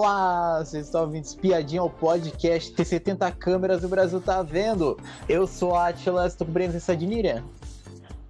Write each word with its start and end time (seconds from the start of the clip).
Olá, 0.00 0.64
vocês 0.64 0.86
estão 0.86 1.00
ouvindo 1.00 1.24
Espiadinha 1.24 1.80
ao 1.80 1.90
podcast 1.90 2.70
Tem 2.70 2.84
70 2.84 3.32
câmeras 3.32 3.82
o 3.82 3.88
Brasil 3.88 4.20
tá 4.20 4.44
vendo. 4.44 4.96
Eu 5.28 5.44
sou 5.44 5.74
a 5.74 5.88
Atila, 5.88 6.24
estou 6.24 6.46
com 6.46 6.52
presença 6.52 6.96
de 6.96 7.04
Miriam. 7.04 7.42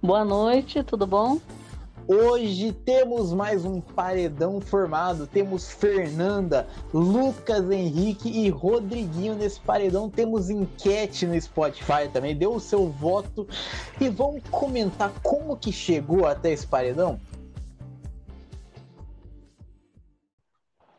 Boa 0.01 0.25
noite, 0.25 0.81
tudo 0.81 1.05
bom? 1.05 1.39
Hoje 2.07 2.71
temos 2.71 3.31
mais 3.31 3.65
um 3.65 3.79
paredão 3.79 4.59
formado. 4.59 5.27
Temos 5.27 5.69
Fernanda, 5.69 6.65
Lucas 6.91 7.69
Henrique 7.69 8.29
e 8.29 8.49
Rodriguinho 8.49 9.35
nesse 9.35 9.59
paredão. 9.59 10.09
Temos 10.09 10.49
enquete 10.49 11.27
no 11.27 11.39
Spotify 11.39 12.09
também. 12.11 12.35
Deu 12.35 12.55
o 12.55 12.59
seu 12.59 12.89
voto 12.89 13.47
e 14.01 14.09
vamos 14.09 14.41
comentar 14.49 15.13
como 15.21 15.55
que 15.55 15.71
chegou 15.71 16.25
até 16.25 16.51
esse 16.51 16.65
paredão. 16.65 17.19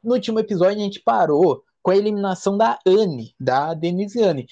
No 0.03 0.15
último 0.15 0.39
episódio 0.39 0.79
a 0.79 0.83
gente 0.83 1.01
parou 1.01 1.63
com 1.83 1.91
a 1.91 1.97
eliminação 1.97 2.57
da 2.57 2.79
Anne, 2.87 3.35
da 3.39 3.75
Denise 3.75 4.23
Anne. 4.23 4.47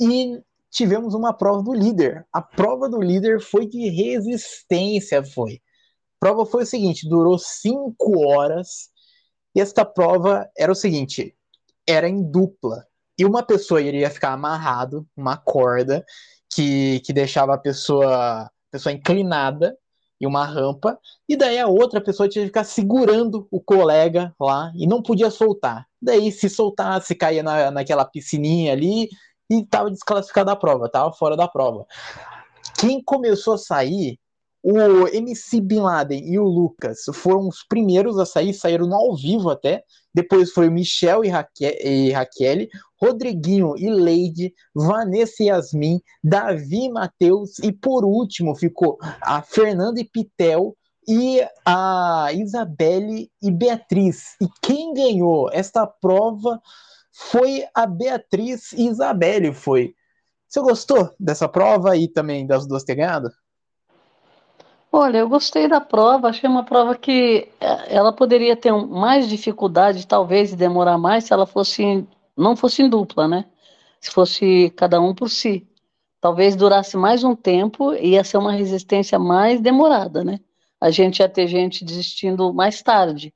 E 0.00 0.40
tivemos 0.70 1.14
uma 1.14 1.32
prova 1.32 1.62
do 1.62 1.72
líder. 1.72 2.26
A 2.32 2.42
prova 2.42 2.88
do 2.88 3.00
líder 3.00 3.40
foi 3.40 3.66
de 3.66 3.88
resistência, 3.88 5.24
foi 5.24 5.60
prova 6.24 6.46
foi 6.46 6.62
o 6.62 6.66
seguinte: 6.66 7.06
durou 7.06 7.38
cinco 7.38 8.26
horas. 8.26 8.88
E 9.54 9.60
esta 9.60 9.84
prova 9.84 10.48
era 10.56 10.72
o 10.72 10.74
seguinte: 10.74 11.36
era 11.86 12.08
em 12.08 12.22
dupla. 12.22 12.86
E 13.18 13.26
uma 13.26 13.42
pessoa 13.42 13.82
iria 13.82 14.10
ficar 14.10 14.32
amarrado, 14.32 15.06
uma 15.14 15.36
corda, 15.36 16.04
que, 16.52 17.00
que 17.00 17.12
deixava 17.12 17.54
a 17.54 17.58
pessoa, 17.58 18.44
a 18.44 18.50
pessoa 18.70 18.92
inclinada 18.92 19.76
uma 20.26 20.44
rampa, 20.44 20.98
e 21.28 21.36
daí 21.36 21.58
a 21.58 21.66
outra 21.66 22.00
pessoa 22.00 22.28
tinha 22.28 22.42
que 22.42 22.48
ficar 22.48 22.64
segurando 22.64 23.46
o 23.50 23.60
colega 23.60 24.34
lá 24.40 24.72
e 24.74 24.86
não 24.86 25.02
podia 25.02 25.30
soltar. 25.30 25.86
Daí, 26.00 26.30
se 26.30 26.48
soltasse, 26.48 27.14
caía 27.14 27.42
na, 27.42 27.70
naquela 27.70 28.04
piscininha 28.04 28.72
ali 28.72 29.08
e 29.50 29.60
estava 29.60 29.90
desclassificado 29.90 30.46
da 30.46 30.56
prova, 30.56 30.86
estava 30.86 31.12
fora 31.12 31.36
da 31.36 31.48
prova. 31.48 31.86
Quem 32.78 33.02
começou 33.02 33.54
a 33.54 33.58
sair 33.58 34.18
o 34.66 35.06
MC 35.06 35.60
Bin 35.60 35.80
Laden 35.80 36.26
e 36.26 36.38
o 36.38 36.44
Lucas 36.44 37.00
foram 37.12 37.48
os 37.48 37.62
primeiros 37.68 38.18
a 38.18 38.24
sair, 38.24 38.54
saíram 38.54 38.86
no 38.86 38.94
ao 38.94 39.14
vivo 39.14 39.50
até. 39.50 39.84
Depois 40.14 40.52
foi 40.52 40.68
o 40.68 40.72
Michel 40.72 41.22
e, 41.22 41.28
Raque 41.28 41.66
e 41.66 42.10
Raquel, 42.12 42.66
Rodriguinho 42.98 43.76
e 43.76 43.90
Leide, 43.90 44.54
Vanessa 44.74 45.42
e 45.42 45.46
Yasmin, 45.48 46.00
Davi 46.22 46.86
e 46.86 46.88
Matheus, 46.88 47.58
e 47.58 47.70
por 47.70 48.06
último 48.06 48.54
ficou 48.54 48.96
a 49.20 49.42
Fernanda 49.42 50.00
e 50.00 50.04
Pitel 50.04 50.74
e 51.06 51.46
a 51.66 52.30
Isabelle 52.32 53.30
e 53.42 53.50
Beatriz. 53.50 54.34
E 54.40 54.48
quem 54.62 54.94
ganhou 54.94 55.50
esta 55.52 55.86
prova 55.86 56.58
foi 57.12 57.66
a 57.74 57.84
Beatriz 57.84 58.72
e 58.72 58.88
Isabelle, 58.88 59.52
foi. 59.52 59.94
Você 60.48 60.60
gostou 60.62 61.10
dessa 61.20 61.48
prova 61.48 61.98
e 61.98 62.08
também 62.08 62.46
das 62.46 62.66
duas 62.66 62.82
ter 62.82 62.94
ganhado? 62.94 63.28
Olha, 64.96 65.18
eu 65.18 65.28
gostei 65.28 65.66
da 65.66 65.80
prova, 65.80 66.28
achei 66.28 66.48
uma 66.48 66.62
prova 66.62 66.96
que 66.96 67.48
é, 67.60 67.96
ela 67.96 68.12
poderia 68.12 68.54
ter 68.56 68.70
mais 68.72 69.28
dificuldade, 69.28 70.06
talvez, 70.06 70.52
e 70.52 70.56
demorar 70.56 70.96
mais 70.96 71.24
se 71.24 71.32
ela 71.32 71.46
fosse 71.46 72.06
não 72.36 72.54
fosse 72.54 72.80
em 72.80 72.88
dupla, 72.88 73.26
né? 73.26 73.44
Se 74.00 74.12
fosse 74.12 74.70
cada 74.76 75.00
um 75.00 75.12
por 75.12 75.28
si. 75.28 75.66
Talvez 76.20 76.54
durasse 76.54 76.96
mais 76.96 77.24
um 77.24 77.34
tempo 77.34 77.92
e 77.92 78.10
ia 78.10 78.22
ser 78.22 78.36
uma 78.36 78.52
resistência 78.52 79.18
mais 79.18 79.60
demorada, 79.60 80.22
né? 80.22 80.38
A 80.80 80.92
gente 80.92 81.18
ia 81.18 81.28
ter 81.28 81.48
gente 81.48 81.84
desistindo 81.84 82.54
mais 82.54 82.80
tarde. 82.80 83.34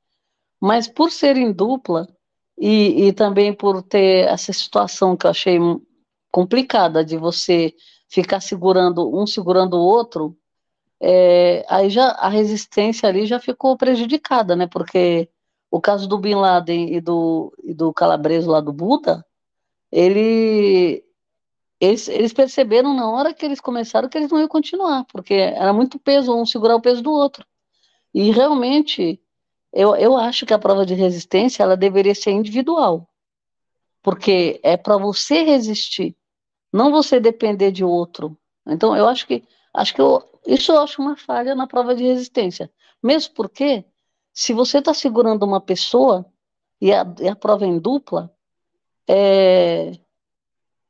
Mas 0.61 0.87
por 0.87 1.11
ser 1.11 1.37
em 1.37 1.51
dupla 1.53 2.07
e, 2.57 3.09
e 3.09 3.13
também 3.13 3.53
por 3.53 3.83
ter 3.83 4.29
essa 4.29 4.53
situação 4.53 5.17
que 5.17 5.27
eu 5.27 5.31
achei 5.31 5.59
complicada 6.31 7.05
de 7.05 7.17
você 7.17 7.75
ficar 8.09 8.39
segurando 8.41 9.13
um 9.13 9.27
segurando 9.27 9.75
o 9.75 9.85
outro, 9.85 10.39
é, 11.01 11.65
aí 11.69 11.91
já 11.91 12.09
a 12.11 12.29
resistência 12.29 13.09
ali 13.09 13.27
já 13.27 13.39
ficou 13.39 13.77
prejudicada, 13.77 14.57
né? 14.57 14.67
Porque 14.67 15.29
o 15.71 15.81
caso 15.81 16.09
do 16.09 16.19
Bin 16.19 16.35
Laden 16.35 16.95
e 16.95 17.01
do, 17.01 17.53
e 17.63 17.75
do 17.75 17.93
calabreso 17.93 18.51
lá 18.51 18.61
do 18.61 18.73
Buda, 18.73 19.25
ele, 19.93 21.05
eles, 21.81 22.09
eles 22.09 22.33
perceberam 22.33 22.95
na 22.95 23.11
hora 23.11 23.33
que 23.33 23.45
eles 23.45 23.61
começaram 23.61 24.09
que 24.09 24.19
eles 24.19 24.31
não 24.31 24.41
iam 24.41 24.49
continuar, 24.49 25.05
porque 25.05 25.35
era 25.35 25.73
muito 25.73 25.99
peso, 25.99 26.35
um 26.35 26.47
segurar 26.47 26.77
o 26.77 26.81
peso 26.81 27.03
do 27.03 27.13
outro. 27.13 27.47
E 28.13 28.31
realmente, 28.31 29.21
eu, 29.73 29.95
eu 29.97 30.17
acho 30.17 30.47
que 30.47 30.55
a 30.55 30.59
prova 30.59 30.85
de 30.85 30.95
resistência 30.95 31.63
ela 31.63 31.77
deveria 31.77 32.15
ser 32.15 32.33
individual, 32.33 33.09
porque 34.03 34.59
é 34.63 34.77
para 34.77 34.97
você 34.97 35.43
resistir, 35.43 36.17
não 36.73 36.91
você 36.91 37.21
depender 37.21 37.71
de 37.71 37.85
outro. 37.85 38.37
Então, 38.67 38.97
eu 38.97 39.07
acho 39.07 39.27
que 39.27 39.45
acho 39.73 39.95
que 39.95 40.01
eu, 40.01 40.28
isso 40.49 40.73
eu 40.73 40.81
acho 40.81 41.03
uma 41.03 41.15
falha 41.15 41.55
na 41.55 41.67
prova 41.67 41.95
de 41.95 42.05
resistência. 42.05 42.71
Mesmo 43.03 43.35
porque, 43.35 43.85
se 44.33 44.55
você 44.55 44.79
está 44.79 44.95
segurando 44.95 45.43
uma 45.45 45.61
pessoa 45.61 46.25
e 46.81 46.91
a, 46.91 47.07
e 47.21 47.29
a 47.29 47.37
prova 47.37 47.67
é 47.67 47.69
em 47.69 47.79
dupla, 47.79 48.33
é, 49.07 49.93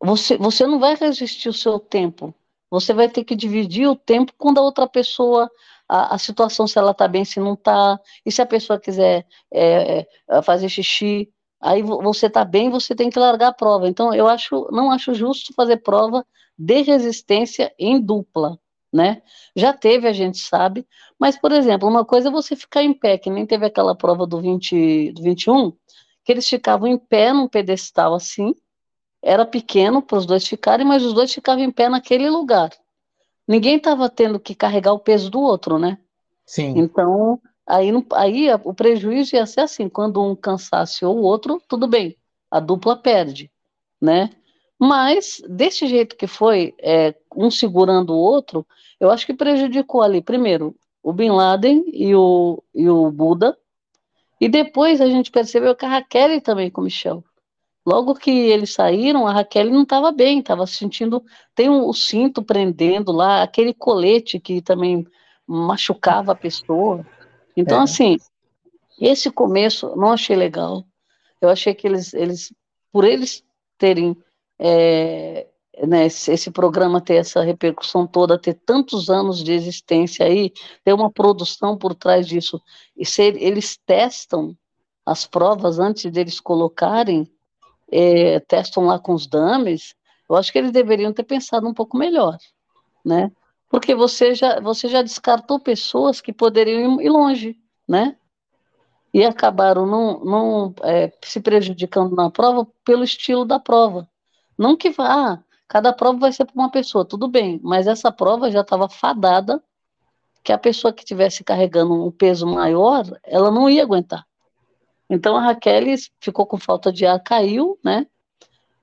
você, 0.00 0.36
você 0.38 0.64
não 0.64 0.78
vai 0.78 0.94
resistir 0.94 1.48
o 1.48 1.52
seu 1.52 1.80
tempo. 1.80 2.32
Você 2.70 2.94
vai 2.94 3.08
ter 3.08 3.24
que 3.24 3.34
dividir 3.34 3.88
o 3.88 3.97
tempo 3.97 4.32
com 4.38 4.50
a 4.56 4.62
outra 4.62 4.86
pessoa, 4.86 5.50
a, 5.88 6.14
a 6.14 6.18
situação, 6.18 6.68
se 6.68 6.78
ela 6.78 6.92
está 6.92 7.08
bem, 7.08 7.24
se 7.24 7.41
não 7.41 7.54
está, 7.54 7.98
e 8.24 8.30
se 8.30 8.41
a 8.41 8.47
pessoa 8.47 8.78
quiser 8.78 9.26
é, 9.52 10.06
é, 10.28 10.42
fazer 10.42 10.68
xixi, 10.68 11.32
aí 11.60 11.82
você 11.82 12.26
está 12.26 12.44
bem, 12.44 12.70
você 12.70 12.94
tem 12.94 13.10
que 13.10 13.18
largar 13.18 13.48
a 13.48 13.52
prova. 13.52 13.88
Então, 13.88 14.14
eu 14.14 14.28
acho, 14.28 14.68
não 14.70 14.92
acho 14.92 15.14
justo 15.14 15.52
fazer 15.52 15.78
prova 15.78 16.24
de 16.56 16.82
resistência 16.82 17.74
em 17.76 18.00
dupla 18.00 18.56
né? 18.93 19.22
Já 19.54 19.72
teve, 19.72 20.09
a 20.09 20.12
gente 20.12 20.38
sabe, 20.38 20.87
mas, 21.19 21.38
por 21.38 21.53
exemplo, 21.53 21.88
uma 21.88 22.04
coisa 22.04 22.28
é 22.28 22.32
você 22.32 22.56
ficar 22.56 22.82
em 22.82 22.93
pé, 22.93 23.19
que 23.19 23.31
nem 23.31 23.47
teve 23.47 23.66
aquela 23.66 23.94
prova 23.94 24.26
do, 24.26 24.41
20, 24.41 25.12
do 25.12 25.22
21, 25.22 25.72
que 26.25 26.32
eles 26.32 26.49
ficavam 26.49 26.87
em 26.87 26.98
pé 26.98 27.32
num 27.32 27.48
pedestal 27.48 28.15
assim, 28.15 28.54
era 29.22 29.44
pequeno 29.44 30.00
para 30.00 30.19
os 30.19 30.27
dois 30.27 30.47
ficarem, 30.47 30.87
mas 30.87 31.04
os 31.04 31.12
dois 31.12 31.32
ficavam 31.32 31.65
em 31.65 31.71
pé 31.71 31.88
naquele 31.88 32.31
lugar. 32.31 32.71
Ninguém 33.47 33.77
estava 33.77 34.09
tendo 34.09 34.38
que 34.38 34.54
carregar 34.54 34.93
o 34.93 34.98
peso 34.98 35.31
do 35.31 35.41
outro, 35.41 35.78
né? 35.78 35.98
Sim. 36.47 36.75
Então, 36.77 37.41
aí, 37.66 37.91
aí 38.12 38.48
o 38.65 38.75
prejuízo 38.75 39.37
ia 39.37 39.47
ser 39.47 39.62
assim, 39.62 39.88
quando 39.88 40.22
um 40.22 40.37
cansasse 40.37 41.04
ou 41.04 41.16
o 41.16 41.22
outro, 41.22 41.60
tudo 41.69 41.87
bem, 41.88 42.16
a 42.50 42.60
dupla 42.60 42.97
perde, 42.97 43.50
né? 44.00 44.31
Mas, 44.78 45.43
desse 45.49 45.87
jeito 45.87 46.16
que 46.16 46.27
foi, 46.27 46.75
é, 46.78 47.15
um 47.34 47.50
segurando 47.50 48.15
o 48.15 48.19
outro, 48.19 48.66
eu 49.00 49.11
acho 49.11 49.27
que 49.27 49.34
prejudicou 49.34 50.03
ali, 50.03 50.22
primeiro, 50.22 50.75
o 51.03 51.12
Bin 51.12 51.31
Laden 51.31 51.84
e 51.93 52.15
o, 52.15 52.62
e 52.75 52.89
o 52.89 53.11
Buda, 53.11 53.56
e 54.41 54.49
depois 54.49 55.00
a 55.00 55.06
gente 55.06 55.31
percebeu 55.31 55.75
que 55.75 55.84
a 55.84 55.89
Raquel 55.89 56.41
também 56.41 56.71
com 56.71 56.81
o 56.81 56.84
Michel. 56.84 57.25
Logo 57.84 58.15
que 58.15 58.31
eles 58.31 58.72
saíram, 58.75 59.27
a 59.27 59.33
Raquel 59.33 59.71
não 59.71 59.83
estava 59.83 60.12
bem, 60.12 60.39
estava 60.39 60.66
sentindo. 60.66 61.25
Tem 61.55 61.69
um, 61.69 61.87
o 61.87 61.95
cinto 61.95 62.43
prendendo 62.43 63.10
lá, 63.10 63.43
aquele 63.43 63.72
colete 63.72 64.39
que 64.39 64.60
também 64.60 65.06
machucava 65.47 66.33
a 66.33 66.37
pessoa. 66.37 67.05
Então, 67.56 67.81
é. 67.81 67.84
assim, 67.84 68.19
esse 69.00 69.31
começo 69.31 69.97
não 69.97 70.12
achei 70.12 70.37
legal. 70.37 70.84
Eu 71.41 71.49
achei 71.49 71.75
que 71.75 71.87
eles, 71.87 72.12
eles 72.12 72.53
por 72.93 73.05
eles 73.05 73.43
terem 73.78 74.16
é, 74.58 75.46
né, 75.86 76.06
esse, 76.06 76.50
programa 76.50 77.00
ter 77.00 77.16
essa 77.16 77.42
repercussão 77.42 78.06
toda, 78.06 78.38
ter 78.38 78.54
tantos 78.54 79.08
anos 79.08 79.42
de 79.42 79.52
existência 79.52 80.26
aí, 80.26 80.52
ter 80.84 80.92
uma 80.92 81.10
produção 81.10 81.76
por 81.76 81.94
trás 81.94 82.26
disso, 82.26 82.60
e 82.97 83.06
se 83.06 83.22
eles 83.22 83.78
testam 83.86 84.56
as 85.06 85.26
provas 85.26 85.78
antes 85.78 86.10
deles 86.10 86.41
colocarem, 86.41 87.30
é, 87.91 88.41
testam 88.41 88.86
lá 88.86 88.98
com 88.98 89.15
os 89.15 89.27
dummies, 89.27 89.94
eu 90.28 90.36
acho 90.36 90.53
que 90.53 90.59
eles 90.59 90.72
deveriam 90.72 91.12
ter 91.12 91.22
pensado 91.24 91.66
um 91.66 91.72
pouco 91.72 91.97
melhor, 91.97 92.36
né? 93.04 93.33
Porque 93.71 93.94
você 93.94 94.34
já, 94.34 94.60
você 94.60 94.88
já 94.88 95.03
descartou 95.03 95.60
pessoas 95.60 96.21
que 96.21 96.33
poderiam 96.33 97.00
ir 97.00 97.09
longe, 97.09 97.56
né? 97.86 98.16
E 99.12 99.24
acabaram 99.24 99.86
não, 99.86 100.24
não 100.24 100.74
é, 100.83 101.12
se 101.24 101.41
prejudicando 101.41 102.15
na 102.15 102.30
prova 102.30 102.66
pelo 102.84 103.04
estilo 103.04 103.44
da 103.44 103.59
prova. 103.59 104.09
Não 104.59 104.77
que 104.77 104.91
vá, 104.91 105.33
ah, 105.33 105.39
cada 105.69 105.93
prova 105.93 106.19
vai 106.19 106.33
ser 106.33 106.45
para 106.45 106.55
uma 106.55 106.71
pessoa, 106.71 107.05
tudo 107.05 107.28
bem, 107.28 107.60
mas 107.63 107.87
essa 107.87 108.10
prova 108.10 108.51
já 108.51 108.63
estava 108.63 108.89
fadada 108.89 109.63
que 110.43 110.53
a 110.53 110.59
pessoa 110.59 110.93
que 110.93 111.03
estivesse 111.03 111.45
carregando 111.45 112.07
um 112.07 112.10
peso 112.10 112.47
maior, 112.47 113.05
ela 113.22 113.51
não 113.51 113.71
ia 113.71 113.83
aguentar. 113.83 114.27
Então 115.09 115.37
a 115.37 115.41
Raquel 115.41 115.84
ficou 116.21 116.47
com 116.47 116.59
falta 116.59 116.93
de 116.93 117.07
ar, 117.07 117.22
caiu, 117.22 117.78
né? 117.84 118.07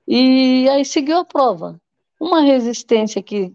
E 0.06 0.68
aí 0.68 0.84
seguiu 0.84 1.18
a 1.18 1.24
prova. 1.24 1.80
Uma 2.20 2.40
resistência 2.40 3.22
que 3.22 3.54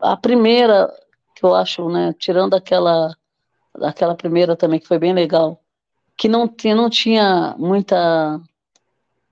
a 0.00 0.16
primeira, 0.16 0.92
que 1.34 1.44
eu 1.44 1.54
acho, 1.54 1.88
né, 1.88 2.14
tirando 2.18 2.54
aquela 2.54 3.14
aquela 3.82 4.14
primeira 4.14 4.56
também 4.56 4.80
que 4.80 4.88
foi 4.88 4.98
bem 4.98 5.12
legal, 5.12 5.62
que 6.16 6.28
não, 6.28 6.52
não 6.74 6.90
tinha 6.90 7.54
muita, 7.58 8.40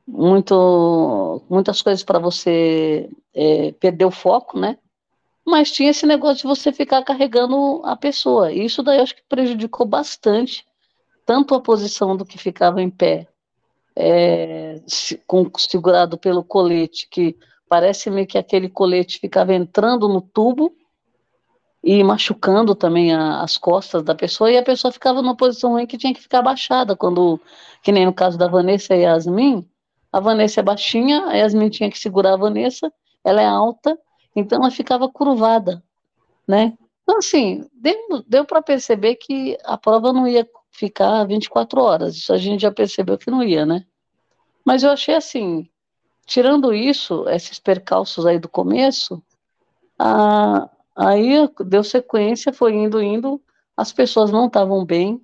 muito, 0.06 1.42
muitas 1.50 1.82
coisas 1.82 2.04
para 2.04 2.18
você 2.18 3.10
é, 3.34 3.72
perder 3.72 4.04
o 4.04 4.10
foco, 4.10 4.58
né? 4.58 4.78
Mas 5.44 5.70
tinha 5.70 5.90
esse 5.90 6.06
negócio 6.06 6.38
de 6.38 6.44
você 6.56 6.72
ficar 6.72 7.02
carregando 7.02 7.82
a 7.84 7.96
pessoa. 7.96 8.52
E 8.52 8.64
isso 8.64 8.82
daí 8.82 8.98
eu 8.98 9.02
acho 9.02 9.16
que 9.16 9.22
prejudicou 9.28 9.86
bastante 9.86 10.64
tanto 11.24 11.54
a 11.54 11.60
posição 11.60 12.16
do 12.16 12.24
que 12.24 12.38
ficava 12.38 12.80
em 12.80 12.88
pé, 12.88 13.26
é, 13.96 14.80
com, 15.26 15.50
segurado 15.58 16.16
pelo 16.16 16.44
colete, 16.44 17.08
que 17.10 17.36
parece-me 17.68 18.24
que 18.26 18.38
aquele 18.38 18.68
colete 18.68 19.18
ficava 19.18 19.52
entrando 19.52 20.08
no 20.08 20.20
tubo 20.20 20.72
e 21.82 22.02
machucando 22.04 22.74
também 22.76 23.12
a, 23.12 23.42
as 23.42 23.58
costas 23.58 24.04
da 24.04 24.14
pessoa, 24.14 24.50
e 24.50 24.56
a 24.56 24.62
pessoa 24.62 24.92
ficava 24.92 25.20
numa 25.20 25.36
posição 25.36 25.72
ruim 25.72 25.86
que 25.86 25.98
tinha 25.98 26.14
que 26.14 26.20
ficar 26.20 26.42
baixada, 26.42 26.94
quando, 26.94 27.40
que 27.82 27.90
nem 27.90 28.06
no 28.06 28.12
caso 28.12 28.38
da 28.38 28.46
Vanessa 28.46 28.94
e 28.94 29.02
Yasmin, 29.02 29.68
a 30.16 30.20
Vanessa 30.20 30.60
é 30.60 30.62
baixinha, 30.62 31.26
a 31.26 31.34
Yasmin 31.34 31.68
tinha 31.68 31.90
que 31.90 31.98
segurar 31.98 32.34
a 32.34 32.36
Vanessa, 32.36 32.92
ela 33.24 33.40
é 33.40 33.46
alta, 33.46 33.98
então 34.34 34.60
ela 34.60 34.70
ficava 34.70 35.08
curvada, 35.08 35.82
né? 36.46 36.76
Então, 37.02 37.18
assim, 37.18 37.64
deu, 37.72 38.24
deu 38.26 38.44
para 38.44 38.62
perceber 38.62 39.16
que 39.16 39.56
a 39.64 39.76
prova 39.76 40.12
não 40.12 40.26
ia 40.26 40.48
ficar 40.72 41.24
24 41.24 41.80
horas, 41.80 42.16
isso 42.16 42.32
a 42.32 42.38
gente 42.38 42.62
já 42.62 42.72
percebeu 42.72 43.16
que 43.16 43.30
não 43.30 43.42
ia, 43.42 43.64
né? 43.64 43.84
Mas 44.64 44.82
eu 44.82 44.90
achei 44.90 45.14
assim, 45.14 45.68
tirando 46.26 46.74
isso, 46.74 47.28
esses 47.28 47.58
percalços 47.58 48.26
aí 48.26 48.38
do 48.38 48.48
começo, 48.48 49.22
a, 49.98 50.68
Aí 50.96 51.46
deu 51.66 51.84
sequência, 51.84 52.54
foi 52.54 52.72
indo, 52.72 53.02
indo, 53.02 53.38
as 53.76 53.92
pessoas 53.92 54.30
não 54.32 54.46
estavam 54.46 54.82
bem, 54.82 55.20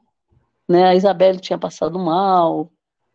né? 0.68 0.84
A 0.84 0.94
Isabelle 0.94 1.40
tinha 1.40 1.58
passado 1.58 1.98
mal, 1.98 2.70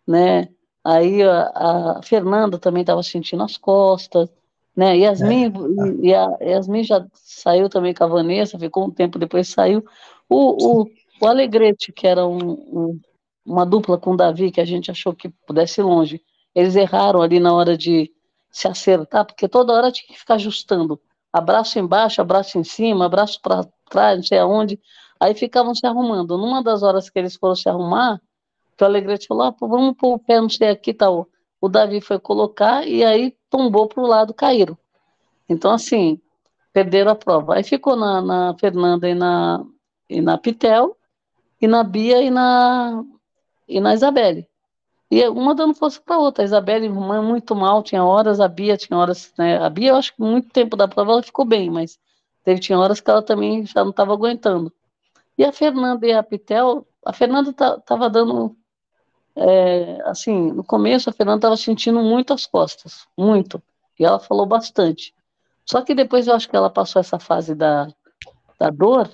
né? 0.07 0.50
Aí 0.87 1.21
a, 1.21 1.51
a 1.97 2.01
Fernanda 2.01 2.57
também 2.57 2.79
estava 2.79 3.03
sentindo 3.03 3.43
as 3.43 3.57
costas, 3.57 4.29
né? 4.73 4.97
Yasmin, 4.97 5.47
é. 5.47 6.07
e 6.07 6.15
a 6.15 6.37
Yasmin 6.41 6.85
já 6.85 7.05
saiu 7.13 7.67
também 7.67 7.93
com 7.93 8.05
a 8.05 8.07
Vanessa, 8.07 8.57
ficou 8.57 8.85
um 8.85 8.91
tempo 8.91 9.19
depois 9.19 9.49
saiu. 9.49 9.83
O, 10.29 10.83
o, 10.83 10.87
o 11.19 11.27
Alegrete, 11.27 11.91
que 11.91 12.07
era 12.07 12.25
um, 12.25 12.51
um, 12.51 12.99
uma 13.45 13.65
dupla 13.65 13.97
com 13.97 14.11
o 14.11 14.15
Davi, 14.15 14.49
que 14.49 14.61
a 14.61 14.65
gente 14.65 14.89
achou 14.89 15.13
que 15.13 15.27
pudesse 15.45 15.81
ir 15.81 15.83
longe, 15.83 16.21
eles 16.55 16.73
erraram 16.77 17.21
ali 17.21 17.37
na 17.37 17.53
hora 17.53 17.75
de 17.75 18.09
se 18.49 18.65
acertar, 18.65 19.25
porque 19.25 19.45
toda 19.49 19.73
hora 19.73 19.91
tinha 19.91 20.07
que 20.07 20.17
ficar 20.17 20.35
ajustando 20.35 20.97
abraço 21.33 21.77
embaixo, 21.79 22.21
abraço 22.21 22.57
em 22.57 22.63
cima, 22.63 23.07
abraço 23.07 23.41
para 23.41 23.67
trás, 23.89 24.15
não 24.15 24.23
sei 24.23 24.39
aonde. 24.39 24.79
Aí 25.19 25.33
ficavam 25.35 25.75
se 25.75 25.85
arrumando. 25.85 26.37
Numa 26.37 26.63
das 26.63 26.81
horas 26.81 27.09
que 27.09 27.19
eles 27.19 27.35
foram 27.35 27.55
se 27.55 27.67
arrumar, 27.67 28.21
que 28.77 28.83
o 28.83 28.88
Alegrete 28.88 29.27
falou: 29.27 29.44
ah, 29.44 29.56
vamos 29.59 29.95
pôr 29.97 30.15
o 30.15 30.19
pé, 30.19 30.39
não 30.39 30.50
sei 30.50 30.69
aqui, 30.69 30.94
tal. 30.94 31.27
O 31.59 31.68
Davi 31.68 32.01
foi 32.01 32.19
colocar 32.19 32.88
e 32.88 33.03
aí 33.03 33.35
tombou 33.50 33.88
para 33.88 34.03
o 34.03 34.07
lado, 34.07 34.33
caíram. 34.33 34.77
Então, 35.50 35.71
assim, 35.71 36.21
perderam 36.71 37.12
a 37.12 37.15
prova. 37.15 37.56
Aí 37.56 37.63
ficou 37.63 37.95
na, 37.95 38.21
na 38.21 38.56
Fernanda 38.59 39.09
e 39.09 39.15
na, 39.15 39.65
e 40.09 40.21
na 40.21 40.38
Pitel, 40.38 40.95
e 41.59 41.68
na 41.68 41.83
Bia 41.83 42.21
e 42.21 42.29
na, 42.29 43.03
e 43.68 43.79
na 43.79 43.94
Isabelle. 43.94 44.47
E 45.09 45.27
uma 45.30 45.56
dando 45.56 45.73
força 45.73 46.01
para 46.01 46.15
a 46.15 46.19
outra. 46.19 46.44
A 46.44 46.45
Isabelle 46.45 46.89
muito 46.89 47.56
mal, 47.56 47.81
tinha 47.81 48.03
horas, 48.03 48.39
a 48.39 48.47
Bia 48.47 48.77
tinha 48.77 48.97
horas, 48.97 49.33
né? 49.38 49.57
A 49.57 49.69
Bia, 49.69 49.89
eu 49.89 49.95
acho 49.95 50.13
que 50.13 50.21
muito 50.21 50.50
tempo 50.50 50.75
da 50.75 50.88
prova 50.88 51.13
ela 51.13 51.23
ficou 51.23 51.45
bem, 51.45 51.69
mas 51.69 51.97
teve 52.44 52.59
tinha 52.59 52.77
horas 52.77 53.00
que 53.00 53.09
ela 53.09 53.21
também 53.23 53.65
já 53.65 53.83
não 53.83 53.91
estava 53.91 54.13
aguentando. 54.13 54.71
E 55.38 55.45
a 55.45 55.51
Fernanda 55.51 56.06
e 56.06 56.12
a 56.12 56.21
Pitel, 56.23 56.85
a 57.06 57.13
Fernanda 57.13 57.51
estava 57.51 58.09
dando, 58.09 58.56
é, 59.37 60.01
assim, 60.05 60.51
no 60.51 60.63
começo 60.63 61.09
a 61.09 61.13
Fernanda 61.13 61.37
estava 61.37 61.57
sentindo 61.57 62.01
muito 62.01 62.33
as 62.33 62.45
costas, 62.45 63.07
muito, 63.17 63.61
e 63.99 64.03
ela 64.03 64.19
falou 64.19 64.45
bastante. 64.45 65.13
Só 65.63 65.81
que 65.81 65.93
depois 65.93 66.27
eu 66.27 66.33
acho 66.33 66.49
que 66.49 66.55
ela 66.55 66.69
passou 66.69 66.99
essa 66.99 67.19
fase 67.19 67.53
da, 67.53 67.87
da 68.59 68.69
dor 68.69 69.09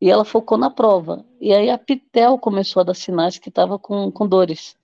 e 0.00 0.10
ela 0.10 0.24
focou 0.24 0.56
na 0.56 0.70
prova. 0.70 1.24
E 1.40 1.52
aí 1.52 1.70
a 1.70 1.78
Pitel 1.78 2.38
começou 2.38 2.80
a 2.80 2.84
dar 2.84 2.94
sinais 2.94 3.38
que 3.38 3.48
estava 3.48 3.78
com, 3.78 4.12
com 4.12 4.28
dores. 4.28 4.76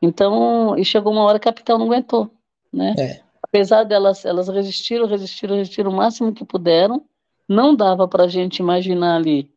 Então, 0.00 0.78
e 0.78 0.84
chegou 0.84 1.12
uma 1.12 1.22
hora 1.22 1.38
que 1.38 1.48
a 1.48 1.52
Pitel 1.52 1.78
não 1.78 1.86
aguentou, 1.86 2.30
né? 2.72 2.94
É. 2.98 3.20
Apesar 3.42 3.84
delas, 3.84 4.24
elas 4.24 4.48
resistiram, 4.48 5.06
resistiram, 5.06 5.56
resistiram 5.56 5.90
o 5.90 5.96
máximo 5.96 6.32
que 6.32 6.44
puderam, 6.44 7.04
não 7.48 7.74
dava 7.74 8.06
para 8.06 8.24
a 8.24 8.28
gente 8.28 8.58
imaginar 8.58 9.16
ali. 9.16 9.50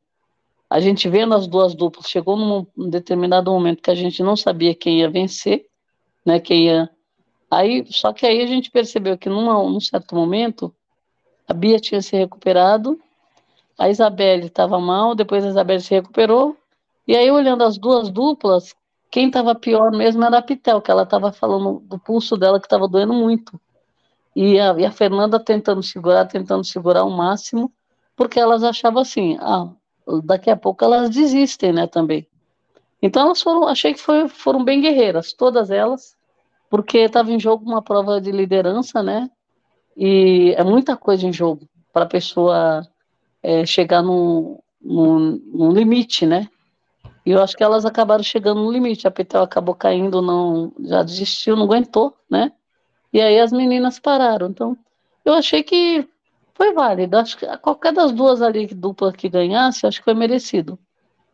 A 0.71 0.79
gente 0.79 1.09
vendo 1.09 1.35
as 1.35 1.47
duas 1.47 1.75
duplas, 1.75 2.09
chegou 2.09 2.37
num, 2.37 2.89
determinado 2.89 3.51
momento 3.51 3.81
que 3.81 3.91
a 3.91 3.95
gente 3.95 4.23
não 4.23 4.37
sabia 4.37 4.73
quem 4.73 4.99
ia 4.99 5.09
vencer, 5.09 5.65
né? 6.25 6.39
Quem 6.39 6.67
ia. 6.67 6.89
Aí, 7.51 7.85
só 7.91 8.13
que 8.13 8.25
aí 8.25 8.41
a 8.41 8.47
gente 8.47 8.71
percebeu 8.71 9.17
que 9.17 9.27
numa, 9.27 9.53
num 9.55 9.81
certo 9.81 10.15
momento 10.15 10.73
a 11.45 11.53
Bia 11.53 11.77
tinha 11.77 12.01
se 12.01 12.15
recuperado, 12.15 12.97
a 13.77 13.89
Isabelle 13.89 14.45
estava 14.45 14.79
mal, 14.79 15.13
depois 15.13 15.43
a 15.43 15.49
Isabelle 15.49 15.81
se 15.81 15.93
recuperou, 15.93 16.55
e 17.05 17.17
aí 17.17 17.29
olhando 17.29 17.65
as 17.65 17.77
duas 17.77 18.09
duplas, 18.09 18.73
quem 19.11 19.27
estava 19.27 19.53
pior 19.53 19.91
mesmo 19.91 20.23
era 20.23 20.37
a 20.37 20.41
Pitel, 20.41 20.81
que 20.81 20.89
ela 20.89 21.03
estava 21.03 21.33
falando 21.33 21.81
do 21.81 21.99
pulso 21.99 22.37
dela 22.37 22.61
que 22.61 22.65
estava 22.65 22.87
doendo 22.87 23.13
muito. 23.13 23.59
E 24.33 24.57
a, 24.57 24.73
e 24.79 24.85
a, 24.85 24.91
Fernanda 24.91 25.37
tentando 25.37 25.83
segurar, 25.83 26.27
tentando 26.27 26.63
segurar 26.63 27.03
o 27.03 27.09
máximo, 27.09 27.69
porque 28.15 28.39
elas 28.39 28.63
achavam 28.63 29.01
assim, 29.01 29.37
ah, 29.41 29.69
daqui 30.23 30.49
a 30.49 30.55
pouco 30.55 30.83
elas 30.83 31.09
desistem, 31.09 31.73
né, 31.73 31.87
também. 31.87 32.27
Então 33.01 33.23
elas 33.23 33.41
foram, 33.41 33.67
achei 33.67 33.93
que 33.93 33.99
foi, 33.99 34.27
foram 34.27 34.63
bem 34.63 34.81
guerreiras, 34.81 35.33
todas 35.33 35.71
elas, 35.71 36.15
porque 36.69 36.99
estava 36.99 37.31
em 37.31 37.39
jogo 37.39 37.65
uma 37.65 37.81
prova 37.81 38.21
de 38.21 38.31
liderança, 38.31 39.01
né, 39.01 39.29
e 39.95 40.53
é 40.57 40.63
muita 40.63 40.95
coisa 40.95 41.25
em 41.27 41.33
jogo 41.33 41.67
para 41.91 42.03
a 42.03 42.09
pessoa 42.09 42.87
é, 43.43 43.65
chegar 43.65 44.01
num, 44.01 44.59
num, 44.81 45.41
num 45.53 45.71
limite, 45.71 46.25
né, 46.25 46.47
e 47.25 47.31
eu 47.31 47.41
acho 47.41 47.55
que 47.55 47.63
elas 47.63 47.85
acabaram 47.85 48.23
chegando 48.23 48.63
no 48.63 48.71
limite. 48.71 49.07
A 49.07 49.11
Pitel 49.11 49.43
acabou 49.43 49.75
caindo, 49.75 50.21
não, 50.21 50.71
já 50.79 51.03
desistiu, 51.03 51.55
não 51.55 51.65
aguentou, 51.65 52.15
né? 52.29 52.51
E 53.13 53.21
aí 53.21 53.39
as 53.39 53.51
meninas 53.51 53.99
pararam. 53.99 54.47
Então, 54.47 54.77
eu 55.23 55.33
achei 55.33 55.61
que 55.61 56.07
foi 56.61 56.73
válido. 56.73 57.17
Acho 57.17 57.35
que 57.37 57.57
qualquer 57.57 57.91
das 57.91 58.11
duas 58.11 58.39
ali 58.39 58.67
dupla 58.67 59.11
que 59.11 59.27
ganhasse, 59.27 59.87
acho 59.87 59.97
que 59.97 60.05
foi 60.05 60.13
merecido. 60.13 60.77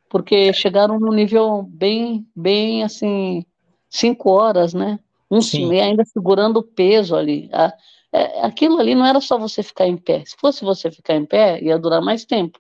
Porque 0.08 0.54
chegaram 0.54 0.98
num 0.98 1.12
nível 1.12 1.64
bem, 1.64 2.26
bem 2.34 2.82
assim, 2.82 3.46
cinco 3.90 4.30
horas, 4.30 4.74
né? 4.74 4.98
Um, 5.30 5.40
e 5.74 5.82
ainda 5.82 6.06
segurando 6.06 6.58
o 6.58 6.64
peso 6.64 7.14
ali. 7.14 7.50
A, 7.52 7.74
é, 8.14 8.46
aquilo 8.46 8.80
ali 8.80 8.96
não 8.96 9.06
era 9.06 9.20
só 9.20 9.38
você 9.38 9.62
ficar 9.62 9.86
em 9.86 9.98
pé. 9.98 10.24
Se 10.26 10.38
fosse 10.40 10.64
você 10.64 10.90
ficar 10.90 11.16
em 11.16 11.26
pé, 11.26 11.62
ia 11.62 11.78
durar 11.78 12.02
mais 12.02 12.24
tempo. 12.24 12.58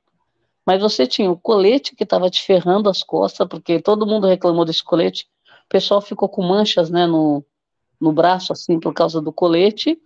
Mas 0.65 0.81
você 0.81 1.07
tinha 1.07 1.31
o 1.31 1.37
colete 1.37 1.95
que 1.95 2.03
estava 2.03 2.29
te 2.29 2.41
ferrando 2.41 2.89
as 2.89 3.01
costas, 3.01 3.47
porque 3.47 3.79
todo 3.79 4.05
mundo 4.05 4.27
reclamou 4.27 4.65
desse 4.65 4.83
colete. 4.83 5.25
O 5.65 5.69
pessoal 5.69 6.01
ficou 6.01 6.27
com 6.27 6.43
manchas 6.43 6.89
né, 6.89 7.07
no, 7.07 7.45
no 7.97 8.11
braço, 8.11 8.51
assim, 8.51 8.77
por 8.77 8.93
causa 8.93 9.21
do 9.21 9.31
colete, 9.31 9.97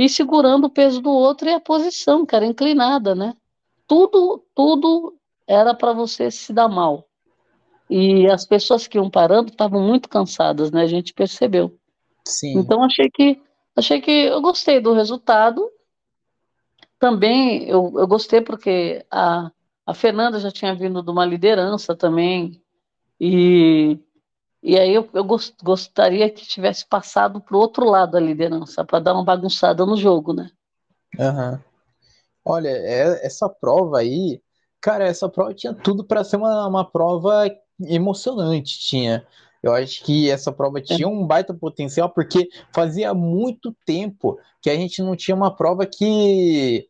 e 0.00 0.08
segurando 0.08 0.64
o 0.64 0.70
peso 0.70 1.02
do 1.02 1.10
outro 1.10 1.46
e 1.46 1.52
a 1.52 1.60
posição, 1.60 2.24
que 2.24 2.34
era 2.34 2.46
inclinada, 2.46 3.14
né? 3.14 3.36
Tudo, 3.86 4.42
tudo 4.54 5.14
era 5.46 5.74
para 5.74 5.92
você 5.92 6.30
se 6.30 6.54
dar 6.54 6.68
mal. 6.68 7.06
E 7.90 8.26
as 8.30 8.46
pessoas 8.46 8.86
que 8.86 8.96
iam 8.96 9.10
parando 9.10 9.50
estavam 9.50 9.86
muito 9.86 10.08
cansadas, 10.08 10.70
né? 10.70 10.82
A 10.82 10.86
gente 10.86 11.12
percebeu. 11.12 11.78
Sim. 12.24 12.56
Então 12.58 12.82
achei 12.82 13.10
que 13.10 13.42
achei 13.76 14.00
que 14.00 14.10
eu 14.10 14.40
gostei 14.40 14.80
do 14.80 14.94
resultado. 14.94 15.70
Também 16.98 17.68
eu, 17.68 17.92
eu 17.98 18.06
gostei 18.06 18.40
porque 18.40 19.04
a, 19.10 19.50
a 19.84 19.92
Fernanda 19.92 20.40
já 20.40 20.50
tinha 20.50 20.74
vindo 20.74 21.02
de 21.02 21.10
uma 21.10 21.26
liderança 21.26 21.94
também, 21.94 22.62
e, 23.20 23.98
e 24.62 24.78
aí 24.78 24.94
eu, 24.94 25.08
eu 25.14 25.24
gost, 25.24 25.54
gostaria 25.62 26.28
que 26.30 26.46
tivesse 26.46 26.86
passado 26.86 27.40
para 27.40 27.56
o 27.56 27.60
outro 27.60 27.84
lado 27.84 28.12
da 28.12 28.20
liderança, 28.20 28.84
para 28.84 29.00
dar 29.00 29.14
uma 29.14 29.24
bagunçada 29.24 29.86
no 29.86 29.96
jogo, 29.96 30.32
né? 30.34 30.50
Uhum. 31.18 31.58
Olha, 32.44 32.68
é, 32.68 33.26
essa 33.26 33.48
prova 33.48 33.98
aí, 33.98 34.40
cara, 34.80 35.04
essa 35.04 35.28
prova 35.28 35.54
tinha 35.54 35.72
tudo 35.72 36.04
para 36.04 36.24
ser 36.24 36.36
uma, 36.36 36.66
uma 36.66 36.90
prova 36.90 37.50
emocionante, 37.80 38.78
tinha. 38.78 39.26
Eu 39.62 39.74
acho 39.74 40.02
que 40.04 40.30
essa 40.30 40.50
prova 40.50 40.78
é. 40.78 40.82
tinha 40.82 41.08
um 41.08 41.26
baita 41.26 41.52
potencial, 41.52 42.08
porque 42.10 42.48
fazia 42.74 43.12
muito 43.14 43.74
tempo 43.84 44.38
que 44.62 44.70
a 44.70 44.74
gente 44.74 45.02
não 45.02 45.16
tinha 45.16 45.34
uma 45.34 45.54
prova 45.54 45.86
que 45.86 46.86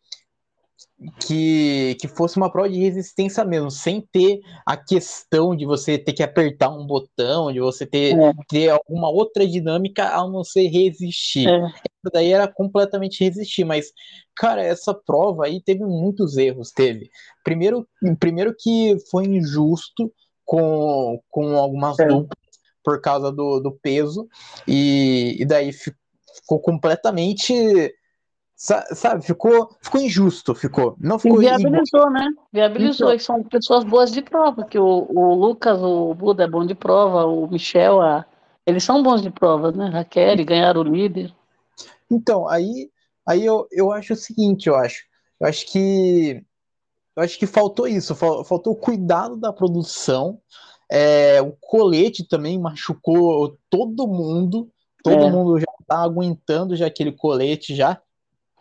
que, 1.19 1.97
que 2.01 2.07
fosse 2.09 2.37
uma 2.37 2.51
prova 2.51 2.69
de 2.69 2.79
resistência 2.79 3.45
mesmo, 3.45 3.71
sem 3.71 4.01
ter 4.13 4.41
a 4.67 4.77
questão 4.77 5.57
de 5.57 5.65
você 5.65 5.97
ter 5.97 6.13
que 6.13 6.23
apertar 6.23 6.69
um 6.69 6.87
botão, 6.87 7.53
de 7.53 7.61
você 7.61 7.87
ter, 7.87 8.19
é. 8.19 8.33
ter 8.49 8.69
alguma 8.69 9.09
outra 9.09 9.47
dinâmica 9.47 10.09
a 10.09 10.29
não 10.29 10.45
ser 10.45 10.69
resistir. 10.69 11.49
É. 11.49 11.65
Essa 11.65 12.11
daí 12.13 12.33
era 12.33 12.47
completamente 12.47 13.25
resistir, 13.25 13.65
mas, 13.65 13.93
cara, 14.37 14.63
essa 14.63 14.95
prova 14.95 15.47
aí 15.47 15.63
teve 15.63 15.85
muitos 15.85 16.37
erros, 16.37 16.71
teve. 16.71 17.11
Primeiro, 17.43 17.89
primeiro 18.19 18.55
que 18.59 18.97
foi 19.11 19.25
injusto 19.25 20.13
com, 20.45 21.21
com 21.31 21.57
algumas 21.57 21.99
é. 21.99 22.07
duplas 22.07 22.39
por 22.83 23.01
causa 23.01 23.31
do, 23.31 23.61
do 23.61 23.73
peso, 23.73 24.27
e, 24.67 25.37
e 25.39 25.45
daí 25.45 25.71
ficou 25.73 26.59
completamente 26.61 27.55
sabe, 28.61 29.25
ficou, 29.25 29.75
ficou 29.81 30.01
injusto, 30.01 30.55
ficou. 30.55 30.95
Não 31.01 31.19
ficou 31.19 31.43
e 31.43 31.47
viabilizou, 31.47 32.01
igual. 32.01 32.13
né? 32.13 32.29
Viabilizou, 32.53 33.09
então, 33.09 33.17
e 33.17 33.21
são 33.21 33.43
pessoas 33.43 33.85
boas 33.85 34.13
de 34.13 34.21
prova, 34.21 34.65
que 34.65 34.79
o, 34.79 35.07
o 35.09 35.35
Lucas, 35.35 35.81
o 35.83 36.13
Buda 36.15 36.45
é 36.45 36.49
bom 36.49 36.67
de 36.67 36.75
prova, 36.75 37.25
o 37.25 37.47
Michel, 37.51 38.03
a, 38.03 38.27
eles 38.67 38.85
são 38.85 39.03
bons 39.03 39.23
de 39.23 39.31
prova, 39.31 39.73
né? 39.73 39.89
Raquel, 39.89 40.45
ganharam 40.45 40.83
o 40.83 40.85
líder. 40.85 41.35
Então, 42.11 42.47
aí, 42.47 42.91
aí 43.27 43.45
eu, 43.47 43.67
eu 43.73 43.91
acho 43.93 44.13
o 44.13 44.17
seguinte, 44.17 44.69
eu 44.69 44.75
acho. 44.75 45.05
Eu 45.41 45.49
acho 45.49 45.67
que 45.67 46.45
eu 47.17 47.23
acho 47.23 47.39
que 47.39 47.47
faltou 47.47 47.89
isso, 47.89 48.15
faltou 48.15 48.73
o 48.73 48.77
cuidado 48.77 49.37
da 49.37 49.53
produção. 49.53 50.39
É, 50.91 51.41
o 51.41 51.53
colete 51.61 52.27
também 52.27 52.59
machucou 52.59 53.59
todo 53.69 54.07
mundo. 54.07 54.71
Todo 55.03 55.25
é. 55.25 55.31
mundo 55.31 55.59
já 55.59 55.67
tá 55.87 56.03
aguentando 56.03 56.77
já 56.77 56.87
aquele 56.87 57.13
colete 57.13 57.75
já. 57.75 58.01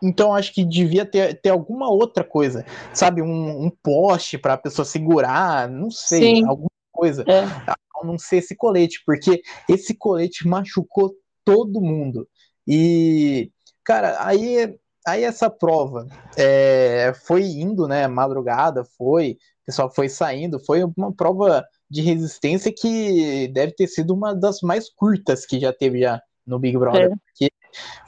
Então 0.02 0.34
acho 0.34 0.52
que 0.52 0.64
devia 0.64 1.04
ter, 1.04 1.40
ter 1.40 1.50
alguma 1.50 1.90
outra 1.90 2.24
coisa, 2.24 2.64
sabe? 2.92 3.22
Um, 3.22 3.66
um 3.66 3.70
poste 3.82 4.38
para 4.38 4.54
a 4.54 4.58
pessoa 4.58 4.84
segurar, 4.84 5.68
não 5.68 5.90
sei, 5.90 6.36
Sim. 6.36 6.46
alguma 6.46 6.70
coisa. 6.92 7.24
É. 7.28 7.44
A 7.66 7.76
não 8.04 8.18
ser 8.18 8.38
esse 8.38 8.56
colete, 8.56 9.02
porque 9.04 9.42
esse 9.68 9.94
colete 9.94 10.48
machucou 10.48 11.12
todo 11.44 11.80
mundo. 11.80 12.26
E, 12.66 13.50
cara, 13.84 14.16
aí, 14.24 14.74
aí 15.06 15.24
essa 15.24 15.50
prova 15.50 16.06
é, 16.36 17.12
foi 17.26 17.42
indo, 17.42 17.86
né? 17.86 18.06
Madrugada, 18.06 18.84
foi, 18.96 19.32
o 19.32 19.66
pessoal 19.66 19.90
foi 19.92 20.08
saindo, 20.08 20.58
foi 20.58 20.82
uma 20.96 21.12
prova 21.12 21.64
de 21.90 22.00
resistência 22.02 22.72
que 22.72 23.48
deve 23.48 23.72
ter 23.72 23.86
sido 23.86 24.14
uma 24.14 24.34
das 24.34 24.60
mais 24.62 24.88
curtas 24.88 25.44
que 25.44 25.58
já 25.58 25.72
teve 25.72 26.00
já 26.00 26.22
no 26.46 26.58
Big 26.58 26.78
Brother. 26.78 27.10
É. 27.12 27.16
Porque 27.26 27.50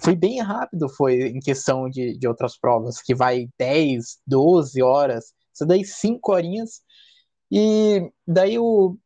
foi 0.00 0.16
bem 0.16 0.40
rápido, 0.40 0.88
foi 0.88 1.28
em 1.28 1.40
questão 1.40 1.88
de, 1.88 2.18
de 2.18 2.28
outras 2.28 2.58
provas, 2.58 3.00
que 3.00 3.14
vai 3.14 3.48
10, 3.58 4.18
12 4.26 4.82
horas, 4.82 5.32
isso 5.54 5.66
daí 5.66 5.84
5 5.84 6.32
horinhas, 6.32 6.80
e 7.50 8.10
daí 8.26 8.58
o. 8.58 8.96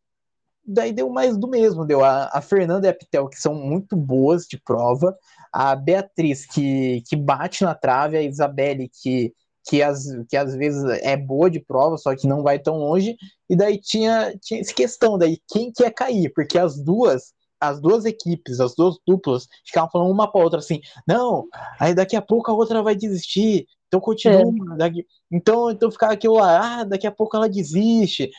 Daí 0.69 0.93
deu 0.93 1.09
mais 1.09 1.37
do 1.37 1.49
mesmo, 1.49 1.87
deu. 1.87 2.05
A, 2.05 2.29
a 2.33 2.41
Fernanda 2.41 2.89
e 2.89 2.91
a 2.91 2.95
Pitel, 2.95 3.29
que 3.29 3.41
são 3.41 3.55
muito 3.55 3.97
boas 3.97 4.47
de 4.47 4.61
prova, 4.61 5.17
a 5.53 5.77
Beatriz, 5.77 6.45
que, 6.45 7.03
que 7.09 7.15
bate 7.15 7.63
na 7.63 7.75
trave, 7.75 8.17
a 8.17 8.23
Isabelle, 8.23 8.91
que, 9.03 9.33
que, 9.65 9.83
às, 9.83 10.05
que 10.29 10.37
às 10.37 10.55
vezes 10.57 10.83
é 11.03 11.17
boa 11.17 11.51
de 11.51 11.61
prova, 11.61 11.97
só 11.97 12.15
que 12.17 12.27
não 12.27 12.43
vai 12.43 12.59
tão 12.59 12.79
longe, 12.79 13.17
e 13.49 13.55
daí 13.57 13.81
tinha, 13.81 14.35
tinha 14.43 14.61
essa 14.61 14.75
questão, 14.75 15.19
daí 15.19 15.39
quem 15.49 15.73
quer 15.73 15.93
cair, 15.93 16.33
porque 16.35 16.59
as 16.59 16.77
duas 16.83 17.33
as 17.61 17.81
duas 17.81 18.05
equipes, 18.05 18.61
as 18.61 18.75
duas 18.75 18.97
duplas, 19.07 19.47
ficavam 19.65 19.91
falando 19.91 20.11
uma 20.11 20.31
para 20.31 20.43
outra 20.43 20.59
assim: 20.59 20.81
não, 21.07 21.47
aí 21.79 21.95
daqui 21.95 22.17
a 22.17 22.23
pouco 22.23 22.51
a 22.51 22.55
outra 22.55 22.83
vai 22.83 22.95
desistir, 22.95 23.67
então 23.89 24.01
continua. 24.01 24.75
É. 24.75 24.77
Daqui... 24.77 25.07
Então, 25.31 25.71
então 25.71 25.91
ficava 25.91 26.13
aquilo 26.13 26.35
lá, 26.35 26.81
ah, 26.81 26.85
daqui 26.85 27.07
a 27.07 27.13
pouco 27.13 27.37
ela 27.37 27.49
desiste. 27.49 28.31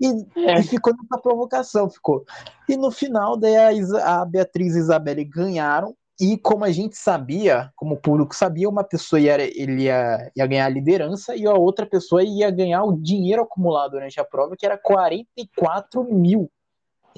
E, 0.00 0.06
é. 0.36 0.60
e, 0.60 0.62
ficou 0.62 0.94
nessa 0.94 1.20
provocação, 1.20 1.90
ficou. 1.90 2.24
E 2.68 2.76
no 2.76 2.90
final, 2.90 3.36
daí 3.36 3.56
a, 3.56 3.72
Isa, 3.72 4.02
a 4.02 4.24
Beatriz 4.24 4.74
e 4.74 4.78
a 4.78 4.80
Isabelle 4.80 5.24
ganharam, 5.24 5.94
e 6.20 6.36
como 6.36 6.64
a 6.64 6.70
gente 6.70 6.96
sabia, 6.96 7.72
como 7.76 7.94
o 7.94 8.00
público 8.00 8.34
sabia, 8.34 8.68
uma 8.68 8.82
pessoa 8.82 9.20
ia, 9.20 9.40
ele 9.40 9.84
ia, 9.84 10.32
ia 10.34 10.46
ganhar 10.46 10.66
a 10.66 10.68
liderança 10.68 11.36
e 11.36 11.46
a 11.46 11.52
outra 11.52 11.86
pessoa 11.86 12.24
ia 12.24 12.50
ganhar 12.50 12.82
o 12.84 12.96
dinheiro 12.96 13.42
acumulado 13.42 13.92
durante 13.92 14.18
a 14.18 14.24
prova, 14.24 14.56
que 14.56 14.66
era 14.66 14.76
44 14.76 16.02
mil 16.12 16.50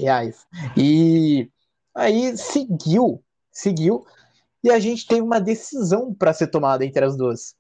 reais. 0.00 0.46
E 0.76 1.48
aí 1.94 2.36
seguiu, 2.36 3.22
seguiu, 3.52 4.04
e 4.62 4.70
a 4.70 4.78
gente 4.78 5.06
teve 5.06 5.22
uma 5.22 5.40
decisão 5.40 6.14
para 6.14 6.32
ser 6.32 6.48
tomada 6.48 6.84
entre 6.84 7.04
as 7.04 7.16
duas. 7.16 7.54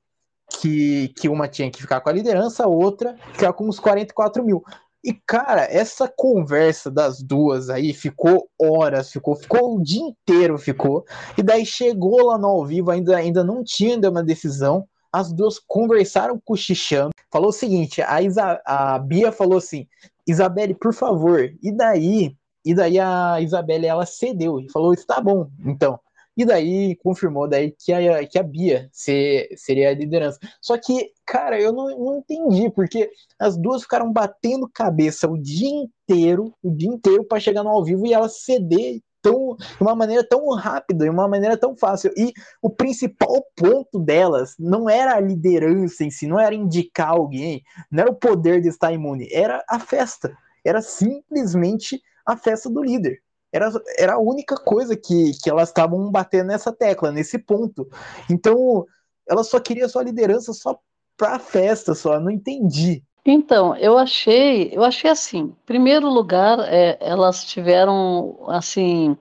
Que, 0.60 1.08
que 1.16 1.28
uma 1.28 1.46
tinha 1.46 1.70
que 1.70 1.80
ficar 1.80 2.00
com 2.00 2.08
a 2.08 2.12
liderança, 2.12 2.64
a 2.64 2.66
outra 2.66 3.16
ficar 3.32 3.52
com 3.52 3.68
os 3.68 3.78
44 3.78 4.44
mil. 4.44 4.64
E, 5.02 5.14
cara, 5.26 5.62
essa 5.62 6.12
conversa 6.14 6.90
das 6.90 7.22
duas 7.22 7.70
aí 7.70 7.94
ficou 7.94 8.50
horas, 8.60 9.10
ficou, 9.10 9.34
ficou 9.34 9.76
o 9.76 9.82
dia 9.82 10.02
inteiro, 10.02 10.58
ficou. 10.58 11.04
E 11.38 11.42
daí 11.42 11.64
chegou 11.64 12.26
lá 12.26 12.36
no 12.36 12.48
ao 12.48 12.66
vivo, 12.66 12.90
ainda, 12.90 13.16
ainda 13.16 13.42
não 13.42 13.64
tinha 13.64 13.94
ainda 13.94 14.10
uma 14.10 14.22
decisão. 14.22 14.86
As 15.12 15.32
duas 15.32 15.58
conversaram 15.58 16.40
com 16.44 16.54
o 16.54 16.56
Xixão. 16.56 17.10
Falou 17.30 17.48
o 17.48 17.52
seguinte: 17.52 18.02
a, 18.02 18.22
Isa, 18.22 18.60
a 18.64 18.98
Bia 18.98 19.32
falou 19.32 19.58
assim: 19.58 19.86
Isabelle, 20.26 20.74
por 20.74 20.94
favor, 20.94 21.52
e 21.62 21.72
daí? 21.72 22.36
E 22.64 22.74
daí 22.74 22.98
a 22.98 23.40
Isabelle, 23.40 23.86
ela 23.86 24.04
cedeu 24.04 24.60
e 24.60 24.70
falou, 24.70 24.92
está 24.92 25.20
bom, 25.20 25.48
então. 25.64 25.98
E 26.36 26.44
daí 26.44 26.96
confirmou 26.96 27.48
daí 27.48 27.72
que 27.72 27.92
a, 27.92 28.26
que 28.26 28.38
a 28.38 28.42
Bia 28.42 28.88
ser, 28.92 29.48
seria 29.56 29.90
a 29.90 29.94
liderança. 29.94 30.38
Só 30.60 30.78
que, 30.78 31.12
cara, 31.26 31.60
eu 31.60 31.72
não, 31.72 31.88
não 31.98 32.18
entendi, 32.18 32.70
porque 32.70 33.10
as 33.38 33.56
duas 33.56 33.82
ficaram 33.82 34.12
batendo 34.12 34.68
cabeça 34.72 35.28
o 35.28 35.36
dia 35.36 35.68
inteiro, 35.68 36.54
o 36.62 36.70
dia 36.70 36.88
inteiro 36.88 37.24
para 37.24 37.40
chegar 37.40 37.62
no 37.62 37.70
ao 37.70 37.84
vivo 37.84 38.06
e 38.06 38.12
ela 38.12 38.28
ceder 38.28 39.00
tão, 39.22 39.56
de 39.56 39.82
uma 39.82 39.94
maneira 39.94 40.24
tão 40.26 40.48
rápida, 40.54 41.04
de 41.04 41.10
uma 41.10 41.28
maneira 41.28 41.56
tão 41.56 41.76
fácil. 41.76 42.12
E 42.16 42.32
o 42.62 42.70
principal 42.70 43.44
ponto 43.56 43.98
delas 43.98 44.54
não 44.58 44.88
era 44.88 45.14
a 45.14 45.20
liderança 45.20 46.04
em 46.04 46.10
si, 46.10 46.26
não 46.26 46.38
era 46.38 46.54
indicar 46.54 47.10
alguém, 47.10 47.62
não 47.90 48.02
era 48.02 48.10
o 48.10 48.16
poder 48.16 48.60
de 48.60 48.68
estar 48.68 48.92
imune, 48.92 49.28
era 49.32 49.64
a 49.68 49.78
festa. 49.78 50.36
Era 50.64 50.82
simplesmente 50.82 52.00
a 52.26 52.36
festa 52.36 52.68
do 52.68 52.82
líder. 52.82 53.22
Era, 53.52 53.70
era 53.98 54.14
a 54.14 54.20
única 54.20 54.56
coisa 54.56 54.96
que, 54.96 55.32
que 55.42 55.50
elas 55.50 55.68
estavam 55.68 56.10
batendo 56.10 56.48
nessa 56.48 56.72
tecla, 56.72 57.10
nesse 57.10 57.38
ponto. 57.38 57.88
Então, 58.30 58.86
ela 59.28 59.42
só 59.42 59.58
queria 59.58 59.88
sua 59.88 60.04
liderança 60.04 60.52
só 60.52 60.78
para 61.16 61.36
a 61.36 61.38
festa, 61.38 61.94
só. 61.94 62.20
Não 62.20 62.30
entendi. 62.30 63.02
Então, 63.24 63.76
eu 63.76 63.98
achei, 63.98 64.70
eu 64.72 64.82
achei 64.82 65.10
assim, 65.10 65.54
primeiro 65.66 66.08
lugar, 66.08 66.58
é, 66.60 66.96
elas 67.00 67.44
tiveram, 67.44 68.38
assim, 68.48 69.16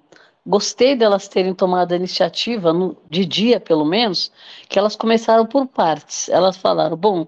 gostei 0.45 0.95
delas 0.95 1.27
terem 1.27 1.53
tomado 1.53 1.91
a 1.91 1.95
iniciativa, 1.95 2.71
no, 2.73 2.97
de 3.09 3.25
dia 3.25 3.59
pelo 3.59 3.85
menos, 3.85 4.31
que 4.69 4.79
elas 4.79 4.95
começaram 4.95 5.45
por 5.45 5.67
partes. 5.67 6.29
Elas 6.29 6.57
falaram, 6.57 6.95
bom, 6.95 7.27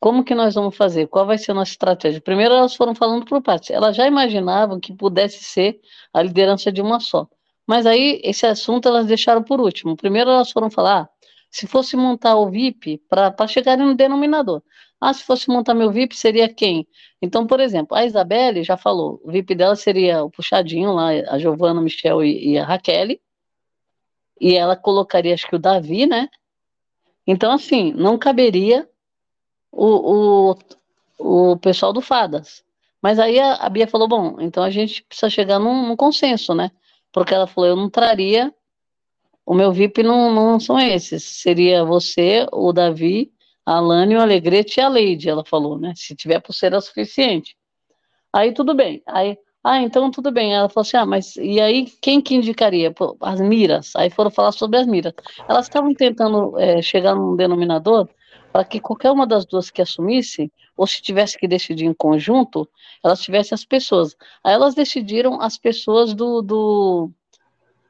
como 0.00 0.24
que 0.24 0.34
nós 0.34 0.54
vamos 0.54 0.76
fazer? 0.76 1.08
Qual 1.08 1.26
vai 1.26 1.38
ser 1.38 1.52
a 1.52 1.54
nossa 1.54 1.72
estratégia? 1.72 2.20
Primeiro 2.20 2.54
elas 2.54 2.74
foram 2.74 2.94
falando 2.94 3.24
por 3.26 3.42
partes. 3.42 3.70
Elas 3.70 3.96
já 3.96 4.06
imaginavam 4.06 4.80
que 4.80 4.94
pudesse 4.94 5.42
ser 5.44 5.80
a 6.12 6.22
liderança 6.22 6.70
de 6.72 6.80
uma 6.80 7.00
só. 7.00 7.28
Mas 7.66 7.84
aí 7.86 8.20
esse 8.24 8.46
assunto 8.46 8.88
elas 8.88 9.06
deixaram 9.06 9.42
por 9.42 9.60
último. 9.60 9.96
Primeiro 9.96 10.30
elas 10.30 10.50
foram 10.50 10.70
falar, 10.70 11.02
ah, 11.02 11.08
se 11.50 11.66
fosse 11.66 11.96
montar 11.96 12.36
o 12.36 12.48
VIP 12.50 12.98
para 13.08 13.46
chegar 13.48 13.76
no 13.76 13.94
denominador. 13.94 14.62
Ah, 15.00 15.12
se 15.14 15.22
fosse 15.24 15.48
montar 15.48 15.74
meu 15.74 15.92
VIP, 15.92 16.16
seria 16.16 16.52
quem? 16.52 16.86
Então, 17.22 17.46
por 17.46 17.60
exemplo, 17.60 17.96
a 17.96 18.04
Isabelle 18.04 18.64
já 18.64 18.76
falou, 18.76 19.20
o 19.24 19.30
VIP 19.30 19.54
dela 19.54 19.76
seria 19.76 20.24
o 20.24 20.30
puxadinho 20.30 20.92
lá, 20.92 21.10
a 21.28 21.38
Giovana, 21.38 21.80
Michel 21.80 22.24
e, 22.24 22.52
e 22.52 22.58
a 22.58 22.64
Raquel. 22.64 23.18
E 24.40 24.54
ela 24.54 24.76
colocaria, 24.76 25.34
acho 25.34 25.46
que 25.48 25.56
o 25.56 25.58
Davi, 25.58 26.06
né? 26.06 26.28
Então, 27.26 27.52
assim, 27.52 27.92
não 27.92 28.18
caberia 28.18 28.88
o, 29.70 30.54
o, 31.18 31.52
o 31.52 31.56
pessoal 31.58 31.92
do 31.92 32.00
Fadas. 32.00 32.64
Mas 33.02 33.18
aí 33.18 33.38
a, 33.38 33.54
a, 33.54 33.68
Bia 33.68 33.86
falou, 33.86 34.08
bom, 34.08 34.36
então 34.40 34.62
a 34.62 34.70
gente 34.70 35.02
precisa 35.04 35.30
chegar 35.30 35.58
num, 35.58 35.88
num, 35.88 35.96
consenso, 35.96 36.54
né? 36.54 36.70
Porque 37.12 37.34
ela 37.34 37.46
falou, 37.46 37.70
eu 37.70 37.76
não 37.76 37.88
traria, 37.88 38.52
o 39.46 39.54
meu 39.54 39.72
VIP 39.72 40.02
não, 40.02 40.32
não 40.32 40.60
são 40.60 40.78
esses, 40.78 41.22
seria 41.22 41.84
você, 41.84 42.46
o 42.52 42.72
Davi, 42.72 43.32
a 43.68 43.76
Alane, 43.76 44.16
o 44.16 44.20
Alegrete 44.22 44.80
e 44.80 44.82
a 44.82 44.88
Leide, 44.88 45.28
ela 45.28 45.44
falou, 45.44 45.78
né? 45.78 45.92
Se 45.94 46.16
tiver 46.16 46.40
pulseira 46.40 46.80
suficiente. 46.80 47.54
Aí 48.32 48.52
tudo 48.52 48.74
bem, 48.74 49.02
aí, 49.06 49.36
ah, 49.62 49.82
então 49.82 50.10
tudo 50.10 50.32
bem. 50.32 50.54
Ela 50.54 50.70
falou 50.70 50.80
assim, 50.86 50.96
ah, 50.96 51.04
mas 51.04 51.36
e 51.36 51.60
aí 51.60 51.84
quem 52.00 52.18
que 52.18 52.34
indicaria? 52.34 52.90
Pô, 52.90 53.14
as 53.20 53.38
miras, 53.42 53.94
aí 53.94 54.08
foram 54.08 54.30
falar 54.30 54.52
sobre 54.52 54.78
as 54.78 54.86
miras. 54.86 55.12
Elas 55.46 55.66
estavam 55.66 55.92
tentando 55.92 56.58
é, 56.58 56.80
chegar 56.80 57.14
num 57.14 57.36
denominador 57.36 58.08
para 58.50 58.64
que 58.64 58.80
qualquer 58.80 59.10
uma 59.10 59.26
das 59.26 59.44
duas 59.44 59.70
que 59.70 59.82
assumisse, 59.82 60.50
ou 60.74 60.86
se 60.86 61.02
tivesse 61.02 61.36
que 61.38 61.46
decidir 61.46 61.84
em 61.84 61.92
conjunto, 61.92 62.66
elas 63.04 63.20
tivessem 63.20 63.54
as 63.54 63.66
pessoas. 63.66 64.16
Aí 64.42 64.54
elas 64.54 64.74
decidiram 64.74 65.42
as 65.42 65.58
pessoas 65.58 66.14
do, 66.14 66.40
do, 66.40 67.10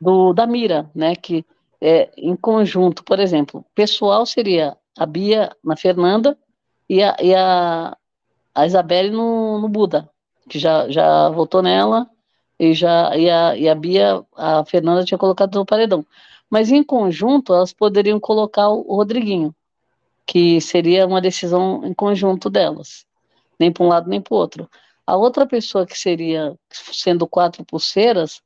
do 0.00 0.32
da 0.32 0.44
mira, 0.44 0.90
né? 0.92 1.14
Que 1.14 1.47
é, 1.80 2.11
em 2.16 2.35
conjunto, 2.35 3.04
por 3.04 3.20
exemplo, 3.20 3.64
pessoal 3.76 4.26
seria 4.26 4.76
a 4.99 5.07
Bia 5.07 5.50
na 5.62 5.76
Fernanda 5.76 6.37
e 6.88 7.02
a, 7.02 7.17
e 7.23 7.35
a, 7.35 7.97
a 8.55 8.67
Isabelle 8.67 9.11
no, 9.11 9.61
no 9.61 9.69
Buda, 9.69 10.11
que 10.49 10.59
já, 10.59 10.90
já 10.90 11.28
votou 11.28 11.62
nela, 11.62 12.09
e, 12.59 12.75
já, 12.75 13.17
e, 13.17 13.31
a, 13.31 13.57
e 13.57 13.69
a 13.69 13.75
Bia, 13.75 14.25
a 14.37 14.64
Fernanda 14.64 15.05
tinha 15.05 15.19
colocado 15.19 15.55
no 15.55 15.64
paredão. 15.64 16.05
Mas 16.50 16.71
em 16.71 16.83
conjunto, 16.83 17.55
elas 17.55 17.73
poderiam 17.73 18.19
colocar 18.19 18.69
o 18.71 18.97
Rodriguinho 18.97 19.55
que 20.26 20.61
seria 20.61 21.07
uma 21.07 21.23
decisão 21.23 21.83
em 21.87 21.95
conjunto 21.95 22.50
delas, 22.50 23.07
nem 23.59 23.73
para 23.73 23.85
um 23.85 23.88
lado 23.88 24.11
nem 24.11 24.21
para 24.21 24.35
o 24.35 24.37
outro. 24.37 24.69
A 25.07 25.17
outra 25.17 25.47
pessoa 25.47 25.87
que 25.87 25.99
seria, 25.99 26.55
sendo 26.71 27.26
quatro 27.26 27.64
pulseiras, 27.64 28.43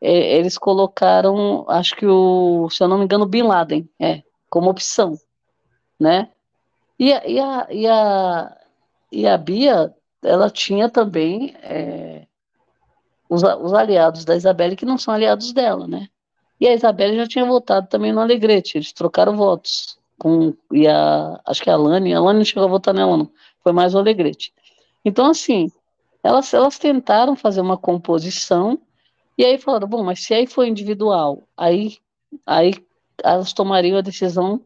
é, 0.00 0.36
eles 0.36 0.58
colocaram, 0.58 1.64
acho 1.68 1.94
que 1.94 2.04
o, 2.04 2.68
se 2.70 2.82
eu 2.82 2.88
não 2.88 2.98
me 2.98 3.04
engano, 3.04 3.26
Bin 3.26 3.42
Laden, 3.42 3.88
é, 4.00 4.22
como 4.48 4.70
opção, 4.70 5.16
né? 6.00 6.28
E 6.98 7.08
e 7.08 7.38
a, 7.38 7.66
e 7.70 7.86
a, 7.86 8.56
e 9.12 9.26
a 9.26 9.36
Bia, 9.36 9.94
ela 10.22 10.50
tinha 10.50 10.88
também 10.88 11.54
é, 11.62 12.26
os, 13.28 13.42
os 13.42 13.72
aliados 13.72 14.24
da 14.24 14.36
Isabelle 14.36 14.76
que 14.76 14.86
não 14.86 14.98
são 14.98 15.14
aliados 15.14 15.52
dela, 15.52 15.86
né? 15.86 16.08
E 16.60 16.66
a 16.66 16.74
Isabelle 16.74 17.16
já 17.16 17.26
tinha 17.26 17.44
votado 17.44 17.86
também 17.88 18.12
no 18.12 18.20
Alegrete, 18.20 18.76
eles 18.76 18.92
trocaram 18.92 19.36
votos. 19.36 19.98
Com, 20.18 20.54
e 20.70 20.86
a, 20.86 21.40
acho 21.46 21.62
que 21.62 21.70
a 21.70 21.74
Alane, 21.74 22.12
a 22.12 22.18
Alane 22.18 22.38
não 22.38 22.44
chegou 22.44 22.64
a 22.64 22.68
votar 22.68 22.92
nela, 22.92 23.16
não. 23.16 23.30
Foi 23.62 23.72
mais 23.72 23.94
o 23.94 23.98
Alegrete. 23.98 24.52
Então, 25.02 25.26
assim, 25.26 25.70
elas, 26.22 26.52
elas 26.52 26.78
tentaram 26.78 27.34
fazer 27.34 27.62
uma 27.62 27.78
composição 27.78 28.78
e 29.38 29.44
aí 29.44 29.56
falaram, 29.56 29.88
bom, 29.88 30.02
mas 30.04 30.22
se 30.22 30.34
aí 30.34 30.46
for 30.46 30.66
individual, 30.66 31.42
aí, 31.56 31.96
aí 32.44 32.74
elas 33.24 33.54
tomariam 33.54 33.96
a 33.96 34.02
decisão 34.02 34.60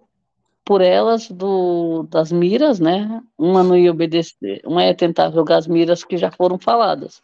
por 0.64 0.80
elas 0.80 1.30
do, 1.30 2.04
das 2.04 2.32
miras, 2.32 2.80
né? 2.80 3.22
Uma 3.36 3.62
não 3.62 3.76
ia 3.76 3.90
obedecer, 3.90 4.62
uma 4.64 4.84
ia 4.84 4.94
tentar 4.94 5.30
jogar 5.30 5.58
as 5.58 5.66
miras 5.66 6.02
que 6.02 6.16
já 6.16 6.30
foram 6.30 6.58
faladas. 6.58 7.22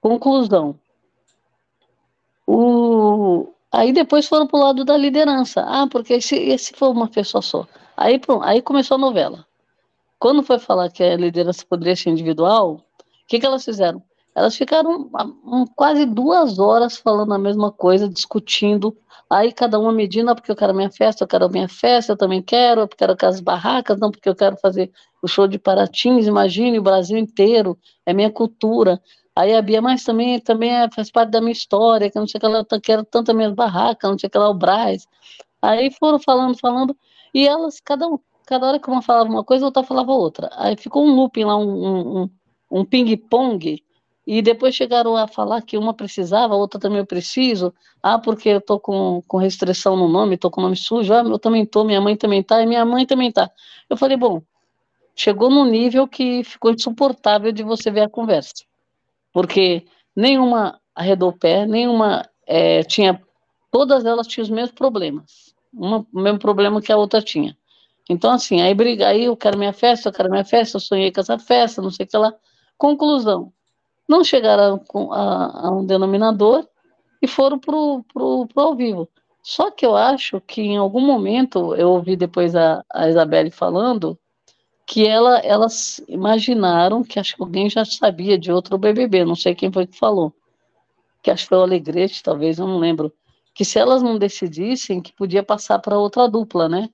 Conclusão. 0.00 0.78
O, 2.46 3.52
aí 3.70 3.92
depois 3.92 4.26
foram 4.26 4.46
para 4.46 4.58
o 4.58 4.62
lado 4.62 4.84
da 4.84 4.96
liderança. 4.96 5.64
Ah, 5.66 5.86
porque 5.88 6.14
esse, 6.14 6.34
esse 6.36 6.72
foi 6.74 6.88
uma 6.88 7.08
pessoa 7.08 7.40
só. 7.40 7.66
Aí, 7.96 8.20
aí 8.42 8.60
começou 8.60 8.96
a 8.96 8.98
novela. 8.98 9.46
Quando 10.18 10.42
foi 10.42 10.58
falar 10.58 10.90
que 10.90 11.02
a 11.02 11.16
liderança 11.16 11.64
poderia 11.68 11.94
ser 11.94 12.10
individual, 12.10 12.74
o 12.74 12.82
que, 13.28 13.38
que 13.38 13.46
elas 13.46 13.64
fizeram? 13.64 14.02
Elas 14.34 14.56
ficaram 14.56 15.10
um, 15.44 15.66
quase 15.66 16.06
duas 16.06 16.58
horas 16.58 16.96
falando 16.96 17.34
a 17.34 17.38
mesma 17.38 17.70
coisa, 17.70 18.08
discutindo. 18.08 18.96
Aí 19.28 19.52
cada 19.52 19.78
uma 19.78 19.92
medindo, 19.92 20.30
ah, 20.30 20.34
porque 20.34 20.50
eu 20.50 20.56
quero 20.56 20.74
minha 20.74 20.90
festa, 20.90 21.24
eu 21.24 21.28
quero 21.28 21.50
minha 21.50 21.68
festa, 21.68 22.12
eu 22.12 22.16
também 22.16 22.42
quero, 22.42 22.82
eu 22.82 22.88
quero 22.88 23.16
as 23.22 23.40
barracas, 23.40 23.98
não, 23.98 24.10
porque 24.10 24.28
eu 24.28 24.34
quero 24.34 24.56
fazer 24.56 24.90
o 25.22 25.28
show 25.28 25.46
de 25.46 25.58
Paratins, 25.58 26.26
imagine 26.26 26.78
o 26.78 26.82
Brasil 26.82 27.16
inteiro, 27.16 27.78
é 28.04 28.12
minha 28.12 28.30
cultura. 28.30 29.00
Aí 29.34 29.54
a 29.54 29.62
Bia, 29.62 29.80
mas 29.80 30.04
também, 30.04 30.38
também 30.40 30.70
é, 30.70 30.90
faz 30.90 31.10
parte 31.10 31.30
da 31.30 31.40
minha 31.40 31.52
história, 31.52 32.10
que 32.10 32.18
não 32.18 32.26
sei 32.26 32.38
que 32.38 32.44
ela 32.44 32.66
quero 32.82 33.04
tanto 33.04 33.30
as 33.30 33.36
minhas 33.36 33.54
barracas, 33.54 34.10
não 34.10 34.18
sei 34.18 34.28
que 34.28 34.36
lá 34.36 34.50
o 34.50 34.54
Braz. 34.54 35.06
Aí 35.62 35.90
foram 35.90 36.18
falando, 36.18 36.58
falando, 36.58 36.96
e 37.32 37.46
elas, 37.46 37.80
cada, 37.80 38.06
um, 38.06 38.18
cada 38.46 38.66
hora 38.66 38.78
que 38.78 38.90
uma 38.90 39.00
falava 39.00 39.30
uma 39.30 39.44
coisa, 39.44 39.64
a 39.64 39.68
outra 39.68 39.82
falava 39.82 40.12
outra. 40.12 40.50
Aí 40.54 40.76
ficou 40.76 41.06
um 41.06 41.14
looping 41.14 41.44
lá, 41.44 41.56
um, 41.56 42.22
um, 42.24 42.30
um 42.70 42.84
ping-pong, 42.84 43.82
e 44.26 44.40
depois 44.40 44.74
chegaram 44.74 45.16
a 45.16 45.26
falar 45.26 45.62
que 45.62 45.76
uma 45.76 45.92
precisava, 45.92 46.54
a 46.54 46.56
outra 46.56 46.78
também 46.78 46.98
eu 46.98 47.06
preciso. 47.06 47.74
Ah, 48.00 48.18
porque 48.18 48.50
eu 48.50 48.60
tô 48.60 48.78
com, 48.78 49.20
com 49.26 49.36
restrição 49.36 49.96
no 49.96 50.08
nome, 50.08 50.36
tô 50.36 50.50
com 50.50 50.60
nome 50.60 50.76
sujo. 50.76 51.12
Ah, 51.12 51.22
eu 51.22 51.38
também 51.38 51.66
tô, 51.66 51.82
minha 51.82 52.00
mãe 52.00 52.16
também 52.16 52.42
tá, 52.42 52.62
e 52.62 52.66
minha 52.66 52.84
mãe 52.84 53.04
também 53.04 53.32
tá. 53.32 53.50
Eu 53.90 53.96
falei, 53.96 54.16
bom, 54.16 54.40
chegou 55.16 55.50
num 55.50 55.64
nível 55.64 56.06
que 56.06 56.44
ficou 56.44 56.70
insuportável 56.70 57.50
de 57.50 57.64
você 57.64 57.90
ver 57.90 58.02
a 58.02 58.08
conversa. 58.08 58.64
Porque 59.32 59.84
nenhuma 60.14 60.80
arredou 60.94 61.30
o 61.30 61.38
pé, 61.38 61.66
nenhuma 61.66 62.28
é, 62.46 62.84
tinha. 62.84 63.20
Todas 63.72 64.04
elas 64.04 64.26
tinham 64.28 64.44
os 64.44 64.50
mesmos 64.50 64.72
problemas. 64.72 65.52
Uma, 65.72 66.06
o 66.12 66.20
mesmo 66.20 66.38
problema 66.38 66.80
que 66.80 66.92
a 66.92 66.96
outra 66.96 67.20
tinha. 67.20 67.56
Então, 68.08 68.30
assim, 68.30 68.60
aí 68.60 68.74
briga, 68.74 69.08
aí 69.08 69.24
eu 69.24 69.36
quero 69.36 69.58
minha 69.58 69.72
festa, 69.72 70.10
eu 70.10 70.12
quero 70.12 70.30
minha 70.30 70.44
festa, 70.44 70.76
eu 70.76 70.80
sonhei 70.80 71.10
com 71.10 71.20
essa 71.20 71.38
festa, 71.38 71.82
não 71.82 71.90
sei 71.90 72.06
o 72.06 72.08
que 72.08 72.16
lá. 72.16 72.32
Conclusão 72.76 73.52
não 74.12 74.22
chegaram 74.22 74.80
a, 75.10 75.16
a, 75.16 75.68
a 75.68 75.70
um 75.70 75.86
denominador 75.86 76.68
e 77.20 77.26
foram 77.26 77.58
para 77.58 77.74
o 77.74 78.46
ao 78.54 78.76
vivo. 78.76 79.08
Só 79.42 79.70
que 79.70 79.84
eu 79.84 79.96
acho 79.96 80.40
que 80.40 80.60
em 80.60 80.76
algum 80.76 81.00
momento, 81.00 81.74
eu 81.74 81.90
ouvi 81.90 82.14
depois 82.14 82.54
a, 82.54 82.84
a 82.92 83.08
Isabelle 83.08 83.50
falando, 83.50 84.16
que 84.86 85.06
ela, 85.06 85.38
elas 85.38 86.00
imaginaram 86.06 87.02
que 87.02 87.18
acho 87.18 87.34
que 87.34 87.42
alguém 87.42 87.70
já 87.70 87.84
sabia 87.84 88.38
de 88.38 88.52
outro 88.52 88.76
BBB, 88.76 89.24
não 89.24 89.34
sei 89.34 89.54
quem 89.54 89.72
foi 89.72 89.86
que 89.86 89.98
falou, 89.98 90.32
que 91.22 91.30
acho 91.30 91.44
que 91.44 91.48
foi 91.48 91.58
o 91.58 91.62
Alegrete, 91.62 92.22
talvez, 92.22 92.58
eu 92.58 92.66
não 92.66 92.78
lembro, 92.78 93.12
que 93.54 93.64
se 93.64 93.78
elas 93.78 94.02
não 94.02 94.18
decidissem, 94.18 95.00
que 95.00 95.12
podia 95.12 95.42
passar 95.42 95.78
para 95.78 95.98
outra 95.98 96.28
dupla, 96.28 96.68
né? 96.68 96.88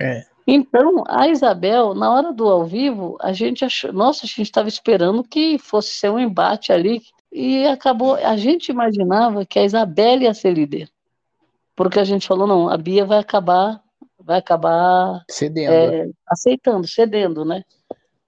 É. 0.00 0.24
Então, 0.46 1.04
a 1.08 1.28
Isabel, 1.28 1.94
na 1.94 2.12
hora 2.12 2.32
do 2.32 2.46
ao 2.48 2.64
vivo, 2.64 3.16
a 3.20 3.32
gente 3.32 3.64
achou, 3.64 3.92
nossa, 3.92 4.26
a 4.26 4.28
gente 4.28 4.42
estava 4.42 4.68
esperando 4.68 5.24
que 5.24 5.58
fosse 5.58 5.90
ser 5.90 6.10
um 6.10 6.18
embate 6.18 6.70
ali 6.70 7.02
e 7.32 7.66
acabou, 7.66 8.14
a 8.14 8.36
gente 8.36 8.68
imaginava 8.68 9.46
que 9.46 9.58
a 9.58 9.64
Isabel 9.64 10.22
ia 10.22 10.34
ser 10.34 10.52
líder. 10.52 10.88
Porque 11.74 11.98
a 11.98 12.04
gente 12.04 12.28
falou, 12.28 12.46
não, 12.46 12.68
a 12.68 12.76
Bia 12.76 13.04
vai 13.04 13.18
acabar, 13.18 13.82
vai 14.18 14.38
acabar 14.38 15.24
cedendo. 15.30 15.72
É, 15.72 16.10
aceitando, 16.28 16.86
cedendo, 16.86 17.44
né? 17.44 17.64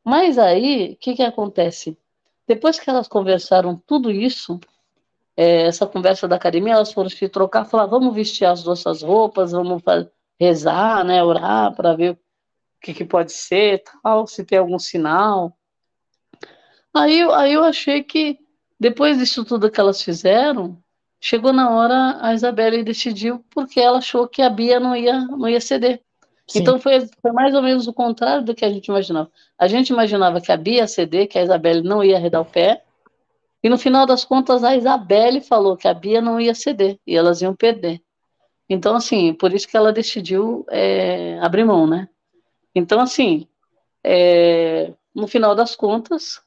Mas 0.03 0.39
aí, 0.39 0.93
o 0.93 0.97
que 0.97 1.15
que 1.15 1.23
acontece? 1.23 1.99
Depois 2.49 2.81
que 2.81 2.89
elas 2.89 3.09
conversaram 3.09 3.81
tudo 3.87 4.11
isso, 4.11 4.59
é, 5.37 5.67
essa 5.67 5.87
conversa 5.87 6.27
da 6.27 6.37
academia, 6.37 6.75
elas 6.75 6.93
foram 6.93 7.11
se 7.11 7.29
trocar, 7.29 7.67
falar, 7.67 7.87
vamos 7.87 8.15
vestir 8.15 8.47
as 8.47 8.65
nossas 8.65 9.03
roupas, 9.03 9.53
vamos 9.53 9.83
fazer 9.83 10.11
rezar, 10.39 11.05
né, 11.05 11.23
orar 11.23 11.75
para 11.75 11.95
ver 11.95 12.13
o 12.13 12.19
que, 12.81 12.95
que 12.95 13.05
pode 13.05 13.33
ser, 13.33 13.83
tal, 14.03 14.27
se 14.27 14.45
tem 14.45 14.59
algum 14.59 14.79
sinal. 14.79 15.57
Aí, 16.95 17.23
aí 17.33 17.53
eu 17.53 17.65
achei 17.65 18.03
que 18.03 18.39
depois 18.79 19.19
disso 19.19 19.45
tudo 19.45 19.71
que 19.71 19.81
elas 19.81 20.03
fizeram, 20.03 20.79
chegou 21.21 21.53
na 21.53 21.71
hora 21.71 22.19
a 22.21 22.35
Isabelle 22.35 22.83
decidiu 22.83 23.45
porque 23.51 23.81
ela 23.81 23.99
achou 23.99 24.29
que 24.29 24.43
a 24.43 24.51
Bia 24.51 24.79
não 24.79 24.95
ia 24.95 25.21
não 25.21 25.49
ia 25.49 25.61
ceder. 25.61 26.03
Sim. 26.47 26.61
Então 26.61 26.79
foi, 26.79 27.07
foi, 27.21 27.33
mais 27.33 27.55
ou 27.55 27.63
menos 27.63 27.89
o 27.89 27.93
contrário 27.93 28.45
do 28.45 28.55
que 28.55 28.65
a 28.65 28.71
gente 28.71 28.87
imaginava. 28.87 29.31
A 29.59 29.67
gente 29.67 29.89
imaginava 29.89 30.41
que 30.41 30.53
a 30.53 30.57
Bia 30.57 30.79
ia 30.79 30.87
ceder, 30.87 31.27
que 31.27 31.39
a 31.39 31.43
Isabelle 31.43 31.83
não 31.83 32.05
ia 32.05 32.17
arredar 32.17 32.41
o 32.41 32.45
pé. 32.45 32.85
E 33.63 33.69
no 33.69 33.77
final 33.77 34.07
das 34.07 34.25
contas 34.25 34.63
a 34.63 34.77
Isabelle 34.77 35.41
falou 35.41 35.77
que 35.77 35.89
a 35.89 35.95
Bia 35.95 36.21
não 36.21 36.41
ia 36.41 36.55
ceder 36.55 37.01
e 37.05 37.17
elas 37.17 37.43
iam 37.43 37.55
perder. 37.55 38.01
Então, 38.69 38.97
assim, 38.97 39.33
por 39.33 39.53
isso 39.53 39.69
que 39.69 39.77
ela 39.77 39.93
decidiu 39.93 40.67
é, 40.69 41.39
abrir 41.41 41.65
mão, 41.65 41.87
né? 41.87 42.09
Então, 42.75 43.01
assim, 43.01 43.47
é, 44.03 44.93
no 45.15 45.27
final 45.27 45.55
das 45.55 45.77
contas, 45.77 46.41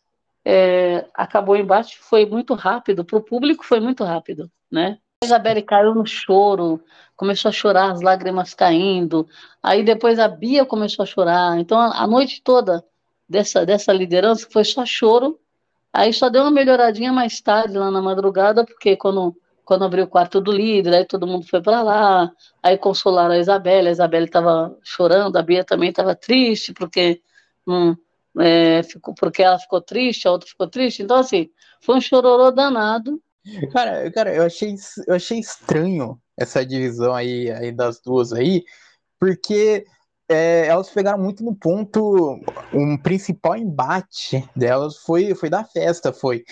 é, 0.45 1.05
acabou 1.13 1.55
o 1.55 1.57
embate, 1.57 1.97
foi 1.99 2.25
muito 2.25 2.53
rápido, 2.53 3.03
para 3.05 3.17
o 3.17 3.21
público 3.21 3.65
foi 3.65 3.79
muito 3.79 4.03
rápido, 4.03 4.49
né? 4.71 4.97
A 5.21 5.25
Isabelle 5.25 5.61
caiu 5.61 5.93
no 5.93 6.05
choro, 6.05 6.81
começou 7.15 7.49
a 7.49 7.51
chorar, 7.51 7.91
as 7.91 8.01
lágrimas 8.01 8.53
caindo, 8.53 9.27
aí 9.61 9.83
depois 9.83 10.19
a 10.19 10.27
Bia 10.27 10.65
começou 10.65 11.03
a 11.03 11.05
chorar, 11.05 11.59
então 11.59 11.77
a, 11.79 12.03
a 12.03 12.07
noite 12.07 12.41
toda 12.41 12.83
dessa, 13.27 13.65
dessa 13.65 13.91
liderança 13.91 14.47
foi 14.49 14.63
só 14.63 14.85
choro, 14.85 15.39
aí 15.91 16.13
só 16.13 16.29
deu 16.29 16.43
uma 16.43 16.51
melhoradinha 16.51 17.11
mais 17.11 17.41
tarde, 17.41 17.77
lá 17.77 17.91
na 17.91 18.01
madrugada, 18.01 18.65
porque 18.65 18.95
quando 18.95 19.35
quando 19.69 19.85
abriu 19.85 20.05
o 20.05 20.07
quarto 20.07 20.41
do 20.41 20.51
líder, 20.51 20.95
aí 20.95 21.05
todo 21.05 21.27
mundo 21.27 21.45
foi 21.45 21.61
para 21.61 21.83
lá, 21.83 22.31
aí 22.63 22.75
consolaram 22.75 23.35
a 23.35 23.37
Isabelle, 23.37 23.87
a 23.87 23.91
Isabelle 23.91 24.25
estava 24.25 24.75
chorando, 24.83 25.37
a 25.37 25.43
Bia 25.43 25.63
também 25.63 25.91
estava 25.91 26.15
triste, 26.15 26.73
porque, 26.73 27.21
hum, 27.67 27.95
é, 28.39 28.81
ficou, 28.81 29.13
porque 29.13 29.43
ela 29.43 29.59
ficou 29.59 29.79
triste, 29.79 30.27
a 30.27 30.31
outra 30.31 30.49
ficou 30.49 30.67
triste, 30.67 31.03
então 31.03 31.17
assim, 31.17 31.51
foi 31.81 31.97
um 31.97 32.01
chororô 32.01 32.49
danado. 32.49 33.21
Cara, 33.71 34.09
cara 34.09 34.33
eu, 34.33 34.43
achei, 34.43 34.73
eu 35.05 35.13
achei 35.13 35.37
estranho 35.37 36.19
essa 36.35 36.65
divisão 36.65 37.13
aí, 37.13 37.51
aí 37.51 37.71
das 37.71 38.01
duas 38.01 38.33
aí, 38.33 38.63
porque 39.19 39.85
é, 40.27 40.65
elas 40.65 40.89
pegaram 40.89 41.19
muito 41.19 41.43
no 41.43 41.53
ponto, 41.53 42.39
um 42.73 42.97
principal 42.97 43.55
embate 43.55 44.43
delas 44.55 44.97
foi, 44.97 45.35
foi 45.35 45.47
da 45.47 45.63
festa, 45.63 46.11
foi. 46.11 46.43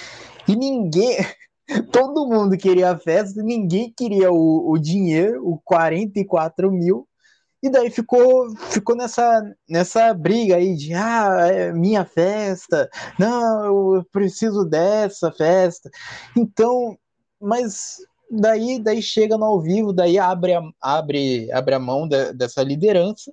E 0.47 0.55
ninguém, 0.55 1.17
Todo 1.91 2.27
mundo 2.27 2.57
queria 2.57 2.91
a 2.91 2.97
festa, 2.97 3.43
ninguém 3.43 3.93
queria 3.95 4.31
o, 4.31 4.71
o 4.71 4.77
dinheiro, 4.77 5.47
o 5.47 5.59
44 5.63 6.71
mil. 6.71 7.07
E 7.61 7.69
daí 7.69 7.89
ficou, 7.89 8.55
ficou 8.69 8.95
nessa, 8.95 9.41
nessa 9.67 10.13
briga 10.13 10.57
aí 10.57 10.75
de 10.75 10.93
ah, 10.93 11.47
é 11.51 11.73
minha 11.73 12.05
festa, 12.05 12.89
não, 13.19 13.95
eu 13.95 14.05
preciso 14.11 14.63
dessa 14.63 15.31
festa. 15.31 15.89
Então, 16.35 16.97
mas 17.41 17.97
daí, 18.29 18.79
daí 18.79 19.01
chega 19.01 19.37
no 19.37 19.45
ao 19.45 19.61
vivo, 19.61 19.91
daí 19.91 20.19
abre 20.19 20.53
a, 20.53 20.61
abre, 20.79 21.51
abre 21.51 21.75
a 21.75 21.79
mão 21.79 22.07
de, 22.07 22.31
dessa 22.33 22.61
liderança. 22.63 23.31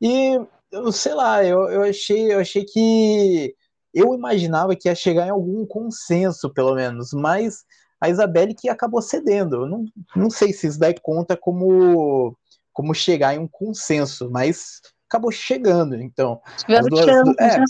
E 0.00 0.38
eu 0.70 0.92
sei 0.92 1.14
lá, 1.14 1.44
eu, 1.44 1.68
eu 1.70 1.82
achei, 1.82 2.32
eu 2.32 2.40
achei 2.40 2.64
que 2.64 3.54
eu 3.94 4.12
imaginava 4.14 4.74
que 4.74 4.88
ia 4.88 4.94
chegar 4.94 5.26
em 5.26 5.30
algum 5.30 5.64
consenso, 5.64 6.52
pelo 6.52 6.74
menos, 6.74 7.12
mas 7.12 7.64
a 8.00 8.08
Isabelle 8.08 8.54
que 8.54 8.68
acabou 8.68 9.00
cedendo. 9.00 9.62
Eu 9.62 9.66
não, 9.66 9.84
não 10.14 10.30
sei 10.30 10.52
se 10.52 10.66
isso 10.66 10.78
daí 10.78 10.94
conta 11.00 11.36
como, 11.36 12.36
como 12.72 12.94
chegar 12.94 13.34
em 13.34 13.38
um 13.38 13.48
consenso, 13.48 14.28
mas 14.30 14.80
acabou 15.08 15.30
chegando. 15.30 15.94
Então, 15.94 16.40
as 16.68 16.86
duas, 16.86 17.06
é, 17.38 17.60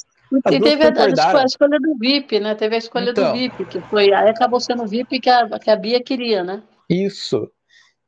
E 0.51 0.61
teve 0.61 0.83
a, 0.85 1.41
a, 1.41 1.45
escolha 1.45 1.79
do 1.79 1.97
VIP, 1.99 2.41
né? 2.41 2.55
Teve 2.55 2.75
a 2.75 2.79
escolha 2.79 3.11
então, 3.11 3.33
do 3.33 3.39
VIP, 3.39 3.65
que 3.67 3.81
foi. 3.83 4.13
Aí 4.13 4.31
acabou 4.31 4.59
sendo 4.59 4.83
o 4.83 4.89
VIP 4.89 5.21
que 5.21 5.31
a, 5.31 5.59
que 5.59 5.71
a 5.71 5.77
Bia 5.77 6.03
queria, 6.03 6.43
né? 6.43 6.63
Isso. 6.89 7.49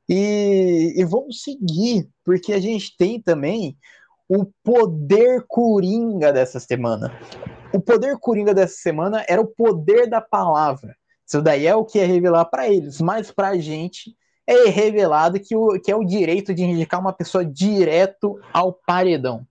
E, 0.09 0.94
e 0.96 1.05
vamos 1.05 1.42
seguir, 1.42 2.09
porque 2.24 2.52
a 2.52 2.61
gente 2.61 2.96
tem 2.96 3.20
também 3.20 3.76
o 4.29 4.46
poder 4.62 5.44
coringa 5.46 6.33
dessa 6.33 6.59
semana. 6.59 7.12
O 7.76 7.80
poder 7.80 8.16
coringa 8.18 8.54
dessa 8.54 8.76
semana 8.76 9.22
era 9.28 9.38
o 9.38 9.46
poder 9.46 10.08
da 10.08 10.18
palavra. 10.18 10.96
Isso 11.26 11.42
daí 11.42 11.66
é 11.66 11.76
o 11.76 11.84
que 11.84 11.98
é 11.98 12.06
revelar 12.06 12.46
para 12.46 12.66
eles, 12.66 13.02
mas 13.02 13.30
para 13.30 13.48
a 13.48 13.58
gente 13.58 14.16
é 14.46 14.70
revelado 14.70 15.38
que, 15.38 15.54
o, 15.54 15.78
que 15.78 15.92
é 15.92 15.94
o 15.94 16.02
direito 16.02 16.54
de 16.54 16.62
indicar 16.62 16.98
uma 16.98 17.12
pessoa 17.12 17.44
direto 17.44 18.40
ao 18.50 18.72
paredão. 18.72 19.46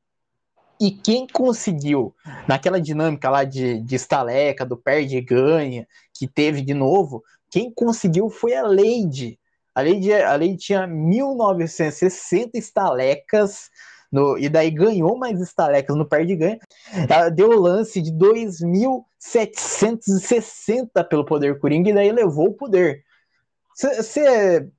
E 0.81 0.89
quem 0.89 1.27
conseguiu, 1.27 2.15
naquela 2.47 2.81
dinâmica 2.81 3.29
lá 3.29 3.43
de, 3.43 3.79
de 3.81 3.95
estaleca, 3.95 4.65
do 4.65 4.75
perde 4.75 5.17
e 5.17 5.21
ganha, 5.21 5.87
que 6.11 6.27
teve 6.27 6.63
de 6.63 6.73
novo, 6.73 7.23
quem 7.51 7.71
conseguiu 7.71 8.27
foi 8.27 8.55
a 8.55 8.65
Lady. 8.65 9.37
A 9.75 9.83
Lady, 9.83 10.11
a 10.11 10.31
Lady 10.31 10.57
tinha 10.57 10.87
1960 10.87 12.57
estalecas, 12.57 13.69
no, 14.11 14.37
e 14.37 14.49
daí 14.49 14.69
ganhou 14.71 15.17
mais 15.17 15.39
estalecas 15.41 15.95
no 15.95 16.05
perde 16.05 16.33
e 16.33 16.37
ganha. 16.37 16.59
Ela 17.09 17.29
deu 17.29 17.49
o 17.49 17.59
lance 17.59 18.01
de 18.01 18.11
2.760 18.11 21.03
pelo 21.07 21.25
poder 21.25 21.59
Coringa, 21.59 21.89
e 21.89 21.93
daí 21.93 22.11
levou 22.11 22.49
o 22.49 22.53
poder. 22.53 23.03
Você 23.75 24.69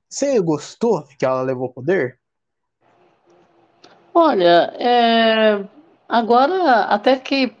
gostou 0.41 1.03
que 1.19 1.25
ela 1.25 1.41
levou 1.41 1.67
o 1.67 1.73
poder? 1.73 2.17
Olha, 4.13 4.73
é, 4.79 5.63
Agora, 6.07 6.83
até 6.83 7.17
que, 7.17 7.53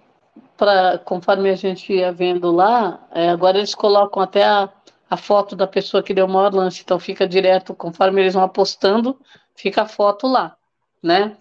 pra, 0.55 0.97
conforme 0.99 1.49
a 1.49 1.55
gente 1.55 1.91
ia 1.91 2.13
vendo 2.13 2.49
lá, 2.51 3.05
é, 3.11 3.29
agora 3.29 3.57
eles 3.57 3.75
colocam 3.75 4.23
até 4.23 4.45
a, 4.45 4.69
a 5.09 5.17
foto 5.17 5.55
da 5.55 5.67
pessoa 5.67 6.01
que 6.01 6.13
deu 6.13 6.25
o 6.25 6.29
maior 6.29 6.53
lance, 6.53 6.81
então 6.81 6.97
fica 6.97 7.27
direto, 7.27 7.75
conforme 7.75 8.21
eles 8.21 8.33
vão 8.33 8.43
apostando, 8.43 9.19
fica 9.53 9.81
a 9.81 9.87
foto 9.87 10.27
lá, 10.27 10.55
né? 11.03 11.35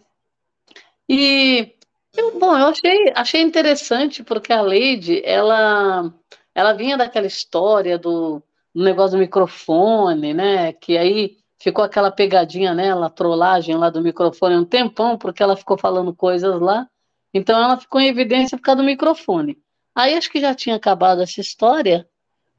E, 1.09 1.75
eu, 2.17 2.39
bom, 2.39 2.57
eu 2.57 2.67
achei, 2.67 3.13
achei 3.15 3.43
interessante, 3.43 4.23
porque 4.25 4.53
a 4.53 4.61
Lady, 4.63 5.23
ela, 5.25 6.13
ela 6.55 6.73
vinha 6.73 6.97
daquela 6.97 7.27
história 7.27 7.99
do, 7.99 8.43
do 8.75 8.83
negócio 8.85 9.17
do 9.17 9.21
microfone, 9.21 10.35
né? 10.35 10.73
Que 10.73 10.97
aí 10.99 11.39
ficou 11.59 11.85
aquela 11.85 12.11
pegadinha 12.11 12.75
nela, 12.75 13.11
trollagem 13.11 13.77
lá 13.77 13.91
do 13.91 14.03
microfone 14.03 14.57
um 14.57 14.65
tempão, 14.65 15.17
porque 15.17 15.43
ela 15.43 15.57
ficou 15.57 15.79
falando 15.79 16.15
coisas 16.15 16.61
lá. 16.61 16.89
Então 17.33 17.63
ela 17.63 17.77
ficou 17.77 18.01
em 18.01 18.09
evidência 18.09 18.57
por 18.57 18.65
causa 18.65 18.83
do 18.83 18.87
microfone. 18.87 19.59
Aí 19.95 20.15
acho 20.15 20.31
que 20.31 20.41
já 20.41 20.55
tinha 20.55 20.77
acabado 20.77 21.23
essa 21.23 21.41
história 21.41 22.07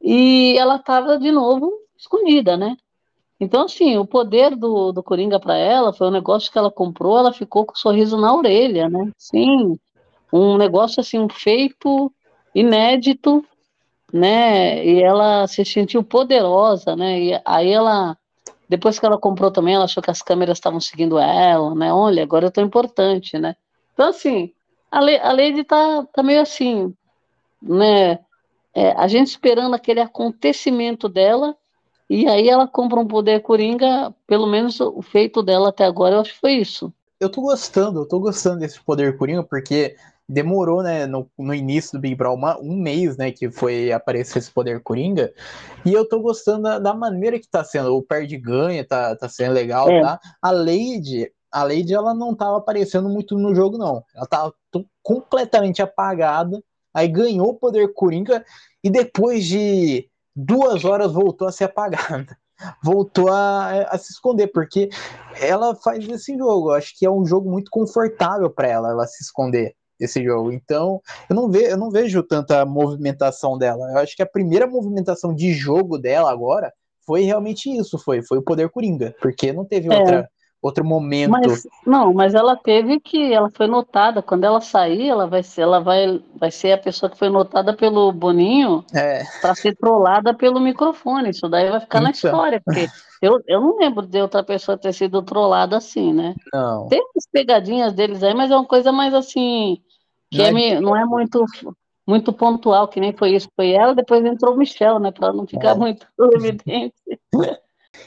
e 0.02 0.56
ela 0.58 0.78
estava 0.78 1.18
de 1.18 1.32
novo 1.32 1.72
escondida, 1.98 2.58
né? 2.58 2.76
Então, 3.40 3.66
assim, 3.66 3.98
o 3.98 4.06
poder 4.06 4.56
do, 4.56 4.92
do 4.92 5.04
Coringa 5.04 5.40
para 5.40 5.56
ela 5.56 5.94
foi 5.94 6.08
um 6.08 6.12
negócio 6.12 6.52
que 6.52 6.58
ela 6.58 6.72
comprou, 6.72 7.18
ela 7.18 7.32
ficou 7.32 7.66
com 7.66 7.74
um 7.74 7.76
sorriso 7.76 8.18
na 8.18 8.34
orelha, 8.34 8.90
né? 8.90 9.12
Sim, 9.18 9.78
um 10.34 10.58
negócio 10.58 11.00
assim, 11.00 11.20
um 11.20 11.30
feito 11.30 12.12
inédito, 12.54 13.46
né? 14.12 14.84
E 14.84 15.04
ela 15.04 15.48
se 15.48 15.64
sentiu 15.64 16.04
poderosa, 16.04 16.96
né? 16.96 17.20
E 17.20 17.42
aí 17.46 17.70
ela, 17.70 18.18
depois 18.68 19.00
que 19.00 19.06
ela 19.06 19.20
comprou 19.20 19.52
também, 19.52 19.76
ela 19.76 19.86
achou 19.86 20.02
que 20.02 20.12
as 20.12 20.22
câmeras 20.22 20.58
estavam 20.58 20.80
seguindo 20.80 21.20
ela, 21.20 21.76
né? 21.76 21.94
Olha, 21.94 22.24
agora 22.24 22.48
eu 22.48 22.52
tô 22.52 22.62
importante, 22.62 23.38
né? 23.38 23.56
Então, 23.94 24.10
assim, 24.10 24.52
a, 24.92 25.00
Le, 25.00 25.18
a 25.18 25.32
Lady 25.32 25.64
tá, 25.64 26.06
tá 26.12 26.24
meio 26.24 26.42
assim, 26.42 26.94
né? 27.62 28.20
É, 28.74 28.92
a 28.92 29.08
gente 29.08 29.28
esperando 29.28 29.74
aquele 29.74 30.00
acontecimento 30.00 31.10
dela, 31.10 31.56
e 32.10 32.28
aí 32.28 32.50
ela 32.50 32.68
compra 32.68 33.00
um 33.00 33.08
poder 33.08 33.42
coringa, 33.42 34.14
pelo 34.26 34.48
menos 34.48 34.80
o 34.80 35.02
feito 35.02 35.44
dela 35.44 35.70
até 35.70 35.86
agora, 35.86 36.16
eu 36.16 36.22
acho 36.22 36.34
que 36.34 36.40
foi 36.40 36.54
isso. 36.54 36.94
Eu 37.20 37.30
tô 37.30 37.42
gostando, 37.42 38.02
eu 38.02 38.08
tô 38.08 38.20
gostando 38.20 38.60
desse 38.60 38.80
poder 38.82 39.18
coringa, 39.18 39.44
porque 39.44 39.96
demorou, 40.30 40.84
né, 40.84 41.06
no, 41.06 41.30
no 41.38 41.54
início 41.54 41.94
do 41.94 42.02
Big 42.02 42.16
Brother, 42.16 42.38
uma, 42.38 42.60
um 42.60 42.76
mês, 42.76 43.18
né, 43.18 43.32
que 43.32 43.50
foi 43.50 43.92
aparecer 43.92 44.40
esse 44.40 44.52
poder 44.52 44.82
coringa, 44.82 45.34
e 45.86 45.94
eu 45.94 46.08
tô 46.08 46.20
gostando 46.20 46.64
da, 46.64 46.80
da 46.80 46.94
maneira 46.94 47.40
que 47.40 47.48
tá 47.48 47.64
sendo, 47.64 47.96
o 47.96 48.04
perde 48.04 48.38
ganha, 48.38 48.86
tá, 48.86 49.16
tá 49.16 49.30
sendo 49.30 49.54
legal, 49.54 49.90
é. 49.90 50.02
tá? 50.02 50.20
A 50.42 50.52
Lady, 50.52 51.32
a 51.52 51.64
Lady 51.64 51.94
ela 51.94 52.14
não 52.14 52.32
estava 52.32 52.58
aparecendo 52.58 53.10
muito 53.10 53.38
no 53.38 53.56
jogo, 53.56 53.78
não. 53.78 54.04
Ela 54.14 54.26
estava 54.26 54.54
completamente 55.02 55.82
apagada. 55.82 56.62
Aí 56.94 57.08
ganhou 57.08 57.50
o 57.50 57.56
poder 57.56 57.94
Coringa 57.94 58.44
e 58.84 58.90
depois 58.90 59.46
de 59.46 60.10
duas 60.38 60.86
horas 60.86 61.12
voltou 61.12 61.48
a 61.48 61.52
ser 61.52 61.66
apagada. 61.66 62.38
Voltou 62.84 63.32
a, 63.32 63.84
a 63.84 64.00
se 64.00 64.12
esconder, 64.12 64.48
porque 64.48 64.90
ela 65.40 65.76
faz 65.76 66.08
esse 66.10 66.36
jogo. 66.36 66.72
Eu 66.72 66.74
acho 66.74 66.98
que 66.98 67.06
é 67.06 67.12
um 67.12 67.24
jogo 67.24 67.48
muito 67.48 67.70
confortável 67.70 68.50
para 68.50 68.68
ela, 68.68 68.90
ela 68.90 69.06
se 69.06 69.24
esconder 69.24 69.76
desse 70.00 70.24
jogo. 70.24 70.52
Então, 70.52 71.00
eu 71.30 71.36
não, 71.36 71.52
ve, 71.52 71.70
eu 71.70 71.78
não 71.78 71.92
vejo 71.92 72.24
tanta 72.24 72.66
movimentação 72.66 73.60
dela. 73.60 73.92
Eu 73.92 74.00
acho 74.00 74.16
que 74.16 74.24
a 74.24 74.28
primeira 74.28 74.66
movimentação 74.66 75.36
de 75.36 75.54
jogo 75.54 76.00
dela 76.00 76.32
agora 76.32 76.74
foi 77.06 77.22
realmente 77.22 77.70
isso, 77.70 78.00
foi, 78.00 78.24
foi 78.24 78.40
o 78.40 78.44
poder 78.44 78.70
Coringa, 78.70 79.16
porque 79.22 79.54
não 79.54 79.64
teve 79.64 79.94
é. 79.94 79.96
outra 79.96 80.30
outro 80.62 80.84
momento. 80.84 81.32
Mas, 81.32 81.68
não, 81.86 82.14
mas 82.14 82.34
ela 82.34 82.56
teve 82.56 83.00
que, 83.00 83.34
ela 83.34 83.50
foi 83.54 83.68
notada. 83.68 84.22
Quando 84.22 84.44
ela 84.44 84.62
sair, 84.62 85.10
ela 85.10 85.28
vai 85.28 85.44
ser, 85.44 85.62
ela 85.62 85.80
vai, 85.80 86.22
vai 86.36 86.52
ser 86.52 86.72
a 86.74 86.78
pessoa 86.78 87.10
que 87.10 87.18
foi 87.18 87.30
notada 87.30 87.74
pelo 87.74 88.12
Boninho 88.12 88.84
é. 88.94 89.24
para 89.42 89.56
ser 89.56 89.76
trollada 89.76 90.34
pelo 90.34 90.60
microfone. 90.60 91.30
Isso 91.30 91.48
daí 91.48 91.70
vai 91.70 91.80
ficar 91.80 92.00
então. 92.00 92.04
na 92.04 92.12
história, 92.12 92.62
porque 92.64 92.88
eu, 93.22 93.42
eu 93.48 93.62
não 93.62 93.78
lembro 93.78 94.06
de 94.06 94.22
outra 94.22 94.44
pessoa 94.44 94.78
ter 94.78 94.94
sido 94.94 95.22
trollada 95.22 95.78
assim, 95.78 96.14
né? 96.14 96.36
Não. 96.54 96.88
Tem 96.88 97.02
as 97.16 97.28
pegadinhas 97.32 97.94
deles 97.94 98.24
aí, 98.24 98.34
mas 98.34 98.52
é 98.52 98.56
uma 98.56 98.66
coisa 98.66 98.92
mais 98.92 99.14
assim 99.14 99.82
que 100.30 100.52
não 100.52 100.58
é, 100.58 100.70
é 100.70 100.82
não 100.82 100.96
é 100.96 101.06
muito 101.06 101.46
muito 102.06 102.32
pontual, 102.32 102.88
que 102.88 103.02
nem 103.02 103.12
foi 103.12 103.32
isso, 103.36 103.50
foi 103.54 103.72
ela, 103.72 103.94
depois 103.94 104.24
entrou 104.24 104.54
o 104.54 104.58
Michel, 104.58 104.98
né, 104.98 105.12
para 105.12 105.34
não 105.34 105.46
ficar 105.46 105.72
é. 105.72 105.76
muito 105.76 106.08
evidente. 106.34 106.96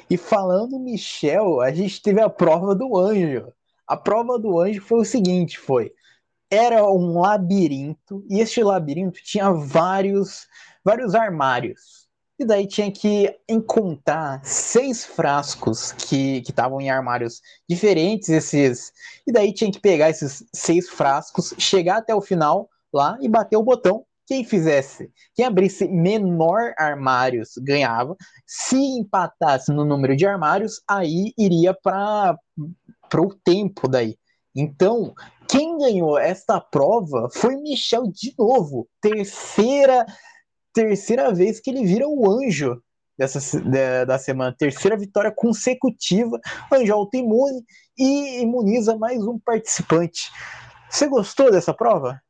E 0.08 0.16
falando 0.16 0.78
Michel, 0.78 1.60
a 1.60 1.72
gente 1.72 2.02
teve 2.02 2.20
a 2.20 2.28
prova 2.28 2.74
do 2.74 2.96
anjo. 2.96 3.52
A 3.86 3.96
prova 3.96 4.38
do 4.38 4.60
anjo 4.60 4.80
foi 4.80 5.00
o 5.00 5.04
seguinte, 5.04 5.58
foi 5.58 5.92
era 6.50 6.84
um 6.84 7.20
labirinto 7.20 8.24
e 8.28 8.40
este 8.40 8.62
labirinto 8.62 9.22
tinha 9.22 9.52
vários 9.52 10.48
vários 10.84 11.14
armários. 11.14 12.00
E 12.38 12.44
daí 12.44 12.66
tinha 12.66 12.90
que 12.90 13.38
encontrar 13.46 14.40
seis 14.42 15.04
frascos 15.04 15.92
que 15.92 16.38
estavam 16.38 16.80
em 16.80 16.88
armários 16.90 17.42
diferentes, 17.68 18.30
esses. 18.30 18.92
E 19.26 19.32
daí 19.32 19.52
tinha 19.52 19.70
que 19.70 19.78
pegar 19.78 20.08
esses 20.08 20.42
seis 20.52 20.88
frascos, 20.88 21.54
chegar 21.58 21.98
até 21.98 22.14
o 22.14 22.20
final 22.22 22.68
lá 22.92 23.18
e 23.20 23.28
bater 23.28 23.56
o 23.56 23.62
botão 23.62 24.06
quem 24.30 24.44
fizesse, 24.44 25.10
quem 25.34 25.44
abrisse 25.44 25.88
menor 25.88 26.72
armários 26.78 27.54
ganhava. 27.58 28.16
Se 28.46 28.76
empatasse 28.76 29.72
no 29.72 29.84
número 29.84 30.14
de 30.14 30.24
armários, 30.24 30.80
aí 30.88 31.32
iria 31.36 31.74
para 31.74 32.38
o 33.16 33.34
tempo 33.44 33.88
daí. 33.88 34.16
Então, 34.54 35.12
quem 35.48 35.76
ganhou 35.78 36.16
esta 36.16 36.60
prova 36.60 37.28
foi 37.32 37.56
Michel 37.56 38.04
de 38.06 38.32
novo. 38.38 38.88
Terceira, 39.00 40.06
terceira 40.72 41.34
vez 41.34 41.58
que 41.58 41.68
ele 41.68 41.84
vira 41.84 42.06
o 42.06 42.30
anjo 42.30 42.80
dessa, 43.18 43.60
da, 43.60 44.04
da 44.04 44.16
semana. 44.16 44.54
Terceira 44.56 44.96
vitória 44.96 45.32
consecutiva. 45.34 46.38
Anjo 46.72 46.94
autoimune 46.94 47.64
e 47.98 48.42
imuniza 48.42 48.96
mais 48.96 49.26
um 49.26 49.40
participante. 49.40 50.30
Você 50.88 51.08
gostou 51.08 51.50
dessa 51.50 51.74
prova? 51.74 52.22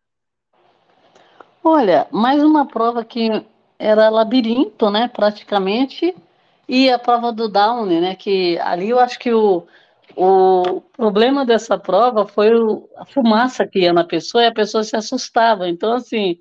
Olha, 1.63 2.07
mais 2.11 2.43
uma 2.43 2.67
prova 2.67 3.05
que 3.05 3.45
era 3.79 4.09
labirinto, 4.09 4.91
né, 4.91 5.09
praticamente, 5.09 6.15
e 6.67 6.89
a 6.91 6.99
prova 6.99 7.31
do 7.33 7.49
Down, 7.49 7.85
né, 7.85 8.15
que 8.15 8.59
ali 8.61 8.89
eu 8.89 8.99
acho 8.99 9.19
que 9.19 9.33
o, 9.33 9.67
o 10.17 10.81
problema 10.97 11.45
dessa 11.45 11.79
prova 11.79 12.27
foi 12.27 12.55
o, 12.55 12.89
a 12.97 13.05
fumaça 13.05 13.67
que 13.67 13.81
ia 13.81 13.93
na 13.93 14.05
pessoa 14.05 14.43
e 14.43 14.47
a 14.47 14.55
pessoa 14.55 14.83
se 14.83 14.97
assustava. 14.97 15.69
Então, 15.69 15.93
assim, 15.93 16.39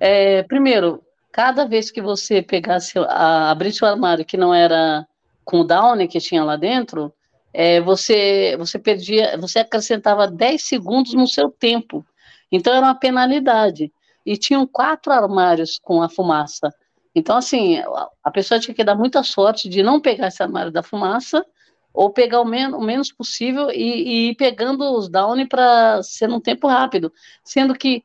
é, 0.00 0.42
primeiro, 0.44 1.02
cada 1.30 1.66
vez 1.66 1.90
que 1.90 2.00
você 2.00 2.40
pegasse, 2.40 2.98
a, 2.98 3.50
abrisse 3.50 3.84
o 3.84 3.86
armário 3.86 4.24
que 4.24 4.38
não 4.38 4.54
era 4.54 5.06
com 5.44 5.60
o 5.60 5.64
Downy 5.64 6.08
que 6.08 6.18
tinha 6.18 6.42
lá 6.42 6.56
dentro, 6.56 7.12
é, 7.52 7.78
você, 7.82 8.56
você 8.58 8.78
perdia, 8.78 9.36
você 9.36 9.58
acrescentava 9.58 10.26
10 10.26 10.62
segundos 10.62 11.12
no 11.12 11.26
seu 11.26 11.50
tempo. 11.50 12.04
Então 12.50 12.72
era 12.72 12.86
uma 12.86 12.94
penalidade 12.94 13.92
e 14.26 14.36
tinham 14.36 14.66
quatro 14.66 15.12
armários 15.12 15.78
com 15.80 16.02
a 16.02 16.08
fumaça. 16.08 16.74
Então, 17.14 17.36
assim, 17.36 17.78
a 18.22 18.30
pessoa 18.30 18.60
tinha 18.60 18.74
que 18.74 18.84
dar 18.84 18.96
muita 18.96 19.22
sorte 19.22 19.68
de 19.68 19.82
não 19.82 20.00
pegar 20.00 20.26
esse 20.26 20.42
armário 20.42 20.72
da 20.72 20.82
fumaça 20.82 21.46
ou 21.94 22.10
pegar 22.10 22.40
o, 22.40 22.44
men 22.44 22.74
o 22.74 22.80
menos 22.80 23.10
possível 23.10 23.70
e, 23.70 23.76
e 23.76 24.30
ir 24.30 24.34
pegando 24.34 24.84
os 24.94 25.08
down 25.08 25.46
para 25.46 26.02
ser 26.02 26.26
num 26.26 26.40
tempo 26.40 26.66
rápido. 26.66 27.10
Sendo 27.42 27.72
que 27.72 28.04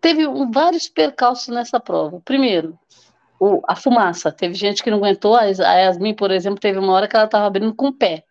teve 0.00 0.26
um, 0.26 0.50
vários 0.50 0.88
percalços 0.88 1.48
nessa 1.48 1.80
prova. 1.80 2.20
Primeiro, 2.24 2.78
o, 3.40 3.62
a 3.66 3.74
fumaça. 3.74 4.30
Teve 4.30 4.54
gente 4.54 4.82
que 4.82 4.90
não 4.90 4.98
aguentou. 4.98 5.34
A 5.36 5.44
Yasmin, 5.44 6.14
por 6.14 6.30
exemplo, 6.30 6.60
teve 6.60 6.78
uma 6.78 6.92
hora 6.92 7.08
que 7.08 7.16
ela 7.16 7.24
estava 7.24 7.46
abrindo 7.46 7.74
com 7.74 7.86
o 7.86 7.92
pé. 7.92 8.24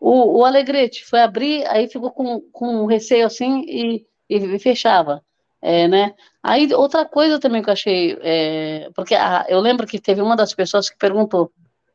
O, 0.00 0.38
o 0.38 0.44
Alegrete 0.46 1.04
foi 1.04 1.20
abrir, 1.20 1.66
aí 1.66 1.86
ficou 1.86 2.10
com, 2.10 2.40
com 2.52 2.86
receio 2.86 3.26
assim 3.26 3.62
e, 3.68 4.06
e 4.26 4.58
fechava. 4.58 5.22
É, 5.62 5.86
né? 5.86 6.14
Aí 6.42 6.72
outra 6.74 7.04
coisa 7.04 7.38
também 7.38 7.62
que 7.62 7.68
eu 7.68 7.72
achei, 7.72 8.18
é, 8.22 8.90
porque 8.94 9.14
a, 9.14 9.44
eu 9.48 9.60
lembro 9.60 9.86
que 9.86 9.98
teve 9.98 10.22
uma 10.22 10.34
das 10.34 10.54
pessoas 10.54 10.88
que 10.88 10.96
perguntou, 10.96 11.52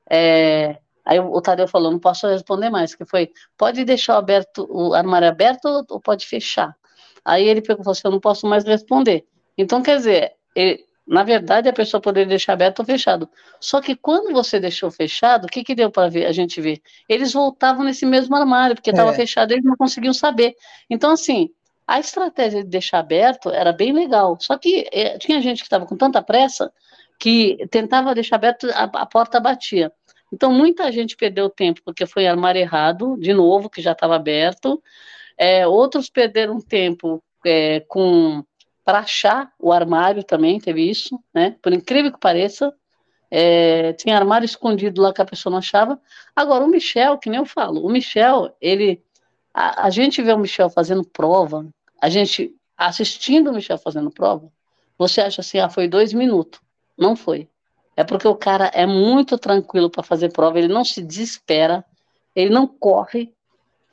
é, 0.09 0.77
aí 1.03 1.19
o, 1.19 1.41
Tadeu 1.41 1.67
falou, 1.67 1.91
não 1.91 1.99
posso 1.99 2.27
responder 2.27 2.69
mais, 2.69 2.93
que 2.93 3.05
foi, 3.05 3.31
pode 3.57 3.83
deixar 3.83 4.15
o, 4.15 4.17
aberto, 4.17 4.67
o 4.69 4.93
armário 4.93 5.27
aberto 5.27 5.85
ou 5.89 5.99
pode 5.99 6.27
fechar? 6.27 6.75
Aí 7.23 7.47
ele 7.47 7.61
perguntou 7.61 7.91
assim, 7.91 8.01
eu 8.05 8.11
não 8.11 8.19
posso 8.19 8.45
mais 8.45 8.63
responder. 8.63 9.25
Então, 9.57 9.81
quer 9.81 9.97
dizer, 9.97 10.33
ele, 10.55 10.85
na 11.07 11.23
verdade, 11.23 11.67
a 11.67 11.73
pessoa 11.73 11.99
poderia 11.99 12.27
deixar 12.29 12.53
aberto 12.53 12.79
ou 12.79 12.85
fechado. 12.85 13.29
Só 13.59 13.81
que 13.81 13.95
quando 13.95 14.31
você 14.31 14.59
deixou 14.59 14.91
fechado, 14.91 15.45
o 15.45 15.47
que, 15.47 15.63
que 15.63 15.73
deu 15.73 15.89
para 15.89 16.05
a 16.05 16.31
gente 16.31 16.61
ver? 16.61 16.81
Eles 17.09 17.33
voltavam 17.33 17.83
nesse 17.83 18.05
mesmo 18.05 18.35
armário, 18.35 18.75
porque 18.75 18.91
estava 18.91 19.11
é. 19.11 19.13
fechado, 19.13 19.51
eles 19.51 19.63
não 19.63 19.75
conseguiam 19.75 20.13
saber. 20.13 20.55
Então, 20.89 21.11
assim, 21.11 21.49
a 21.87 21.99
estratégia 21.99 22.63
de 22.63 22.69
deixar 22.69 22.99
aberto 22.99 23.49
era 23.49 23.71
bem 23.71 23.93
legal, 23.93 24.37
só 24.39 24.57
que 24.57 24.87
eh, 24.91 25.17
tinha 25.19 25.41
gente 25.41 25.59
que 25.59 25.65
estava 25.65 25.85
com 25.85 25.95
tanta 25.95 26.21
pressa 26.21 26.71
que 27.19 27.65
tentava 27.69 28.13
deixar 28.13 28.35
aberto, 28.37 28.67
a, 28.71 28.83
a, 28.83 29.05
porta 29.05 29.39
batia. 29.39 29.91
Então, 30.33 30.51
muita 30.51 30.91
gente 30.91 31.15
perdeu 31.15 31.49
tempo 31.49 31.81
porque 31.85 32.05
foi 32.05 32.27
armário 32.27 32.59
errado, 32.59 33.17
de 33.19 33.33
novo, 33.33 33.69
que 33.69 33.81
já 33.81 33.93
estava 33.93 34.15
aberto. 34.15 34.81
É, 35.37 35.67
outros 35.67 36.09
perderam 36.09 36.59
tempo 36.59 37.23
é, 37.45 37.81
com 37.81 38.43
para 38.83 38.99
achar 38.99 39.51
o 39.59 39.71
armário 39.73 40.23
também, 40.23 40.59
teve 40.59 40.87
isso, 40.87 41.19
né? 41.33 41.55
Por 41.61 41.73
incrível 41.73 42.11
que 42.11 42.19
pareça, 42.19 42.71
é, 43.31 43.93
tinha 43.93 44.15
armário 44.15 44.45
escondido 44.45 45.01
lá 45.01 45.11
que 45.11 45.21
a 45.21 45.25
pessoa 45.25 45.51
não 45.51 45.57
achava. 45.57 45.99
Agora, 46.35 46.63
o 46.63 46.67
Michel, 46.67 47.17
que 47.17 47.29
nem 47.29 47.39
eu 47.39 47.45
falo, 47.45 47.85
o 47.85 47.89
Michel, 47.89 48.55
ele. 48.61 49.03
A, 49.55 49.85
a 49.85 49.89
gente 49.89 50.21
vê 50.21 50.33
o 50.33 50.37
Michel 50.37 50.69
fazendo 50.69 51.01
prova, 51.05 51.65
a 52.01 52.09
gente 52.09 52.53
assistindo 52.77 53.49
o 53.49 53.53
Michel 53.53 53.77
fazendo 53.77 54.11
prova, 54.11 54.51
você 54.97 55.21
acha 55.21 55.39
assim, 55.39 55.59
ah, 55.59 55.69
foi 55.69 55.87
dois 55.87 56.11
minutos. 56.11 56.59
Não 56.97 57.15
foi. 57.15 57.47
É 57.95 58.03
porque 58.03 58.27
o 58.27 58.35
cara 58.35 58.65
é 58.73 58.85
muito 58.85 59.37
tranquilo 59.37 59.89
para 59.89 60.03
fazer 60.03 60.33
prova, 60.33 60.59
ele 60.59 60.67
não 60.67 60.83
se 60.83 61.01
desespera, 61.01 61.85
ele 62.35 62.49
não 62.49 62.67
corre. 62.67 63.33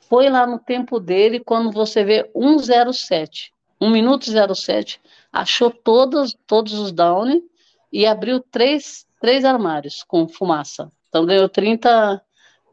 Foi 0.09 0.29
lá 0.29 0.45
no 0.45 0.59
tempo 0.59 0.99
dele, 0.99 1.39
quando 1.39 1.71
você 1.71 2.03
vê 2.03 2.29
107, 2.35 3.53
1 3.79 3.89
minuto 3.89 4.25
07, 4.55 4.99
achou 5.31 5.71
todos, 5.71 6.35
todos 6.45 6.73
os 6.73 6.91
down 6.91 7.41
e 7.89 8.05
abriu 8.05 8.41
três, 8.41 9.05
três 9.21 9.45
armários 9.45 10.03
com 10.03 10.27
fumaça. 10.27 10.91
Então 11.07 11.25
ganhou 11.25 11.47
30, 11.47 12.21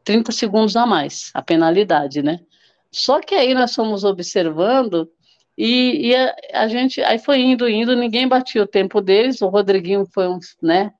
30 0.03 0.31
segundos 0.33 0.75
a 0.75 0.85
mais, 0.85 1.31
a 1.33 1.41
penalidade, 1.41 2.21
né? 2.21 2.41
Só 2.91 3.19
que 3.21 3.33
aí 3.33 3.53
nós 3.53 3.73
fomos 3.73 4.03
observando 4.03 5.09
e, 5.57 6.09
e 6.09 6.15
a, 6.15 6.35
a, 6.53 6.67
gente 6.67 7.01
aí 7.01 7.19
foi 7.19 7.39
indo, 7.39 7.67
indo, 7.69 7.95
ninguém 7.95 8.27
batia 8.27 8.63
o 8.63 8.67
tempo 8.67 9.01
deles. 9.01 9.41
O 9.41 9.47
Rodriguinho 9.47 10.05
foi 10.13 10.27
um, 10.27 10.39
né? 10.61 10.91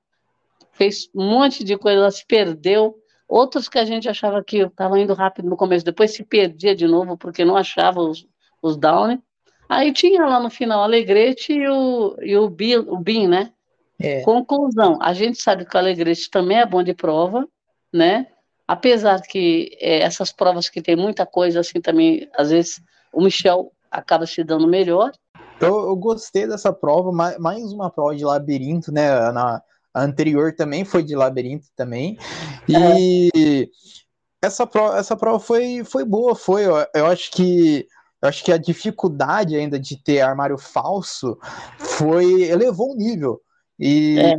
Fez 0.73 1.09
um 1.15 1.29
monte 1.29 1.63
de 1.63 1.77
coisa, 1.77 2.09
se 2.11 2.25
perdeu. 2.25 2.95
Outros 3.27 3.69
que 3.69 3.79
a 3.79 3.85
gente 3.85 4.09
achava 4.09 4.43
que 4.43 4.57
estavam 4.57 4.97
indo 4.97 5.13
rápido 5.13 5.49
no 5.49 5.57
começo, 5.57 5.85
depois 5.85 6.13
se 6.13 6.23
perdia 6.23 6.75
de 6.75 6.85
novo 6.85 7.17
porque 7.17 7.45
não 7.45 7.55
achava 7.55 8.01
os, 8.01 8.25
os 8.61 8.77
down. 8.77 9.21
Aí 9.69 9.93
tinha 9.93 10.25
lá 10.25 10.39
no 10.39 10.49
final 10.49 10.81
o 10.81 10.83
Alegrete 10.83 11.53
e 11.53 11.67
o, 11.67 12.17
e 12.21 12.35
o, 12.35 12.49
Bin, 12.49 12.75
o 12.75 12.97
Bin, 12.97 13.27
né? 13.27 13.53
É. 13.97 14.21
Conclusão, 14.21 14.97
a 15.01 15.13
gente 15.13 15.41
sabe 15.41 15.65
que 15.65 15.75
o 15.75 15.79
Alegrete 15.79 16.29
também 16.29 16.59
é 16.59 16.65
bom 16.65 16.83
de 16.83 16.93
prova, 16.93 17.47
né? 17.93 18.27
Apesar 18.71 19.21
que 19.21 19.77
é, 19.81 19.99
essas 19.99 20.31
provas 20.31 20.69
que 20.69 20.81
tem 20.81 20.95
muita 20.95 21.25
coisa 21.25 21.59
assim 21.59 21.81
também, 21.81 22.29
às 22.37 22.51
vezes 22.51 22.81
o 23.11 23.21
Michel 23.21 23.69
acaba 23.91 24.25
se 24.25 24.45
dando 24.45 24.65
melhor. 24.65 25.11
Eu, 25.59 25.89
eu 25.89 25.95
gostei 25.97 26.47
dessa 26.47 26.71
prova, 26.71 27.11
mais, 27.11 27.37
mais 27.37 27.73
uma 27.73 27.89
prova 27.89 28.15
de 28.15 28.23
labirinto, 28.23 28.89
né? 28.89 29.09
Na, 29.33 29.61
a 29.93 30.01
anterior 30.01 30.55
também 30.55 30.85
foi 30.85 31.03
de 31.03 31.17
labirinto 31.17 31.67
também. 31.75 32.17
E 32.65 33.29
é. 33.35 34.47
essa 34.47 34.65
prova, 34.65 34.97
essa 34.97 35.17
prova 35.17 35.37
foi, 35.37 35.83
foi 35.83 36.05
boa, 36.05 36.33
foi. 36.33 36.65
Eu, 36.65 36.87
eu 36.95 37.05
acho 37.07 37.29
que 37.29 37.85
eu 38.21 38.29
acho 38.29 38.41
que 38.41 38.53
a 38.53 38.57
dificuldade 38.57 39.57
ainda 39.57 39.77
de 39.77 40.01
ter 40.01 40.21
armário 40.21 40.57
falso 40.57 41.37
foi 41.77 42.43
elevou 42.43 42.93
o 42.93 42.95
nível. 42.95 43.41
E 43.77 44.17
é. 44.17 44.37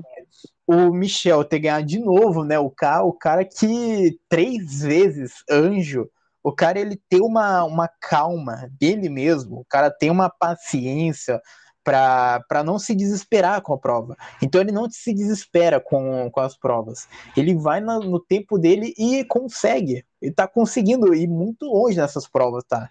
O 0.66 0.92
Michel 0.92 1.44
ter 1.44 1.58
ganhado 1.58 1.86
de 1.86 1.98
novo, 1.98 2.44
né? 2.44 2.58
O 2.58 2.70
cara, 2.70 3.04
o 3.04 3.12
cara 3.12 3.44
que 3.44 4.18
três 4.28 4.82
vezes 4.82 5.44
anjo 5.50 6.08
o 6.42 6.52
cara 6.52 6.80
ele 6.80 7.00
tem 7.08 7.20
uma, 7.20 7.62
uma 7.64 7.88
calma 8.00 8.68
dele 8.78 9.08
mesmo, 9.08 9.60
o 9.60 9.64
cara 9.64 9.90
tem 9.90 10.10
uma 10.10 10.28
paciência 10.28 11.40
para 11.84 12.62
não 12.64 12.78
se 12.78 12.94
desesperar 12.94 13.60
com 13.60 13.74
a 13.74 13.78
prova. 13.78 14.16
Então 14.40 14.60
ele 14.60 14.70
não 14.70 14.88
se 14.88 15.12
desespera 15.12 15.80
com, 15.80 16.30
com 16.30 16.40
as 16.40 16.56
provas. 16.56 17.08
Ele 17.36 17.54
vai 17.54 17.80
no, 17.80 17.98
no 18.00 18.20
tempo 18.20 18.56
dele 18.56 18.94
e 18.96 19.24
consegue. 19.24 20.04
Ele 20.20 20.32
tá 20.32 20.46
conseguindo 20.46 21.12
ir 21.12 21.26
muito 21.26 21.66
longe 21.66 21.96
nessas 21.96 22.28
provas, 22.28 22.62
tá? 22.64 22.88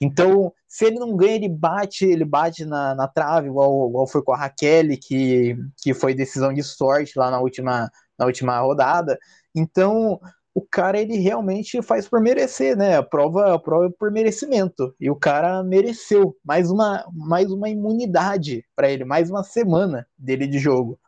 Então, 0.00 0.52
se 0.68 0.84
ele 0.86 0.98
não 0.98 1.16
ganha, 1.16 1.36
ele 1.36 1.48
bate, 1.48 2.04
ele 2.04 2.24
bate 2.24 2.64
na, 2.64 2.94
na 2.94 3.08
trave, 3.08 3.48
igual, 3.48 3.88
igual 3.88 4.06
foi 4.06 4.22
com 4.22 4.32
a 4.32 4.36
Raquel, 4.36 4.88
que, 5.00 5.56
que 5.78 5.94
foi 5.94 6.14
decisão 6.14 6.52
de 6.52 6.62
sorte 6.62 7.18
lá 7.18 7.30
na 7.30 7.40
última, 7.40 7.90
na 8.18 8.26
última 8.26 8.58
rodada. 8.58 9.18
Então, 9.54 10.20
o 10.54 10.62
cara 10.62 11.00
ele 11.00 11.16
realmente 11.16 11.82
faz 11.82 12.08
por 12.08 12.20
merecer, 12.20 12.76
né? 12.76 12.96
A 12.96 13.02
prova, 13.02 13.54
a 13.54 13.58
prova 13.58 13.86
é 13.86 13.90
por 13.98 14.10
merecimento. 14.12 14.94
E 15.00 15.10
o 15.10 15.16
cara 15.16 15.64
mereceu 15.64 16.36
mais 16.44 16.70
uma, 16.70 17.04
mais 17.12 17.50
uma 17.50 17.68
imunidade 17.68 18.64
para 18.76 18.88
ele, 18.88 19.04
mais 19.04 19.28
uma 19.28 19.42
semana 19.42 20.06
dele 20.16 20.46
de 20.46 20.58
jogo. 20.58 20.98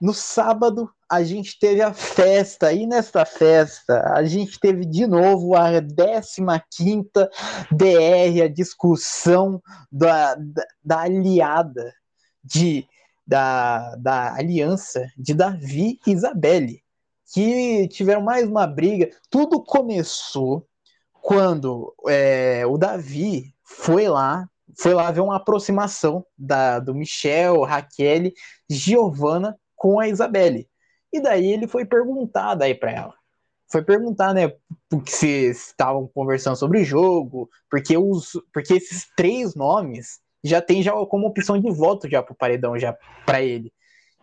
No 0.00 0.12
sábado, 0.12 0.90
a 1.14 1.22
gente 1.22 1.58
teve 1.58 1.80
a 1.80 1.92
festa, 1.92 2.72
e 2.72 2.86
nesta 2.86 3.24
festa, 3.24 4.12
a 4.14 4.24
gente 4.24 4.58
teve 4.58 4.84
de 4.84 5.06
novo 5.06 5.54
a 5.54 5.70
15 5.70 6.42
DR, 7.70 8.42
a 8.42 8.48
discussão 8.48 9.62
da, 9.90 10.34
da, 10.34 10.64
da 10.84 11.00
aliada, 11.00 11.94
de, 12.42 12.86
da, 13.26 13.94
da 13.96 14.34
aliança 14.34 15.06
de 15.16 15.34
Davi 15.34 15.98
e 16.06 16.10
Isabelle 16.10 16.84
que 17.32 17.88
tiveram 17.88 18.22
mais 18.22 18.46
uma 18.46 18.66
briga. 18.66 19.10
Tudo 19.30 19.62
começou 19.62 20.66
quando 21.12 21.94
é, 22.06 22.64
o 22.66 22.76
Davi 22.76 23.54
foi 23.62 24.08
lá, 24.08 24.48
foi 24.78 24.94
lá 24.94 25.10
ver 25.10 25.20
uma 25.20 25.36
aproximação 25.36 26.24
da, 26.36 26.78
do 26.78 26.94
Michel, 26.94 27.62
Raquel, 27.62 28.30
Giovanna 28.68 29.56
com 29.74 29.98
a 29.98 30.08
Isabelle. 30.08 30.68
E 31.14 31.20
daí 31.20 31.52
ele 31.52 31.68
foi 31.68 31.84
perguntar 31.84 32.56
daí 32.56 32.74
para 32.74 32.90
ela. 32.90 33.14
Foi 33.70 33.84
perguntar, 33.84 34.34
né, 34.34 34.52
se 35.06 35.48
estavam 35.48 36.10
conversando 36.12 36.56
sobre 36.56 36.80
o 36.80 36.84
jogo, 36.84 37.48
porque 37.70 37.96
os 37.96 38.32
porque 38.52 38.74
esses 38.74 39.06
três 39.16 39.54
nomes 39.54 40.18
já 40.42 40.60
tem 40.60 40.82
já 40.82 40.92
como 41.06 41.28
opção 41.28 41.56
de 41.56 41.70
voto 41.70 42.10
já 42.10 42.20
pro 42.20 42.34
paredão 42.34 42.76
já 42.76 42.98
para 43.24 43.40
ele. 43.40 43.72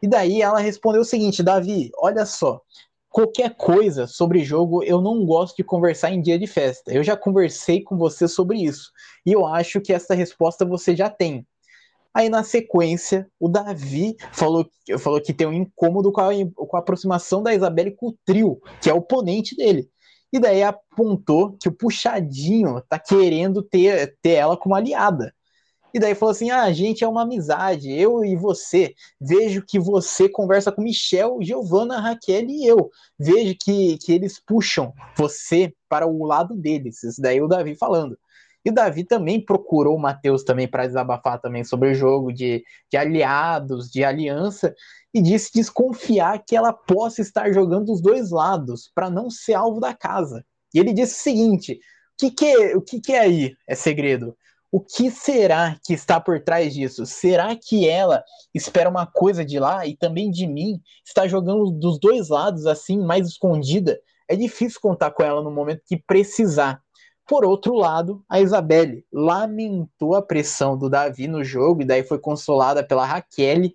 E 0.03 0.07
daí 0.07 0.41
ela 0.41 0.59
respondeu 0.59 1.01
o 1.01 1.05
seguinte, 1.05 1.41
Davi, 1.41 1.91
olha 1.97 2.25
só, 2.25 2.61
qualquer 3.09 3.55
coisa 3.55 4.05
sobre 4.05 4.43
jogo, 4.43 4.83
eu 4.83 4.99
não 5.01 5.25
gosto 5.25 5.55
de 5.55 5.63
conversar 5.63 6.11
em 6.11 6.21
dia 6.21 6.37
de 6.37 6.45
festa. 6.45 6.91
Eu 6.93 7.03
já 7.03 7.15
conversei 7.15 7.81
com 7.81 7.97
você 7.97 8.27
sobre 8.27 8.57
isso. 8.57 8.91
E 9.25 9.31
eu 9.31 9.47
acho 9.47 9.79
que 9.79 9.93
essa 9.93 10.13
resposta 10.13 10.65
você 10.65 10.93
já 10.93 11.09
tem. 11.09 11.47
Aí 12.13 12.29
na 12.29 12.43
sequência, 12.43 13.29
o 13.39 13.47
Davi 13.47 14.17
falou, 14.33 14.69
falou 14.99 15.21
que 15.21 15.33
tem 15.33 15.47
um 15.47 15.53
incômodo 15.53 16.11
com 16.11 16.21
a, 16.21 16.29
com 16.55 16.75
a 16.75 16.79
aproximação 16.79 17.41
da 17.41 17.53
Isabelle 17.53 17.95
com 17.95 18.09
o 18.09 18.17
trio, 18.25 18.61
que 18.81 18.89
é 18.89 18.93
o 18.93 18.97
oponente 18.97 19.55
dele. 19.55 19.89
E 20.33 20.39
daí 20.39 20.63
apontou 20.63 21.57
que 21.59 21.67
o 21.67 21.71
puxadinho 21.71 22.81
tá 22.87 22.97
querendo 22.97 23.61
ter, 23.61 24.17
ter 24.21 24.31
ela 24.31 24.57
como 24.57 24.75
aliada. 24.75 25.33
E 25.93 25.99
daí 25.99 26.15
falou 26.15 26.31
assim: 26.31 26.49
ah, 26.49 26.63
a 26.63 26.71
gente 26.71 27.03
é 27.03 27.07
uma 27.07 27.23
amizade, 27.23 27.91
eu 27.91 28.23
e 28.23 28.35
você. 28.35 28.93
Vejo 29.19 29.63
que 29.65 29.79
você 29.79 30.29
conversa 30.29 30.71
com 30.71 30.81
Michel, 30.81 31.39
Giovana, 31.41 31.99
Raquel 31.99 32.49
e 32.49 32.65
eu. 32.65 32.89
Vejo 33.19 33.55
que, 33.59 33.97
que 33.97 34.13
eles 34.13 34.39
puxam 34.39 34.93
você 35.17 35.73
para 35.89 36.07
o 36.07 36.23
lado 36.25 36.55
deles. 36.55 37.03
Isso 37.03 37.21
daí 37.21 37.41
o 37.41 37.47
Davi 37.47 37.75
falando. 37.75 38.17
E 38.63 38.71
Davi 38.71 39.03
também 39.03 39.43
procurou 39.43 39.95
o 39.95 39.99
Matheus 39.99 40.43
também 40.43 40.67
para 40.67 40.85
desabafar 40.85 41.39
também 41.39 41.63
sobre 41.63 41.89
o 41.89 41.95
jogo 41.95 42.31
de, 42.31 42.63
de 42.89 42.97
aliados, 42.97 43.89
de 43.89 44.03
aliança, 44.03 44.73
e 45.13 45.21
disse 45.21 45.51
desconfiar 45.53 46.43
que 46.45 46.55
ela 46.55 46.71
possa 46.71 47.21
estar 47.21 47.51
jogando 47.51 47.85
dos 47.85 48.01
dois 48.01 48.31
lados 48.31 48.91
para 48.93 49.09
não 49.09 49.29
ser 49.29 49.53
alvo 49.53 49.79
da 49.79 49.93
casa. 49.93 50.45
E 50.73 50.79
ele 50.79 50.93
disse 50.93 51.19
o 51.19 51.23
seguinte: 51.23 51.73
o 51.73 51.77
que, 52.19 52.31
que, 52.31 52.45
é, 52.45 52.75
o 52.77 52.81
que, 52.81 53.01
que 53.01 53.13
é 53.13 53.19
aí? 53.19 53.55
É 53.67 53.75
segredo? 53.75 54.35
o 54.71 54.79
que 54.79 55.11
será 55.11 55.77
que 55.83 55.93
está 55.93 56.19
por 56.19 56.39
trás 56.39 56.73
disso? 56.73 57.05
Será 57.05 57.55
que 57.55 57.87
ela 57.89 58.23
espera 58.53 58.89
uma 58.89 59.05
coisa 59.05 59.43
de 59.43 59.59
lá 59.59 59.85
e 59.85 59.97
também 59.97 60.31
de 60.31 60.47
mim? 60.47 60.81
Está 61.05 61.27
jogando 61.27 61.69
dos 61.71 61.99
dois 61.99 62.29
lados 62.29 62.65
assim, 62.65 62.97
mais 62.97 63.27
escondida? 63.27 63.99
É 64.29 64.35
difícil 64.35 64.79
contar 64.81 65.11
com 65.11 65.23
ela 65.23 65.43
no 65.43 65.51
momento 65.51 65.81
que 65.85 65.97
precisar. 65.97 66.81
Por 67.31 67.45
outro 67.45 67.75
lado, 67.75 68.21
a 68.27 68.41
Isabelle 68.41 69.05
lamentou 69.09 70.15
a 70.15 70.21
pressão 70.21 70.77
do 70.77 70.89
Davi 70.89 71.29
no 71.29 71.45
jogo 71.45 71.81
e 71.81 71.85
daí 71.85 72.03
foi 72.03 72.19
consolada 72.19 72.83
pela 72.83 73.05
Raquel. 73.05 73.71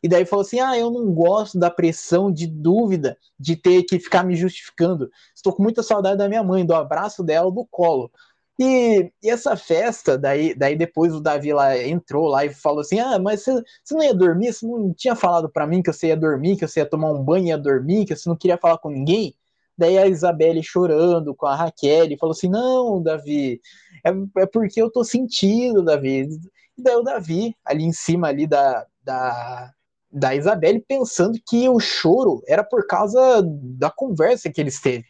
E 0.00 0.08
daí 0.08 0.24
falou 0.24 0.44
assim: 0.44 0.60
Ah, 0.60 0.78
eu 0.78 0.92
não 0.92 1.12
gosto 1.12 1.58
da 1.58 1.68
pressão 1.72 2.30
de 2.30 2.46
dúvida, 2.46 3.18
de 3.36 3.56
ter 3.56 3.82
que 3.82 3.98
ficar 3.98 4.22
me 4.22 4.36
justificando. 4.36 5.10
Estou 5.34 5.52
com 5.52 5.60
muita 5.60 5.82
saudade 5.82 6.18
da 6.18 6.28
minha 6.28 6.44
mãe, 6.44 6.64
do 6.64 6.72
abraço 6.72 7.24
dela, 7.24 7.50
do 7.50 7.66
colo. 7.68 8.12
E, 8.56 9.10
e, 9.20 9.28
essa 9.28 9.56
festa, 9.56 10.16
daí, 10.16 10.54
daí 10.54 10.76
depois 10.76 11.12
o 11.12 11.20
Davi 11.20 11.52
lá 11.52 11.76
entrou 11.76 12.28
lá 12.28 12.44
e 12.44 12.54
falou 12.54 12.78
assim: 12.78 13.00
Ah, 13.00 13.18
mas 13.18 13.42
você, 13.42 13.60
você 13.82 13.92
não 13.92 14.04
ia 14.04 14.14
dormir? 14.14 14.52
Você 14.52 14.64
não 14.64 14.94
tinha 14.94 15.16
falado 15.16 15.50
para 15.50 15.66
mim 15.66 15.82
que 15.82 15.92
você 15.92 16.06
ia 16.06 16.16
dormir, 16.16 16.56
que 16.56 16.68
você 16.68 16.78
ia 16.78 16.86
tomar 16.86 17.10
um 17.10 17.24
banho 17.24 17.46
e 17.46 17.48
ia 17.48 17.58
dormir, 17.58 18.06
que 18.06 18.14
você 18.14 18.28
não 18.28 18.36
queria 18.36 18.56
falar 18.56 18.78
com 18.78 18.88
ninguém? 18.88 19.34
Daí 19.80 19.96
a 19.96 20.06
Isabelle 20.06 20.62
chorando 20.62 21.34
com 21.34 21.46
a 21.46 21.56
Raquel 21.56 22.06
falou 22.18 22.32
assim: 22.32 22.50
Não, 22.50 23.02
Davi, 23.02 23.58
é, 24.04 24.42
é 24.42 24.46
porque 24.46 24.80
eu 24.82 24.90
tô 24.90 25.02
sentindo, 25.02 25.82
Davi. 25.82 26.28
E 26.76 26.82
daí 26.82 26.94
o 26.96 27.02
Davi, 27.02 27.56
ali 27.64 27.84
em 27.84 27.92
cima 27.92 28.28
ali 28.28 28.46
da, 28.46 28.84
da, 29.02 29.70
da 30.12 30.34
Isabelle, 30.34 30.84
pensando 30.86 31.38
que 31.48 31.66
o 31.66 31.80
choro 31.80 32.42
era 32.46 32.62
por 32.62 32.86
causa 32.86 33.42
da 33.42 33.90
conversa 33.90 34.52
que 34.52 34.60
eles 34.60 34.78
teve. 34.82 35.06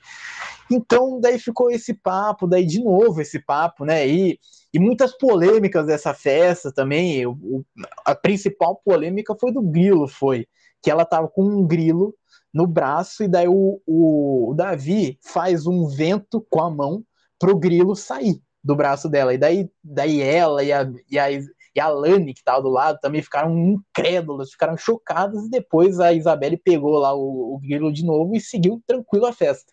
Então, 0.71 1.19
daí 1.21 1.37
ficou 1.37 1.69
esse 1.69 1.93
papo, 1.93 2.47
daí 2.47 2.65
de 2.65 2.81
novo 2.81 3.21
esse 3.21 3.41
papo, 3.45 3.85
né? 3.85 4.07
E, 4.07 4.39
e 4.73 4.79
muitas 4.79 5.19
polêmicas 5.19 5.85
dessa 5.85 6.15
festa 6.15 6.73
também. 6.73 7.27
O, 7.27 7.65
a 8.05 8.15
principal 8.15 8.81
polêmica 8.85 9.35
foi 9.35 9.53
do 9.53 9.63
grilo, 9.63 10.07
foi 10.07 10.47
que 10.81 10.91
ela 10.93 11.05
tava 11.05 11.27
com 11.27 11.43
um 11.43 11.67
grilo 11.67 12.15
no 12.53 12.67
braço 12.67 13.23
e 13.23 13.29
daí 13.29 13.49
o, 13.49 13.81
o, 13.87 14.55
Davi 14.57 15.19
faz 15.23 15.67
um 15.67 15.87
vento 15.87 16.45
com 16.51 16.61
a 16.61 16.71
mão 16.71 17.05
pro 17.39 17.59
grilo 17.59 17.95
sair 17.95 18.41
do 18.63 18.75
braço 18.77 19.09
dela. 19.09 19.33
E 19.33 19.39
daí, 19.39 19.71
daí 19.83 20.21
ela 20.21 20.63
e 20.63 20.73
a, 20.73 20.91
e 21.11 21.19
a, 21.19 21.31
e 21.31 21.81
a 21.81 21.89
Lani, 21.89 22.35
que 22.35 22.43
tava 22.43 22.63
do 22.63 22.69
lado, 22.69 22.99
também 23.01 23.23
ficaram 23.23 23.57
incrédulas, 23.57 24.51
ficaram 24.51 24.77
chocadas, 24.77 25.45
e 25.45 25.51
depois 25.51 26.01
a 26.01 26.13
Isabelle 26.13 26.57
pegou 26.57 26.99
lá 26.99 27.15
o, 27.15 27.55
o 27.55 27.59
grilo 27.59 27.93
de 27.93 28.05
novo 28.05 28.35
e 28.35 28.41
seguiu 28.41 28.83
tranquilo 28.87 29.27
a 29.27 29.33
festa. 29.33 29.73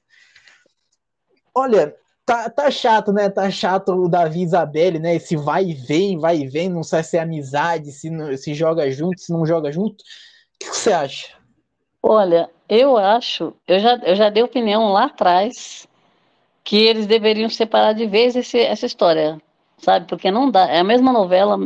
Olha, 1.56 1.96
tá, 2.24 2.50
tá 2.50 2.70
chato, 2.70 3.12
né? 3.12 3.30
Tá 3.30 3.50
chato 3.50 3.90
o 3.90 4.08
Davi 4.08 4.42
e 4.42 4.44
Isabelle, 4.44 5.00
né? 5.00 5.16
Esse 5.16 5.36
vai 5.36 5.66
e 5.66 5.74
vem, 5.74 6.20
vai 6.20 6.38
e 6.38 6.48
vem, 6.48 6.70
não 6.70 6.84
sabe 6.84 7.04
se 7.04 7.18
é 7.18 7.22
amizade, 7.22 7.92
se, 7.92 8.12
não, 8.12 8.38
se 8.38 8.54
joga 8.54 8.90
junto, 8.92 9.20
se 9.20 9.34
não 9.34 9.46
joga 9.46 9.72
junto. 9.72 10.04
O 10.04 10.60
que 10.60 10.68
você 10.68 10.92
acha? 10.92 11.38
Olha, 12.10 12.50
eu 12.70 12.96
acho, 12.96 13.54
eu 13.68 13.80
já, 13.80 13.96
eu 13.98 14.16
já 14.16 14.30
dei 14.30 14.42
opinião 14.42 14.94
lá 14.94 15.06
atrás 15.08 15.86
que 16.64 16.78
eles 16.78 17.06
deveriam 17.06 17.50
separar 17.50 17.94
de 17.94 18.06
vez 18.08 18.34
esse, 18.34 18.58
essa 18.60 18.86
história, 18.86 19.42
sabe? 19.78 20.08
Porque 20.08 20.32
não 20.32 20.50
dá, 20.50 20.68
é 20.70 20.80
a 20.80 20.86
mesma 20.86 21.12
novela, 21.12 21.60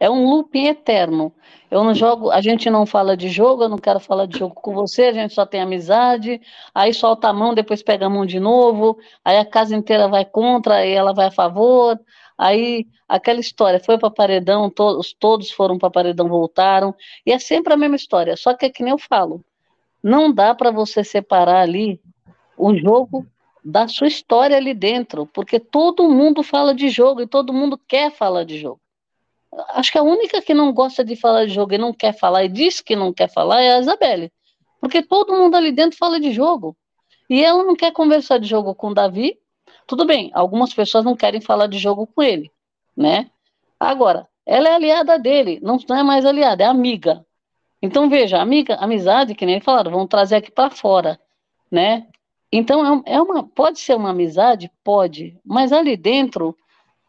é 0.00 0.08
um 0.10 0.30
looping 0.30 0.66
eterno. 0.68 1.30
Eu 1.70 1.84
não 1.84 1.94
jogo, 1.94 2.30
a 2.30 2.40
gente 2.40 2.70
não 2.70 2.86
fala 2.86 3.14
de 3.14 3.28
jogo, 3.28 3.64
eu 3.64 3.68
não 3.68 3.76
quero 3.76 4.00
falar 4.00 4.24
de 4.26 4.38
jogo 4.38 4.54
com 4.54 4.72
você, 4.72 5.04
a 5.04 5.12
gente 5.12 5.34
só 5.34 5.44
tem 5.44 5.60
amizade, 5.60 6.40
aí 6.74 6.94
solta 6.94 7.28
a 7.28 7.32
mão, 7.34 7.52
depois 7.52 7.82
pega 7.82 8.06
a 8.06 8.10
mão 8.10 8.24
de 8.24 8.40
novo, 8.40 8.98
aí 9.22 9.36
a 9.36 9.44
casa 9.44 9.76
inteira 9.76 10.08
vai 10.08 10.24
contra, 10.24 10.76
aí 10.76 10.92
ela 10.92 11.12
vai 11.12 11.26
a 11.26 11.30
favor, 11.30 12.00
aí 12.38 12.86
aquela 13.06 13.40
história 13.40 13.78
foi 13.78 13.98
para 13.98 14.10
paredão, 14.10 14.70
todos, 14.70 15.12
todos 15.12 15.50
foram 15.50 15.76
para 15.76 15.90
paredão, 15.90 16.28
voltaram, 16.30 16.94
e 17.26 17.32
é 17.32 17.38
sempre 17.38 17.74
a 17.74 17.76
mesma 17.76 17.96
história, 17.96 18.36
só 18.38 18.54
que 18.54 18.64
é 18.64 18.70
que 18.70 18.82
nem 18.82 18.92
eu 18.92 18.98
falo, 18.98 19.44
não 20.02 20.32
dá 20.32 20.54
para 20.54 20.70
você 20.70 21.04
separar 21.04 21.62
ali 21.62 22.00
o 22.56 22.74
jogo 22.74 23.26
da 23.64 23.88
sua 23.88 24.06
história 24.06 24.56
ali 24.56 24.72
dentro, 24.72 25.26
porque 25.26 25.60
todo 25.60 26.08
mundo 26.08 26.42
fala 26.42 26.74
de 26.74 26.88
jogo 26.88 27.20
e 27.20 27.26
todo 27.26 27.52
mundo 27.52 27.78
quer 27.88 28.10
falar 28.10 28.44
de 28.44 28.58
jogo. 28.58 28.80
Acho 29.70 29.90
que 29.90 29.98
a 29.98 30.02
única 30.02 30.40
que 30.40 30.54
não 30.54 30.72
gosta 30.72 31.04
de 31.04 31.16
falar 31.16 31.46
de 31.46 31.52
jogo 31.52 31.74
e 31.74 31.78
não 31.78 31.92
quer 31.92 32.16
falar 32.16 32.44
e 32.44 32.48
diz 32.48 32.80
que 32.80 32.94
não 32.94 33.12
quer 33.12 33.28
falar 33.28 33.60
é 33.60 33.74
a 33.74 33.80
Isabelle. 33.80 34.32
Porque 34.80 35.02
todo 35.02 35.34
mundo 35.34 35.56
ali 35.56 35.72
dentro 35.72 35.98
fala 35.98 36.20
de 36.20 36.32
jogo. 36.32 36.76
E 37.28 37.44
ela 37.44 37.62
não 37.62 37.76
quer 37.76 37.92
conversar 37.92 38.38
de 38.38 38.48
jogo 38.48 38.74
com 38.74 38.88
o 38.88 38.94
Davi. 38.94 39.38
Tudo 39.86 40.04
bem, 40.06 40.30
algumas 40.34 40.72
pessoas 40.72 41.04
não 41.04 41.16
querem 41.16 41.40
falar 41.40 41.66
de 41.66 41.78
jogo 41.78 42.06
com 42.06 42.22
ele, 42.22 42.50
né? 42.96 43.30
Agora, 43.78 44.28
ela 44.46 44.68
é 44.68 44.74
aliada 44.74 45.18
dele, 45.18 45.60
não, 45.62 45.78
é 45.96 46.02
mais 46.02 46.24
aliada, 46.24 46.62
é 46.64 46.66
amiga. 46.66 47.24
Então, 47.82 48.08
veja, 48.08 48.40
amiga, 48.40 48.76
amizade, 48.76 49.34
que 49.34 49.46
nem 49.46 49.60
falaram, 49.60 49.90
vamos 49.90 50.08
trazer 50.08 50.36
aqui 50.36 50.50
para 50.50 50.70
fora, 50.70 51.18
né? 51.70 52.06
Então, 52.52 53.02
é, 53.06 53.14
é 53.14 53.22
uma, 53.22 53.42
pode 53.44 53.78
ser 53.78 53.94
uma 53.94 54.10
amizade? 54.10 54.70
Pode, 54.84 55.38
mas 55.44 55.72
ali 55.72 55.96
dentro 55.96 56.56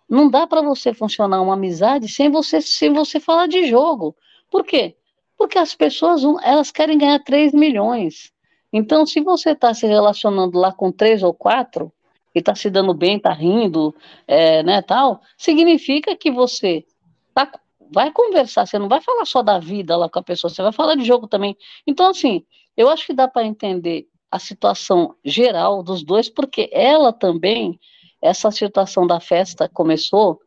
não 0.10 0.30
dá 0.30 0.46
para 0.46 0.62
você 0.62 0.94
funcionar 0.94 1.42
uma 1.42 1.54
amizade 1.54 2.08
sem 2.10 2.30
você, 2.30 2.62
sem 2.62 2.94
você 2.94 3.20
falar 3.20 3.48
de 3.48 3.66
jogo. 3.66 4.16
Por 4.50 4.66
quê? 4.66 4.96
Porque 5.38 5.58
as 5.58 5.74
pessoas 5.74 6.22
elas 6.44 6.70
querem 6.70 6.98
ganhar 6.98 7.20
3 7.20 7.54
milhões. 7.54 8.32
Então, 8.72 9.06
se 9.06 9.22
você 9.22 9.52
está 9.52 9.74
se 9.74 9.88
relacionando 9.88 10.58
lá 10.58 10.72
com 10.72 10.92
três 10.92 11.24
ou 11.24 11.34
quatro, 11.34 11.92
e 12.34 12.40
está 12.40 12.56
se 12.56 12.70
dando 12.70 12.94
bem, 12.94 13.18
está 13.18 13.34
rindo, 13.34 13.94
é, 14.28 14.64
né, 14.64 14.82
tal, 14.82 15.22
significa 15.38 16.16
que 16.16 16.32
você 16.32 16.86
tá, 17.34 17.52
vai 17.92 18.12
conversar, 18.12 18.66
você 18.66 18.80
não 18.80 18.88
vai 18.88 19.02
falar 19.02 19.26
só 19.26 19.42
da 19.42 19.60
vida 19.60 19.98
lá 19.98 20.10
com 20.10 20.20
a 20.20 20.24
pessoa, 20.24 20.50
você 20.50 20.62
vai 20.62 20.72
falar 20.72 20.96
de 20.96 21.04
jogo 21.04 21.28
também. 21.28 21.58
Então, 21.86 22.10
assim, 22.10 22.46
eu 22.76 22.90
acho 22.90 23.06
que 23.06 23.14
dá 23.14 23.28
para 23.28 23.46
entender 23.46 24.08
a 24.32 24.40
situação 24.40 25.16
geral 25.26 25.84
dos 25.84 26.04
dois, 26.04 26.30
porque 26.30 26.70
ela 26.72 27.12
também 27.12 27.80
essa 28.22 28.52
situação 28.52 29.06
da 29.06 29.20
festa 29.20 29.68
começou 29.68 30.40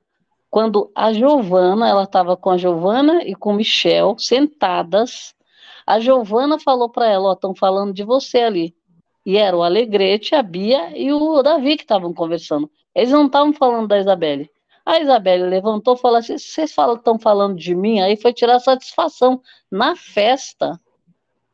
quando 0.49 0.89
a 0.95 1.13
Giovana, 1.13 1.89
ela 1.89 2.05
estava 2.05 2.37
com 2.37 2.49
a 2.49 2.57
Giovana 2.57 3.25
e 3.25 3.35
com 3.35 3.51
o 3.51 3.55
Michel 3.55 4.17
sentadas. 4.17 5.35
A 5.85 5.99
Giovana 5.99 6.61
falou 6.61 6.89
para 6.89 7.09
ela: 7.09 7.31
Ó, 7.31 7.33
estão 7.33 7.57
falando 7.57 7.93
de 7.93 8.05
você 8.05 8.39
ali. 8.39 8.73
E 9.27 9.37
era 9.37 9.57
o 9.57 9.65
Alegrete, 9.65 10.33
a 10.33 10.43
Bia 10.45 10.97
e 10.97 11.13
o 11.13 11.43
Davi 11.43 11.77
que 11.77 11.83
estavam 11.83 12.15
conversando. 12.15 12.71
Eles 12.95 13.11
não 13.11 13.27
estavam 13.27 13.53
falando 13.53 13.89
da 13.89 13.99
Isabelle. 13.99 14.49
A 14.85 15.01
Isabelle 15.01 15.45
levantou 15.45 15.95
e 15.95 15.99
falou 15.99 16.19
assim: 16.19 16.39
vocês 16.39 16.71
estão 16.71 17.19
falando 17.19 17.57
de 17.57 17.75
mim? 17.75 18.01
Aí 18.01 18.17
foi 18.17 18.33
tirar 18.33 18.59
satisfação 18.61 19.41
na 19.71 19.97
festa. 19.97 20.81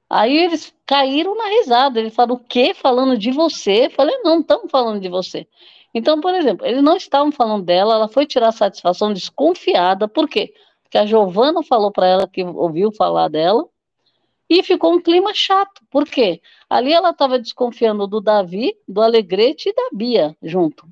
Aí 0.09 0.37
eles 0.37 0.75
caíram 0.85 1.37
na 1.37 1.47
risada. 1.47 2.01
Ele 2.01 2.11
falou: 2.11 2.37
o 2.37 2.41
quê? 2.41 2.75
Falando 2.75 3.17
de 3.17 3.31
você? 3.31 3.87
Eu 3.87 3.91
falei: 3.91 4.19
não, 4.23 4.41
estamos 4.41 4.71
falando 4.71 5.01
de 5.01 5.09
você. 5.09 5.47
Então, 5.95 6.21
por 6.21 6.35
exemplo, 6.35 6.67
eles 6.67 6.83
não 6.83 6.97
estavam 6.97 7.33
falando 7.33 7.65
dela, 7.65 7.95
ela 7.95 8.09
foi 8.09 8.25
tirar 8.25 8.53
satisfação 8.53 9.13
desconfiada, 9.13 10.07
por 10.07 10.29
quê? 10.29 10.55
Porque 10.83 10.99
a 10.99 11.07
Giovana 11.07 11.63
falou 11.63 11.91
para 11.91 12.07
ela 12.07 12.29
que 12.29 12.43
ouviu 12.45 12.93
falar 12.93 13.29
dela 13.29 13.69
e 14.49 14.63
ficou 14.63 14.93
um 14.93 15.01
clima 15.01 15.33
chato. 15.35 15.83
Por 15.91 16.05
quê? 16.05 16.41
Ali 16.69 16.93
ela 16.93 17.11
estava 17.11 17.39
desconfiando 17.39 18.07
do 18.07 18.21
Davi, 18.21 18.77
do 18.87 19.01
Alegrete 19.01 19.69
e 19.69 19.75
da 19.75 19.89
Bia 19.93 20.37
junto, 20.43 20.89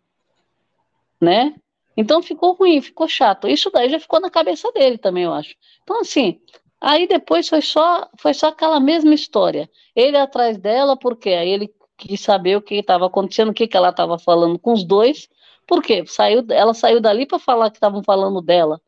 né? 1.20 1.54
Então 2.00 2.22
ficou 2.22 2.52
ruim, 2.52 2.80
ficou 2.80 3.08
chato. 3.08 3.48
Isso 3.48 3.72
daí 3.72 3.90
já 3.90 3.98
ficou 3.98 4.20
na 4.20 4.30
cabeça 4.30 4.70
dele 4.70 4.96
também, 4.96 5.24
eu 5.24 5.32
acho. 5.32 5.56
Então, 5.82 5.98
assim, 6.00 6.40
aí 6.80 7.08
depois 7.08 7.48
foi 7.48 7.60
só, 7.60 8.08
foi 8.16 8.32
só 8.32 8.46
aquela 8.46 8.78
mesma 8.78 9.12
história. 9.12 9.68
Ele 9.96 10.16
atrás 10.16 10.56
dela, 10.58 10.96
porque 10.96 11.30
aí 11.30 11.50
ele 11.50 11.74
quis 11.96 12.20
saber 12.20 12.56
o 12.56 12.62
que 12.62 12.76
estava 12.76 13.06
acontecendo, 13.06 13.48
o 13.48 13.52
que, 13.52 13.66
que 13.66 13.76
ela 13.76 13.88
estava 13.88 14.16
falando 14.16 14.60
com 14.60 14.74
os 14.74 14.84
dois, 14.84 15.28
porque 15.66 16.06
saiu, 16.06 16.46
ela 16.50 16.72
saiu 16.72 17.00
dali 17.00 17.26
para 17.26 17.40
falar 17.40 17.68
que 17.68 17.78
estavam 17.78 18.00
falando 18.04 18.40
dela. 18.40 18.80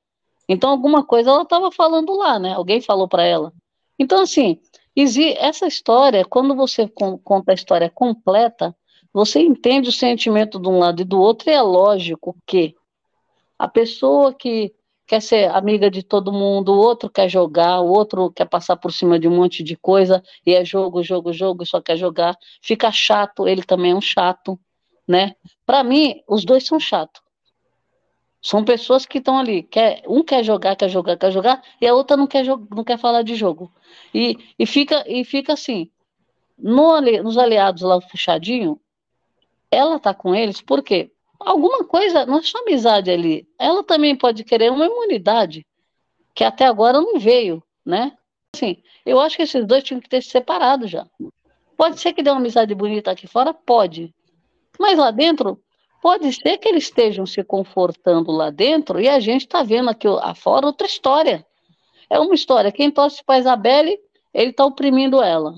Então, 0.48 0.70
alguma 0.70 1.02
coisa 1.04 1.30
ela 1.30 1.42
estava 1.42 1.72
falando 1.72 2.14
lá, 2.14 2.38
né? 2.38 2.54
Alguém 2.54 2.80
falou 2.80 3.08
para 3.08 3.24
ela. 3.24 3.52
Então, 3.98 4.20
assim, 4.20 4.60
essa 5.36 5.66
história, 5.66 6.24
quando 6.24 6.54
você 6.54 6.88
conta 7.24 7.50
a 7.50 7.54
história 7.54 7.90
completa, 7.90 8.72
você 9.12 9.40
entende 9.40 9.88
o 9.88 9.92
sentimento 9.92 10.60
de 10.60 10.68
um 10.68 10.78
lado 10.78 11.02
e 11.02 11.04
do 11.04 11.20
outro, 11.20 11.50
e 11.50 11.52
é 11.52 11.60
lógico 11.60 12.36
que 12.46 12.76
a 13.60 13.68
pessoa 13.68 14.32
que 14.32 14.74
quer 15.06 15.20
ser 15.20 15.50
amiga 15.50 15.90
de 15.90 16.02
todo 16.02 16.32
mundo, 16.32 16.72
o 16.72 16.78
outro 16.78 17.10
quer 17.10 17.28
jogar, 17.28 17.80
o 17.82 17.88
outro 17.88 18.30
quer 18.32 18.46
passar 18.46 18.74
por 18.74 18.90
cima 18.90 19.18
de 19.18 19.28
um 19.28 19.36
monte 19.36 19.62
de 19.62 19.76
coisa, 19.76 20.22
e 20.46 20.54
é 20.54 20.64
jogo, 20.64 21.02
jogo, 21.02 21.30
jogo, 21.30 21.66
só 21.66 21.78
quer 21.78 21.98
jogar, 21.98 22.38
fica 22.62 22.90
chato, 22.90 23.46
ele 23.46 23.62
também 23.62 23.92
é 23.92 23.94
um 23.94 24.00
chato, 24.00 24.58
né? 25.06 25.34
Para 25.66 25.84
mim, 25.84 26.22
os 26.26 26.42
dois 26.42 26.64
são 26.64 26.80
chatos. 26.80 27.20
São 28.40 28.64
pessoas 28.64 29.04
que 29.04 29.18
estão 29.18 29.38
ali, 29.38 29.62
quer, 29.62 30.02
um 30.08 30.24
quer 30.24 30.42
jogar, 30.42 30.74
quer 30.74 30.88
jogar, 30.88 31.18
quer 31.18 31.30
jogar, 31.30 31.62
e 31.82 31.86
a 31.86 31.92
outra 31.94 32.16
não 32.16 32.26
quer, 32.26 32.46
não 32.46 32.82
quer 32.82 32.98
falar 32.98 33.20
de 33.20 33.34
jogo. 33.34 33.70
E, 34.14 34.38
e, 34.58 34.64
fica, 34.64 35.04
e 35.06 35.22
fica 35.22 35.52
assim, 35.52 35.90
no, 36.58 36.98
nos 36.98 37.36
aliados 37.36 37.82
lá, 37.82 37.96
o 37.96 38.08
puxadinho, 38.08 38.80
ela 39.70 39.98
tá 39.98 40.14
com 40.14 40.34
eles, 40.34 40.62
por 40.62 40.82
quê? 40.82 41.12
Alguma 41.40 41.84
coisa, 41.84 42.26
não 42.26 42.38
é 42.38 42.42
só 42.42 42.58
amizade 42.58 43.10
ali. 43.10 43.48
Ela 43.58 43.82
também 43.82 44.14
pode 44.14 44.44
querer 44.44 44.70
uma 44.70 44.86
imunidade, 44.86 45.66
que 46.34 46.44
até 46.44 46.66
agora 46.66 47.00
não 47.00 47.18
veio, 47.18 47.62
né? 47.84 48.12
Assim, 48.54 48.82
eu 49.06 49.18
acho 49.18 49.36
que 49.36 49.42
esses 49.42 49.66
dois 49.66 49.82
tinham 49.82 50.00
que 50.00 50.08
ter 50.08 50.22
se 50.22 50.30
separado 50.30 50.86
já. 50.86 51.06
Pode 51.76 51.98
ser 52.00 52.12
que 52.12 52.22
dê 52.22 52.30
uma 52.30 52.38
amizade 52.38 52.74
bonita 52.74 53.10
aqui 53.10 53.26
fora? 53.26 53.54
Pode. 53.54 54.14
Mas 54.78 54.98
lá 54.98 55.10
dentro, 55.10 55.62
pode 56.02 56.32
ser 56.32 56.58
que 56.58 56.68
eles 56.68 56.84
estejam 56.84 57.24
se 57.24 57.42
confortando 57.42 58.30
lá 58.30 58.50
dentro 58.50 59.00
e 59.00 59.08
a 59.08 59.18
gente 59.20 59.42
está 59.42 59.62
vendo 59.62 59.88
aqui 59.88 60.06
afora 60.22 60.66
outra 60.66 60.86
história. 60.86 61.46
É 62.08 62.18
uma 62.18 62.34
história. 62.34 62.72
Quem 62.72 62.90
torce 62.90 63.22
para 63.24 63.38
Isabelle, 63.38 63.98
ele 64.34 64.50
está 64.50 64.64
oprimindo 64.64 65.22
ela. 65.22 65.54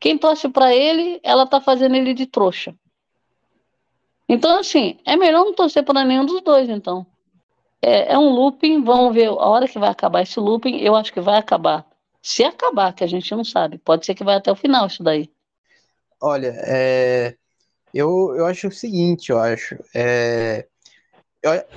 Quem 0.00 0.18
torce 0.18 0.48
para 0.48 0.74
ele, 0.74 1.20
ela 1.22 1.44
está 1.44 1.60
fazendo 1.60 1.94
ele 1.94 2.12
de 2.12 2.26
trouxa. 2.26 2.74
Então, 4.28 4.58
assim, 4.58 4.98
é 5.04 5.16
melhor 5.16 5.44
não 5.44 5.54
torcer 5.54 5.84
para 5.84 6.04
nenhum 6.04 6.24
dos 6.24 6.42
dois, 6.42 6.68
então. 6.68 7.06
É, 7.80 8.14
é, 8.14 8.18
um 8.18 8.30
looping, 8.30 8.82
vamos 8.82 9.14
ver 9.14 9.28
a 9.28 9.32
hora 9.32 9.68
que 9.68 9.78
vai 9.78 9.90
acabar 9.90 10.22
esse 10.22 10.40
looping, 10.40 10.78
eu 10.78 10.96
acho 10.96 11.12
que 11.12 11.20
vai 11.20 11.38
acabar. 11.38 11.86
Se 12.20 12.42
acabar, 12.42 12.92
que 12.92 13.04
a 13.04 13.06
gente 13.06 13.30
não 13.32 13.44
sabe, 13.44 13.78
pode 13.78 14.04
ser 14.04 14.14
que 14.14 14.24
vai 14.24 14.36
até 14.36 14.50
o 14.50 14.56
final 14.56 14.86
isso 14.86 15.02
daí. 15.02 15.30
Olha, 16.20 16.52
é, 16.64 17.36
eu, 17.94 18.34
eu 18.36 18.46
acho 18.46 18.68
o 18.68 18.72
seguinte, 18.72 19.30
eu 19.30 19.38
acho. 19.38 19.76
É, 19.94 20.66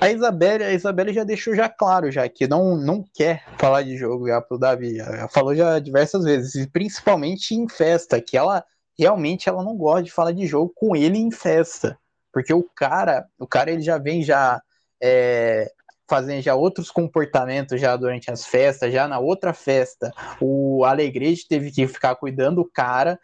a 0.00 0.10
Isabelle, 0.10 0.64
a 0.64 0.72
Isabelle 0.72 1.12
já 1.12 1.22
deixou 1.22 1.54
já 1.54 1.68
claro 1.68 2.10
já 2.10 2.28
que 2.28 2.48
não, 2.48 2.76
não 2.76 3.04
quer 3.14 3.44
falar 3.56 3.82
de 3.82 3.96
jogo 3.96 4.26
já 4.26 4.40
pro 4.40 4.58
Davi. 4.58 4.96
Já 4.96 5.28
falou 5.28 5.54
já 5.54 5.78
diversas 5.78 6.24
vezes, 6.24 6.66
principalmente 6.66 7.54
em 7.54 7.68
festa, 7.68 8.20
que 8.20 8.36
ela 8.36 8.64
realmente 8.98 9.48
ela 9.48 9.62
não 9.62 9.76
gosta 9.76 10.02
de 10.02 10.10
falar 10.10 10.32
de 10.32 10.46
jogo 10.46 10.72
com 10.74 10.96
ele 10.96 11.18
em 11.18 11.30
festa. 11.30 11.98
Porque 12.32 12.52
o 12.52 12.62
cara, 12.74 13.26
o 13.38 13.46
cara 13.46 13.70
ele 13.70 13.82
já 13.82 13.98
vem 13.98 14.22
já 14.22 14.60
é, 15.02 15.70
fazendo 16.08 16.42
já 16.42 16.54
outros 16.56 16.90
comportamentos 16.90 17.80
já 17.80 17.96
durante 17.96 18.30
as 18.30 18.44
festas, 18.44 18.92
já 18.92 19.06
na 19.06 19.20
outra 19.20 19.54
festa, 19.54 20.12
o 20.40 20.84
Alegrete 20.84 21.46
teve 21.48 21.70
que 21.70 21.86
ficar 21.86 22.16
cuidando 22.16 22.56
do 22.56 22.70
cara 22.70 23.18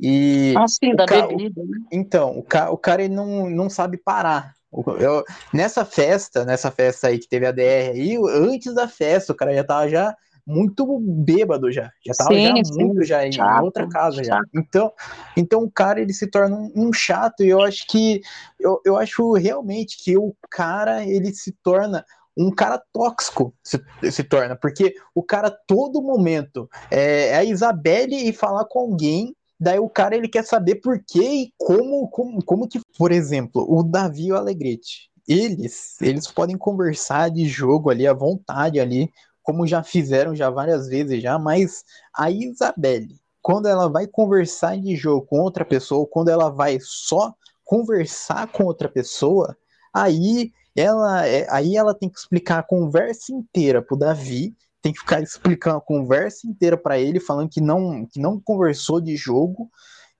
e 0.00 0.52
ah, 0.56 0.66
sim, 0.66 0.96
da 0.96 1.06
ca... 1.06 1.28
bebida, 1.28 1.62
né? 1.62 1.78
Então, 1.92 2.36
o, 2.36 2.42
ca... 2.42 2.70
o 2.70 2.76
cara 2.76 3.04
ele 3.04 3.14
não, 3.14 3.48
não 3.48 3.70
sabe 3.70 3.96
parar. 3.96 4.52
Eu, 4.98 5.22
nessa 5.52 5.84
festa, 5.84 6.44
nessa 6.44 6.70
festa 6.70 7.06
aí 7.06 7.18
que 7.18 7.28
teve 7.28 7.46
a 7.46 7.52
DR 7.52 7.92
aí, 7.92 8.18
antes 8.34 8.74
da 8.74 8.88
festa, 8.88 9.32
o 9.32 9.36
cara 9.36 9.54
já 9.54 9.62
tava 9.62 9.88
já 9.88 10.16
muito 10.46 10.98
bêbado 10.98 11.70
já. 11.70 11.90
Já 12.04 12.14
tava 12.14 12.34
sim, 12.34 12.46
já 12.46 12.64
sim. 12.64 12.84
muito 12.84 13.04
já 13.04 13.30
chato, 13.30 13.60
em 13.60 13.64
outra 13.64 13.88
casa 13.88 14.24
já. 14.24 14.40
Então, 14.54 14.92
então 15.36 15.62
o 15.62 15.70
cara 15.70 16.00
ele 16.00 16.12
se 16.12 16.26
torna 16.26 16.56
um, 16.56 16.72
um, 16.88 16.92
chato 16.92 17.42
e 17.42 17.48
eu 17.48 17.62
acho 17.62 17.86
que 17.86 18.20
eu, 18.58 18.80
eu 18.84 18.96
acho 18.96 19.32
realmente 19.32 20.02
que 20.02 20.16
o 20.16 20.34
cara 20.50 21.04
ele 21.04 21.32
se 21.34 21.52
torna 21.62 22.04
um 22.36 22.50
cara 22.50 22.82
tóxico 22.92 23.54
se, 23.62 23.78
se 24.10 24.24
torna, 24.24 24.56
porque 24.56 24.94
o 25.14 25.22
cara 25.22 25.50
todo 25.50 26.02
momento 26.02 26.68
é, 26.90 27.28
é 27.28 27.36
a 27.36 27.44
Isabelle 27.44 28.28
e 28.28 28.32
falar 28.32 28.64
com 28.64 28.80
alguém 28.80 29.34
Daí 29.62 29.78
o 29.78 29.88
cara 29.88 30.16
ele 30.16 30.26
quer 30.26 30.44
saber 30.44 30.76
por 30.76 31.00
que 31.06 31.22
e 31.22 31.52
como, 31.56 32.08
como, 32.08 32.44
como 32.44 32.66
que, 32.66 32.80
por 32.98 33.12
exemplo, 33.12 33.64
o 33.68 33.84
Davi 33.84 34.26
e 34.26 34.32
o 34.32 34.36
Alegrete, 34.36 35.08
eles, 35.28 36.02
eles 36.02 36.26
podem 36.26 36.58
conversar 36.58 37.30
de 37.30 37.46
jogo 37.46 37.88
ali 37.88 38.04
à 38.04 38.12
vontade 38.12 38.80
ali, 38.80 39.08
como 39.42 39.66
já 39.66 39.82
fizeram 39.82 40.34
já 40.34 40.50
várias 40.50 40.88
vezes 40.88 41.22
já, 41.22 41.38
mas 41.38 41.84
a 42.14 42.30
Isabelle, 42.30 43.20
quando 43.40 43.66
ela 43.66 43.88
vai 43.88 44.06
conversar 44.06 44.78
de 44.78 44.94
jogo 44.96 45.26
com 45.26 45.40
outra 45.40 45.64
pessoa, 45.64 46.06
quando 46.10 46.28
ela 46.28 46.48
vai 46.48 46.78
só 46.80 47.34
conversar 47.64 48.46
com 48.48 48.64
outra 48.64 48.88
pessoa, 48.88 49.56
aí 49.92 50.52
ela, 50.76 51.26
é, 51.26 51.46
aí 51.50 51.76
ela 51.76 51.94
tem 51.94 52.08
que 52.08 52.18
explicar 52.18 52.58
a 52.58 52.62
conversa 52.62 53.32
inteira 53.32 53.82
pro 53.82 53.96
Davi 53.96 54.54
tem 54.82 54.92
que 54.92 54.98
ficar 54.98 55.22
explicando 55.22 55.78
a 55.78 55.80
conversa 55.80 56.46
inteira 56.46 56.76
para 56.76 56.98
ele, 56.98 57.20
falando 57.20 57.48
que 57.48 57.60
não, 57.60 58.04
que 58.04 58.20
não 58.20 58.40
conversou 58.40 59.00
de 59.00 59.16
jogo, 59.16 59.70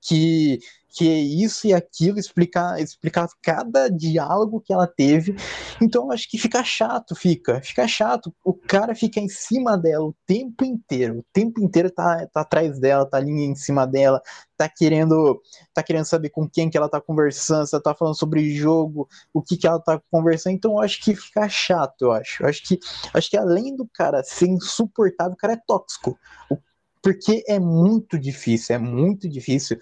que 0.01 0.61
que 0.93 1.09
é 1.09 1.19
isso 1.19 1.67
e 1.67 1.73
aquilo, 1.73 2.19
explicar, 2.19 2.79
explicar 2.79 3.27
cada 3.41 3.89
diálogo 3.89 4.61
que 4.61 4.73
ela 4.73 4.87
teve. 4.87 5.35
Então 5.81 6.11
acho 6.13 6.29
que 6.29 6.37
fica 6.37 6.63
chato, 6.63 7.15
fica, 7.15 7.61
fica 7.63 7.89
chato. 7.89 8.33
O 8.45 8.53
cara 8.53 8.95
fica 8.95 9.19
em 9.19 9.29
cima 9.29 9.77
dela 9.79 10.05
o 10.05 10.15
tempo 10.27 10.65
inteiro, 10.65 11.21
o 11.21 11.25
tempo 11.33 11.63
inteiro 11.63 11.91
tá, 11.91 12.27
tá 12.27 12.43
atrás 12.43 12.79
dela, 12.79 13.07
tá 13.07 13.17
ali 13.17 13.31
em 13.31 13.55
cima 13.55 13.87
dela, 13.87 14.21
tá 14.57 14.69
querendo, 14.69 15.41
tá 15.73 15.83
querendo 15.83 16.05
saber 16.05 16.29
com 16.29 16.49
quem 16.49 16.69
que 16.69 16.77
ela 16.77 16.89
tá 16.89 17.01
conversando, 17.01 17.67
se 17.67 17.75
ela 17.75 17.83
tá 17.83 17.95
falando 17.95 18.15
sobre 18.19 18.55
jogo, 18.55 19.09
o 19.33 19.43
que 19.43 19.57
que 19.57 19.67
ela 19.67 19.81
tá 19.81 20.01
conversando. 20.11 20.55
Então 20.55 20.79
acho 20.79 21.03
que 21.03 21.17
fica 21.17 21.49
chato, 21.49 22.03
eu 22.03 22.13
acho. 22.13 22.43
Eu 22.43 22.49
acho 22.49 22.63
que 22.63 22.79
acho 23.15 23.31
que 23.31 23.37
além 23.37 23.75
do 23.75 23.89
cara 23.95 24.23
ser 24.23 24.47
insuportável, 24.47 25.33
o 25.33 25.37
cara 25.37 25.55
é 25.55 25.61
tóxico. 25.67 26.19
porque 27.03 27.43
é 27.49 27.59
muito 27.59 28.19
difícil, 28.19 28.77
é 28.77 28.79
muito 28.79 29.29
difícil 29.29 29.77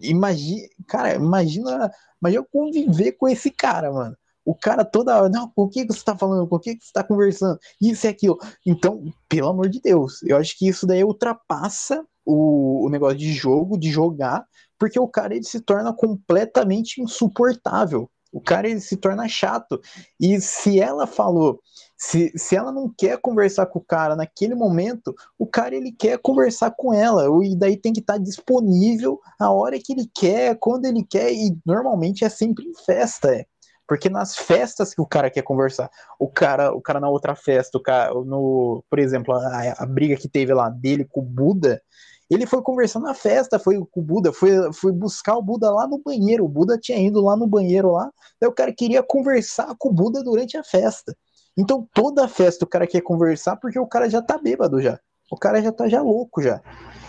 Imagina, 0.00 0.68
cara, 0.88 1.14
imagina, 1.14 1.90
imagina 2.20 2.40
eu 2.40 2.44
conviver 2.44 3.12
com 3.12 3.28
esse 3.28 3.50
cara, 3.50 3.92
mano. 3.92 4.16
O 4.44 4.54
cara 4.54 4.84
toda 4.84 5.16
hora, 5.16 5.28
não, 5.28 5.48
por 5.48 5.70
que, 5.70 5.86
que 5.86 5.92
você 5.92 6.04
tá 6.04 6.16
falando? 6.16 6.46
Por 6.46 6.60
que, 6.60 6.76
que 6.76 6.84
você 6.84 6.92
tá 6.92 7.02
conversando? 7.02 7.58
Isso 7.80 8.06
e 8.06 8.08
aquilo. 8.08 8.38
Então, 8.66 9.02
pelo 9.28 9.48
amor 9.48 9.70
de 9.70 9.80
Deus, 9.80 10.22
eu 10.22 10.36
acho 10.36 10.58
que 10.58 10.68
isso 10.68 10.86
daí 10.86 11.02
ultrapassa 11.02 12.04
o, 12.24 12.86
o 12.86 12.90
negócio 12.90 13.16
de 13.18 13.32
jogo, 13.32 13.78
de 13.78 13.90
jogar, 13.90 14.44
porque 14.78 15.00
o 15.00 15.08
cara 15.08 15.34
ele 15.34 15.44
se 15.44 15.60
torna 15.60 15.94
completamente 15.94 17.00
insuportável. 17.00 18.10
O 18.30 18.40
cara 18.40 18.68
ele 18.68 18.80
se 18.80 18.96
torna 18.96 19.28
chato. 19.28 19.80
E 20.20 20.40
se 20.40 20.80
ela 20.80 21.06
falou 21.06 21.60
se, 22.04 22.30
se 22.36 22.54
ela 22.54 22.70
não 22.70 22.92
quer 22.94 23.18
conversar 23.18 23.64
com 23.64 23.78
o 23.78 23.84
cara 23.84 24.14
naquele 24.14 24.54
momento, 24.54 25.14
o 25.38 25.46
cara 25.46 25.74
ele 25.74 25.90
quer 25.90 26.18
conversar 26.18 26.70
com 26.72 26.92
ela, 26.92 27.24
e 27.42 27.56
daí 27.56 27.78
tem 27.78 27.94
que 27.94 28.00
estar 28.00 28.14
tá 28.14 28.18
disponível 28.18 29.18
a 29.40 29.50
hora 29.50 29.78
que 29.78 29.92
ele 29.94 30.06
quer, 30.14 30.58
quando 30.60 30.84
ele 30.84 31.02
quer, 31.02 31.32
e 31.32 31.56
normalmente 31.64 32.22
é 32.22 32.28
sempre 32.28 32.66
em 32.66 32.74
festa, 32.74 33.34
é. 33.34 33.46
Porque 33.88 34.10
nas 34.10 34.36
festas 34.36 34.94
que 34.94 35.00
o 35.00 35.06
cara 35.06 35.30
quer 35.30 35.42
conversar, 35.42 35.90
o 36.18 36.28
cara, 36.28 36.74
o 36.74 36.80
cara 36.80 37.00
na 37.00 37.08
outra 37.08 37.34
festa, 37.34 37.78
o 37.78 37.82
cara, 37.82 38.12
no, 38.12 38.84
por 38.88 38.98
exemplo, 38.98 39.34
a, 39.34 39.74
a 39.78 39.86
briga 39.86 40.16
que 40.16 40.28
teve 40.28 40.52
lá 40.52 40.68
dele 40.68 41.06
com 41.10 41.20
o 41.20 41.24
Buda, 41.24 41.82
ele 42.30 42.46
foi 42.46 42.62
conversar 42.62 43.00
na 43.00 43.14
festa, 43.14 43.58
foi 43.58 43.78
com 43.78 44.00
o 44.00 44.02
Buda, 44.02 44.32
foi, 44.32 44.72
foi 44.72 44.92
buscar 44.92 45.36
o 45.36 45.42
Buda 45.42 45.70
lá 45.70 45.86
no 45.86 46.02
banheiro. 46.02 46.44
O 46.44 46.48
Buda 46.48 46.78
tinha 46.78 46.98
ido 46.98 47.22
lá 47.22 47.36
no 47.36 47.46
banheiro 47.46 47.92
lá, 47.92 48.10
daí 48.40 48.48
o 48.48 48.54
cara 48.54 48.72
queria 48.74 49.02
conversar 49.02 49.74
com 49.78 49.88
o 49.88 49.92
Buda 49.92 50.22
durante 50.22 50.56
a 50.56 50.64
festa. 50.64 51.14
Então 51.56 51.88
toda 51.92 52.28
festa 52.28 52.64
o 52.64 52.68
cara 52.68 52.86
quer 52.86 53.00
conversar 53.00 53.56
porque 53.56 53.78
o 53.78 53.86
cara 53.86 54.08
já 54.08 54.20
tá 54.20 54.38
bêbado 54.38 54.80
já. 54.80 54.98
O 55.30 55.36
cara 55.36 55.62
já 55.62 55.72
tá 55.72 55.88
já 55.88 56.02
louco 56.02 56.42
já. 56.42 56.60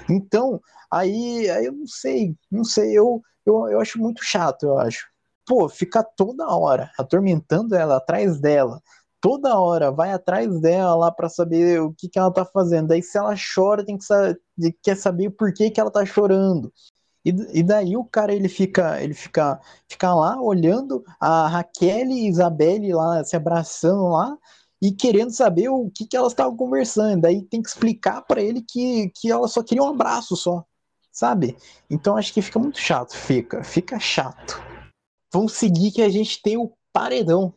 Então, 0.09 0.61
aí, 0.91 1.49
aí 1.49 1.65
eu 1.65 1.73
não 1.73 1.87
sei, 1.87 2.35
não 2.51 2.63
sei, 2.63 2.97
eu, 2.97 3.21
eu, 3.45 3.67
eu 3.69 3.79
acho 3.79 3.99
muito 3.99 4.23
chato, 4.23 4.63
eu 4.63 4.77
acho. 4.77 5.07
Pô, 5.45 5.67
ficar 5.69 6.03
toda 6.03 6.47
hora 6.47 6.91
atormentando 6.97 7.75
ela 7.75 7.97
atrás 7.97 8.39
dela, 8.39 8.81
toda 9.21 9.59
hora 9.59 9.91
vai 9.91 10.11
atrás 10.11 10.59
dela 10.59 10.95
lá 10.95 11.11
para 11.11 11.29
saber 11.29 11.81
o 11.81 11.93
que, 11.93 12.07
que 12.07 12.19
ela 12.19 12.31
tá 12.31 12.45
fazendo. 12.45 12.87
Daí 12.87 13.01
se 13.01 13.17
ela 13.17 13.33
chora, 13.35 13.85
tem 13.85 13.97
que 13.97 14.05
saber, 14.05 14.39
quer 14.83 14.95
saber 14.95 15.31
por 15.31 15.53
que, 15.53 15.69
que 15.69 15.79
ela 15.79 15.91
tá 15.91 16.05
chorando. 16.05 16.71
E, 17.25 17.59
e 17.59 17.63
daí 17.63 17.97
o 17.97 18.05
cara 18.05 18.33
ele 18.33 18.47
fica, 18.47 19.01
ele 19.01 19.15
fica, 19.15 19.59
fica 19.89 20.13
lá 20.13 20.39
olhando 20.39 21.03
a 21.19 21.47
Raquel 21.47 22.07
e 22.07 22.27
Isabelle 22.27 22.93
lá 22.93 23.23
se 23.23 23.35
abraçando 23.35 24.09
lá 24.09 24.37
e 24.79 24.91
querendo 24.91 25.31
saber 25.31 25.69
o 25.69 25.89
que, 25.89 26.05
que 26.05 26.15
elas 26.15 26.33
estavam 26.33 26.55
conversando. 26.55 27.21
Daí 27.21 27.41
tem 27.41 27.63
que 27.63 27.69
explicar 27.69 28.21
para 28.21 28.41
ele 28.41 28.61
que, 28.61 29.11
que 29.15 29.31
ela 29.31 29.47
só 29.47 29.63
queria 29.63 29.83
um 29.83 29.89
abraço 29.89 30.35
só, 30.35 30.63
sabe? 31.11 31.57
Então 31.89 32.15
acho 32.15 32.31
que 32.31 32.43
fica 32.43 32.59
muito 32.59 32.79
chato, 32.79 33.15
fica, 33.15 33.63
fica 33.63 33.99
chato. 33.99 34.61
Vamos 35.33 35.53
seguir 35.53 35.91
que 35.91 36.03
a 36.03 36.09
gente 36.09 36.41
tem 36.41 36.57
o 36.57 36.71
paredão. 36.93 37.53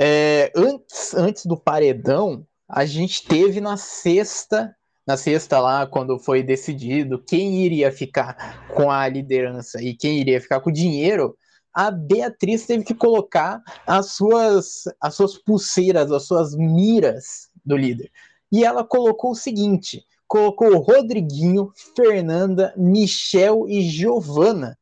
É, 0.00 0.52
antes, 0.54 1.12
antes 1.14 1.44
do 1.44 1.56
paredão, 1.56 2.46
a 2.68 2.86
gente 2.86 3.26
teve 3.26 3.60
na 3.60 3.76
sexta 3.76 4.74
na 5.08 5.16
sexta 5.16 5.58
lá, 5.58 5.86
quando 5.86 6.18
foi 6.18 6.42
decidido 6.42 7.18
quem 7.18 7.64
iria 7.64 7.90
ficar 7.90 8.68
com 8.74 8.90
a 8.90 9.08
liderança 9.08 9.82
e 9.82 9.96
quem 9.96 10.20
iria 10.20 10.38
ficar 10.38 10.60
com 10.60 10.68
o 10.68 10.72
dinheiro, 10.72 11.34
a 11.72 11.90
Beatriz 11.90 12.66
teve 12.66 12.84
que 12.84 12.94
colocar 12.94 13.62
as 13.86 14.10
suas, 14.12 14.82
as 15.00 15.14
suas 15.14 15.38
pulseiras, 15.38 16.12
as 16.12 16.26
suas 16.26 16.54
miras 16.54 17.48
do 17.64 17.74
líder. 17.74 18.10
E 18.52 18.66
ela 18.66 18.84
colocou 18.84 19.30
o 19.30 19.34
seguinte: 19.34 20.04
colocou 20.26 20.76
Rodriguinho, 20.76 21.72
Fernanda, 21.96 22.74
Michel 22.76 23.64
e 23.66 23.80
Giovana. 23.88 24.76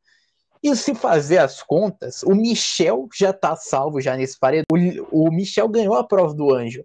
E 0.61 0.75
se 0.75 0.93
fazer 0.93 1.39
as 1.39 1.63
contas, 1.63 2.25
o 2.25 2.35
Michel 2.35 3.09
já 3.17 3.33
tá 3.33 3.55
salvo 3.55 4.01
já 4.01 4.17
nesse 4.17 4.37
paredão. 4.37 4.65
O 5.13 5.31
Michel 5.31 5.69
ganhou 5.69 5.95
a 5.95 6.03
prova 6.03 6.35
do 6.35 6.53
anjo. 6.53 6.85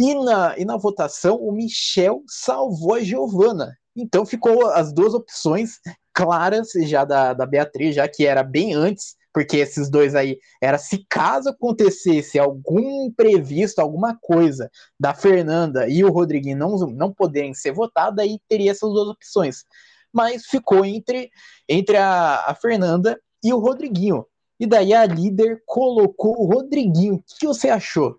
E 0.00 0.14
na, 0.14 0.58
e 0.58 0.64
na 0.64 0.78
votação, 0.78 1.36
o 1.36 1.52
Michel 1.52 2.22
salvou 2.26 2.94
a 2.94 3.02
Giovana. 3.02 3.76
Então 3.94 4.24
ficou 4.24 4.70
as 4.70 4.94
duas 4.94 5.12
opções 5.12 5.78
claras 6.14 6.70
já 6.86 7.04
da, 7.04 7.34
da 7.34 7.44
Beatriz, 7.44 7.94
já 7.94 8.08
que 8.08 8.24
era 8.24 8.42
bem 8.42 8.72
antes 8.72 9.14
porque 9.32 9.58
esses 9.58 9.90
dois 9.90 10.14
aí 10.14 10.38
era 10.58 10.78
se 10.78 11.04
caso 11.06 11.50
acontecesse 11.50 12.38
algum 12.38 13.06
imprevisto, 13.06 13.78
alguma 13.78 14.16
coisa 14.20 14.70
da 14.98 15.14
Fernanda 15.14 15.86
e 15.86 16.02
o 16.02 16.10
Rodriguinho 16.10 16.56
não, 16.56 16.76
não 16.88 17.12
poderem 17.12 17.52
ser 17.54 17.72
votados, 17.72 18.18
aí 18.18 18.40
teria 18.48 18.70
essas 18.70 18.90
duas 18.90 19.08
opções. 19.08 19.64
Mas 20.10 20.46
ficou 20.46 20.82
entre, 20.82 21.30
entre 21.68 21.98
a, 21.98 22.46
a 22.46 22.54
Fernanda 22.54 23.20
e 23.44 23.52
o 23.52 23.58
Rodriguinho. 23.58 24.26
E 24.58 24.66
daí 24.66 24.92
a 24.92 25.06
líder 25.06 25.62
colocou 25.64 26.40
o 26.40 26.46
Rodriguinho. 26.46 27.16
O 27.16 27.22
que 27.38 27.46
você 27.46 27.68
achou? 27.68 28.18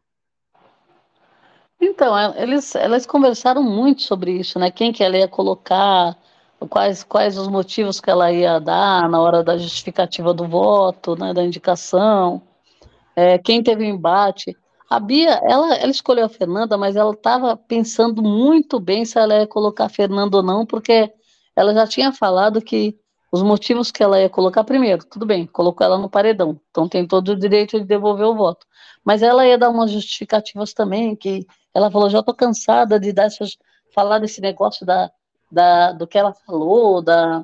Então, 1.81 2.15
eles, 2.35 2.75
elas 2.75 3.07
conversaram 3.07 3.63
muito 3.63 4.03
sobre 4.03 4.33
isso, 4.33 4.59
né? 4.59 4.69
Quem 4.69 4.93
que 4.93 5.03
ela 5.03 5.17
ia 5.17 5.27
colocar, 5.27 6.15
quais, 6.69 7.03
quais 7.03 7.37
os 7.39 7.47
motivos 7.47 7.99
que 7.99 8.09
ela 8.09 8.31
ia 8.31 8.59
dar 8.59 9.09
na 9.09 9.19
hora 9.19 9.43
da 9.43 9.57
justificativa 9.57 10.31
do 10.31 10.47
voto, 10.47 11.15
né, 11.15 11.33
da 11.33 11.43
indicação, 11.43 12.39
é, 13.15 13.39
quem 13.39 13.63
teve 13.63 13.83
o 13.83 13.87
embate. 13.87 14.55
A 14.87 14.99
Bia, 14.99 15.41
ela, 15.43 15.75
ela 15.75 15.89
escolheu 15.89 16.25
a 16.25 16.29
Fernanda, 16.29 16.77
mas 16.77 16.95
ela 16.95 17.13
estava 17.13 17.57
pensando 17.57 18.21
muito 18.21 18.79
bem 18.79 19.03
se 19.03 19.17
ela 19.17 19.39
ia 19.39 19.47
colocar 19.47 19.85
a 19.85 19.89
Fernanda 19.89 20.37
ou 20.37 20.43
não, 20.43 20.65
porque 20.65 21.11
ela 21.55 21.73
já 21.73 21.87
tinha 21.87 22.11
falado 22.13 22.61
que 22.61 22.95
os 23.31 23.41
motivos 23.41 23.91
que 23.91 24.03
ela 24.03 24.19
ia 24.19 24.29
colocar, 24.29 24.63
primeiro, 24.63 25.05
tudo 25.05 25.25
bem, 25.25 25.47
colocou 25.47 25.85
ela 25.85 25.97
no 25.97 26.09
paredão, 26.09 26.59
então 26.69 26.87
tem 26.89 27.07
todo 27.07 27.29
o 27.29 27.35
direito 27.35 27.79
de 27.79 27.85
devolver 27.85 28.25
o 28.25 28.35
voto. 28.35 28.67
Mas 29.05 29.21
ela 29.21 29.47
ia 29.47 29.57
dar 29.57 29.69
umas 29.69 29.89
justificativas 29.91 30.73
também, 30.73 31.15
que 31.15 31.47
ela 31.73 31.89
falou, 31.89 32.09
já 32.09 32.19
estou 32.19 32.35
cansada 32.35 32.99
de 32.99 33.13
dar 33.13 33.25
essas, 33.25 33.57
falar 33.93 34.19
desse 34.19 34.41
negócio 34.41 34.85
da, 34.85 35.09
da, 35.49 35.93
do 35.93 36.05
que 36.05 36.17
ela 36.17 36.33
falou, 36.33 37.01
da, 37.01 37.43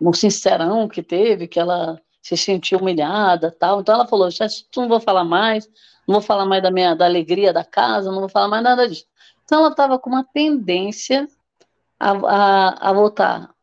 no 0.00 0.12
sincerão 0.12 0.86
que 0.86 1.02
teve, 1.02 1.48
que 1.48 1.58
ela 1.58 1.98
se 2.22 2.36
sentiu 2.36 2.78
humilhada 2.78 3.50
tal. 3.50 3.80
Então 3.80 3.94
ela 3.94 4.06
falou, 4.06 4.30
já 4.30 4.46
não 4.76 4.88
vou 4.88 5.00
falar 5.00 5.24
mais, 5.24 5.66
não 6.06 6.14
vou 6.14 6.22
falar 6.22 6.44
mais 6.46 6.62
da 6.62 6.70
minha 6.70 6.94
da 6.94 7.06
alegria 7.06 7.52
da 7.52 7.64
casa, 7.64 8.10
não 8.10 8.20
vou 8.20 8.28
falar 8.28 8.48
mais 8.48 8.62
nada 8.62 8.88
disso. 8.88 9.06
Então 9.44 9.60
ela 9.60 9.70
estava 9.70 9.98
com 9.98 10.10
uma 10.10 10.24
tendência 10.24 11.28
a, 11.98 12.10
a, 12.10 12.90
a 12.90 12.92
votar. 12.92 13.53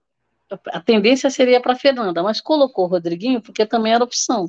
A 0.67 0.79
tendência 0.81 1.29
seria 1.29 1.61
para 1.61 1.75
Fernanda, 1.75 2.21
mas 2.21 2.41
colocou 2.41 2.85
o 2.85 2.87
Rodriguinho 2.87 3.41
porque 3.41 3.65
também 3.65 3.93
era 3.93 4.03
opção. 4.03 4.47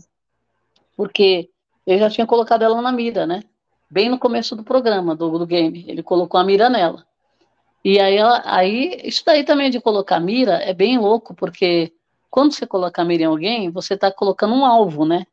Porque 0.96 1.48
ele 1.86 1.98
já 1.98 2.10
tinha 2.10 2.26
colocado 2.26 2.62
ela 2.62 2.82
na 2.82 2.92
mira, 2.92 3.26
né? 3.26 3.42
Bem 3.90 4.08
no 4.08 4.18
começo 4.18 4.56
do 4.56 4.64
programa, 4.64 5.14
do, 5.14 5.38
do 5.38 5.46
game. 5.46 5.84
Ele 5.86 6.02
colocou 6.02 6.40
a 6.40 6.44
mira 6.44 6.68
nela. 6.68 7.04
E 7.84 7.98
aí, 7.98 8.16
ela, 8.16 8.42
aí, 8.44 9.00
isso 9.04 9.22
daí 9.24 9.44
também 9.44 9.70
de 9.70 9.80
colocar 9.80 10.20
mira 10.20 10.54
é 10.54 10.72
bem 10.72 10.98
louco, 10.98 11.34
porque 11.34 11.92
quando 12.30 12.52
você 12.52 12.66
coloca 12.66 13.04
mira 13.04 13.24
em 13.24 13.26
alguém, 13.26 13.70
você 13.70 13.94
está 13.94 14.10
colocando 14.10 14.54
um 14.54 14.64
alvo, 14.64 15.04
né? 15.04 15.26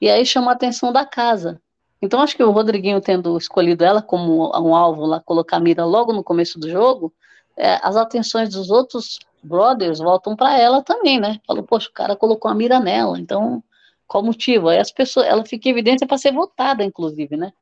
E 0.00 0.10
aí 0.10 0.24
chama 0.24 0.50
a 0.50 0.54
atenção 0.54 0.92
da 0.92 1.04
casa. 1.04 1.60
Então, 2.00 2.20
acho 2.20 2.36
que 2.36 2.44
o 2.44 2.50
Rodriguinho 2.50 3.00
tendo 3.00 3.36
escolhido 3.38 3.82
ela 3.82 4.02
como 4.02 4.50
um 4.60 4.74
alvo 4.74 5.06
lá, 5.06 5.20
colocar 5.20 5.58
mira 5.58 5.84
logo 5.84 6.12
no 6.12 6.22
começo 6.22 6.58
do 6.60 6.68
jogo, 6.68 7.12
é, 7.56 7.80
as 7.82 7.96
atenções 7.96 8.50
dos 8.50 8.70
outros 8.70 9.18
brothers 9.46 9.98
voltam 9.98 10.34
para 10.36 10.58
ela 10.58 10.82
também, 10.82 11.20
né? 11.20 11.40
Falou, 11.46 11.62
poxa, 11.62 11.88
o 11.88 11.92
cara 11.92 12.16
colocou 12.16 12.50
a 12.50 12.54
mira 12.54 12.80
nela, 12.80 13.18
então 13.18 13.62
qual 14.06 14.22
motivo? 14.22 14.68
Aí 14.68 14.78
as 14.78 14.90
pessoas, 14.90 15.26
ela 15.26 15.44
fica 15.44 15.68
em 15.68 15.72
evidência 15.72 16.06
para 16.06 16.18
ser 16.18 16.32
votada, 16.32 16.84
inclusive, 16.84 17.36
né? 17.36 17.52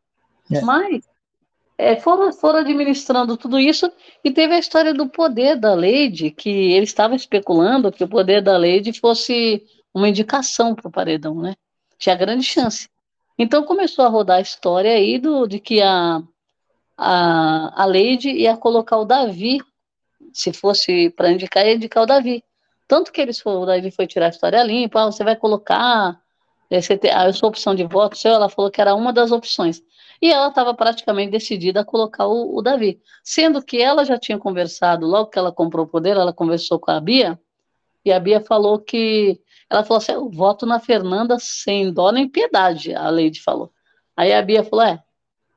É. 0.50 0.60
Mas 0.60 1.04
é, 1.76 1.96
foram, 1.96 2.32
foram 2.32 2.60
administrando 2.60 3.36
tudo 3.36 3.58
isso 3.58 3.90
e 4.22 4.30
teve 4.30 4.54
a 4.54 4.58
história 4.58 4.92
do 4.94 5.08
poder 5.08 5.56
da 5.56 5.74
Lady, 5.74 6.30
que 6.30 6.50
ele 6.50 6.84
estava 6.84 7.14
especulando 7.14 7.90
que 7.90 8.04
o 8.04 8.08
poder 8.08 8.42
da 8.42 8.56
Lady 8.56 8.92
fosse 8.92 9.64
uma 9.92 10.08
indicação 10.08 10.74
para 10.74 10.88
o 10.88 10.92
paredão, 10.92 11.34
né? 11.34 11.54
Tinha 11.98 12.14
grande 12.16 12.44
chance. 12.44 12.88
Então 13.38 13.64
começou 13.64 14.04
a 14.04 14.08
rodar 14.08 14.38
a 14.38 14.42
história 14.42 14.92
aí 14.92 15.18
do, 15.18 15.46
de 15.46 15.58
que 15.58 15.82
a, 15.82 16.22
a, 16.96 17.82
a 17.82 17.86
Lady 17.86 18.30
ia 18.30 18.56
colocar 18.56 18.98
o 18.98 19.04
Davi, 19.04 19.60
se 20.34 20.52
fosse 20.52 21.10
para 21.10 21.30
indicar, 21.32 21.64
ia 21.64 21.74
indicar 21.74 22.02
o 22.02 22.06
Davi. 22.06 22.44
Tanto 22.86 23.12
que 23.12 23.20
eles 23.20 23.40
foram, 23.40 23.62
o 23.62 23.66
Davi 23.66 23.90
foi 23.90 24.06
tirar 24.06 24.26
a 24.26 24.30
história 24.30 24.62
limpa, 24.62 25.02
ah, 25.02 25.06
você 25.06 25.24
vai 25.24 25.36
colocar, 25.36 26.20
eh, 26.70 26.82
você 26.82 26.98
tem, 26.98 27.10
ah, 27.12 27.26
eu 27.26 27.32
sou 27.32 27.48
opção 27.48 27.74
de 27.74 27.84
voto, 27.84 28.18
seu, 28.18 28.32
ela 28.32 28.48
falou 28.50 28.70
que 28.70 28.80
era 28.80 28.94
uma 28.94 29.12
das 29.12 29.32
opções 29.32 29.82
e 30.20 30.30
ela 30.30 30.48
estava 30.48 30.74
praticamente 30.74 31.30
decidida 31.30 31.80
a 31.80 31.84
colocar 31.84 32.26
o, 32.26 32.56
o, 32.56 32.62
Davi. 32.62 33.00
Sendo 33.22 33.62
que 33.62 33.80
ela 33.80 34.04
já 34.04 34.18
tinha 34.18 34.38
conversado, 34.38 35.06
logo 35.06 35.30
que 35.30 35.38
ela 35.38 35.52
comprou 35.52 35.84
o 35.86 35.88
poder, 35.88 36.16
ela 36.16 36.32
conversou 36.32 36.78
com 36.78 36.90
a 36.90 37.00
Bia, 37.00 37.38
e 38.04 38.12
a 38.12 38.20
Bia 38.20 38.40
falou 38.40 38.78
que. 38.78 39.40
Ela 39.68 39.82
falou 39.84 39.98
assim: 39.98 40.12
eu 40.12 40.30
voto 40.30 40.66
na 40.66 40.80
Fernanda 40.80 41.36
sem 41.38 41.92
dó 41.92 42.12
nem 42.12 42.28
piedade, 42.28 42.94
a 42.94 43.08
Leide 43.08 43.42
falou. 43.42 43.72
Aí 44.16 44.32
a 44.32 44.42
Bia 44.42 44.62
falou: 44.64 44.84
é, 44.84 45.02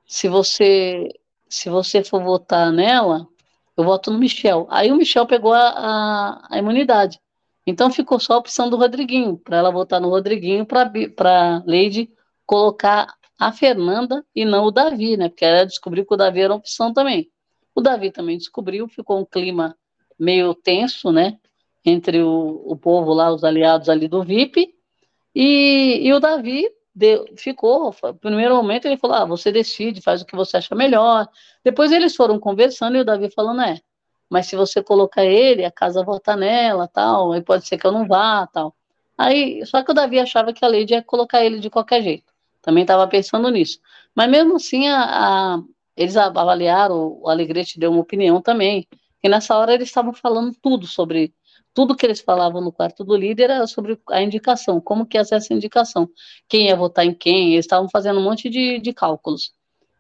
se 0.06 0.28
você, 0.28 1.10
se 1.50 1.70
você 1.70 2.04
for 2.04 2.24
votar 2.24 2.72
nela, 2.72 3.28
eu 3.78 3.84
voto 3.84 4.12
no 4.12 4.18
Michel. 4.18 4.68
Aí 4.70 4.92
o 4.92 4.96
Michel 4.96 5.28
pegou 5.28 5.54
a, 5.54 5.70
a, 5.70 6.48
a 6.50 6.58
imunidade. 6.58 7.20
Então 7.66 7.92
ficou 7.92 8.20
só 8.20 8.34
a 8.34 8.38
opção 8.38 8.70
do 8.70 8.78
Rodriguinho, 8.78 9.38
para 9.38 9.58
ela 9.58 9.72
votar 9.72 10.02
no 10.02 10.10
Rodriguinho, 10.10 10.66
para 10.66 11.64
Leide 11.66 12.10
colocar 12.46 13.14
a 13.38 13.52
Fernanda 13.52 14.26
e 14.34 14.46
não 14.46 14.66
o 14.66 14.72
Davi, 14.72 15.16
né? 15.16 15.30
Porque 15.30 15.46
ela 15.46 15.66
descobriu 15.66 16.06
que 16.06 16.14
o 16.14 16.18
Davi 16.18 16.42
era 16.42 16.54
uma 16.54 16.60
opção 16.60 16.92
também. 16.92 17.30
O 17.76 17.82
Davi 17.82 18.10
também 18.10 18.38
descobriu, 18.38 18.88
ficou 18.88 19.20
um 19.20 19.26
clima 19.26 19.78
meio 20.18 20.56
tenso, 20.56 21.12
né? 21.12 21.38
Entre 21.86 22.22
o, 22.24 22.64
o 22.66 22.76
povo 22.76 23.14
lá, 23.14 23.32
os 23.32 23.44
aliados 23.44 23.90
ali 23.90 24.08
do 24.08 24.24
VIP, 24.24 24.74
e, 25.36 26.00
e 26.02 26.14
o 26.14 26.20
Davi 26.20 26.68
ficou. 27.38 27.96
No 28.04 28.14
primeiro 28.16 28.56
momento 28.56 28.86
ele 28.86 28.98
falou: 28.98 29.18
ah, 29.18 29.26
você 29.26 29.52
decide, 29.52 30.02
faz 30.02 30.22
o 30.22 30.26
que 30.26 30.36
você 30.36 30.58
acha 30.58 30.76
melhor. 30.76 31.28
Depois 31.64 31.92
eles 31.92 32.16
foram 32.16 32.40
conversando 32.40 32.98
e 32.98 33.02
o 33.02 33.06
Davi 33.06 33.30
falando: 33.30 33.62
é, 33.62 33.80
mas 34.30 34.48
se 34.48 34.56
você 34.56 34.84
colocar 34.84 35.26
ele, 35.26 35.66
a 35.66 35.72
casa 35.72 36.04
vota 36.04 36.36
nela, 36.36 36.88
tal, 36.88 37.32
aí 37.34 37.42
pode 37.42 37.68
ser 37.68 37.78
que 37.78 37.88
eu 37.88 37.92
não 37.92 38.08
vá, 38.08 38.48
tal. 38.48 38.76
Aí, 39.18 39.66
só 39.66 39.84
que 39.84 39.92
o 39.92 39.94
Davi 39.94 40.20
achava 40.20 40.54
que 40.54 40.64
a 40.64 40.68
lei 40.68 40.86
ia 40.88 41.02
colocar 41.02 41.44
ele 41.44 41.60
de 41.60 41.70
qualquer 41.70 42.04
jeito. 42.04 42.32
Também 42.62 42.84
estava 42.84 43.08
pensando 43.08 43.50
nisso. 43.50 43.80
Mas 44.14 44.30
mesmo 44.30 44.58
assim, 44.58 44.88
a, 44.88 45.56
a, 45.56 45.62
eles 45.96 46.16
avaliaram, 46.18 47.18
o 47.22 47.30
Alegrete 47.30 47.80
deu 47.80 47.92
uma 47.92 48.02
opinião 48.02 48.42
também, 48.42 48.88
e 49.24 49.30
nessa 49.30 49.58
hora 49.58 49.74
eles 49.74 49.88
estavam 49.88 50.14
falando 50.14 50.56
tudo 50.62 50.86
sobre, 50.86 51.34
tudo 51.78 51.96
que 51.96 52.04
eles 52.08 52.20
falavam 52.20 52.60
no 52.60 52.72
quarto 52.72 53.04
do 53.04 53.16
líder 53.16 53.52
era 53.52 53.68
sobre 53.68 54.02
a 54.10 54.20
indicação, 54.20 54.82
como 54.82 55.06
que 55.06 55.16
ia 55.16 55.24
ser 55.24 55.36
essa 55.36 55.54
indicação, 55.54 56.10
quem 56.50 56.70
ia 56.70 56.76
votar 56.76 57.06
em 57.06 57.14
quem, 57.14 57.54
eles 57.54 57.66
estavam 57.66 57.88
fazendo 57.88 58.20
um 58.20 58.24
monte 58.24 58.50
de, 58.50 58.80
de 58.80 58.92
cálculos. 58.92 59.52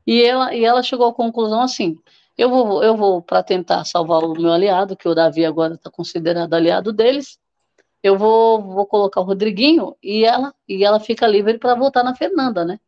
E 0.07 0.23
ela, 0.23 0.55
e 0.55 0.65
ela 0.65 0.81
chegou 0.81 1.05
à 1.05 1.13
conclusão 1.13 1.61
assim, 1.61 1.95
eu 2.35 2.49
vou, 2.49 2.83
eu 2.83 2.97
vou 2.97 3.21
para 3.21 3.43
tentar 3.43 3.85
salvar 3.85 4.23
o 4.23 4.33
meu 4.33 4.51
aliado, 4.51 4.97
que 4.97 5.07
o 5.07 5.13
Davi 5.13 5.45
agora 5.45 5.75
está 5.75 5.91
considerado 5.91 6.51
aliado 6.51 6.91
deles, 6.91 7.37
eu 8.01 8.17
vou, 8.17 8.59
vou 8.59 8.87
colocar 8.87 9.21
o 9.21 9.25
Rodriguinho 9.25 9.95
e 10.01 10.25
ela 10.25 10.55
e 10.67 10.83
ela 10.83 10.99
fica 10.99 11.27
livre 11.27 11.59
para 11.59 11.75
votar 11.75 12.03
na 12.03 12.15
Fernanda, 12.15 12.65
né? 12.65 12.79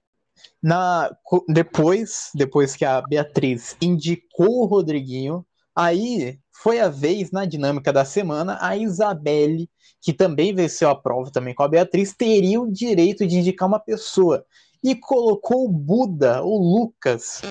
Na, 0.64 1.16
depois, 1.48 2.32
depois 2.34 2.76
que 2.76 2.86
a 2.86 3.04
Beatriz 3.08 3.78
indicou 3.80 4.64
o 4.64 4.66
Rodriguinho, 4.66 5.46
aí 5.76 6.40
foi 6.62 6.80
a 6.82 6.90
vez 6.90 7.32
na 7.32 7.46
dinâmica 7.46 7.94
da 7.94 8.04
semana 8.04 8.58
a 8.60 8.76
Isabelle, 8.76 9.70
que 10.02 10.12
também 10.12 10.54
venceu 10.54 10.90
a 10.90 10.96
prova 10.96 11.32
também 11.32 11.56
com 11.56 11.64
a 11.64 11.68
Beatriz, 11.70 12.14
teria 12.14 12.60
o 12.60 12.70
direito 12.70 13.26
de 13.26 13.38
indicar 13.38 13.68
uma 13.68 13.80
pessoa 13.80 14.46
e 14.84 14.94
colocou 14.94 15.66
o 15.66 15.72
Buda, 15.72 16.44
o 16.44 16.58
Lucas. 16.58 17.42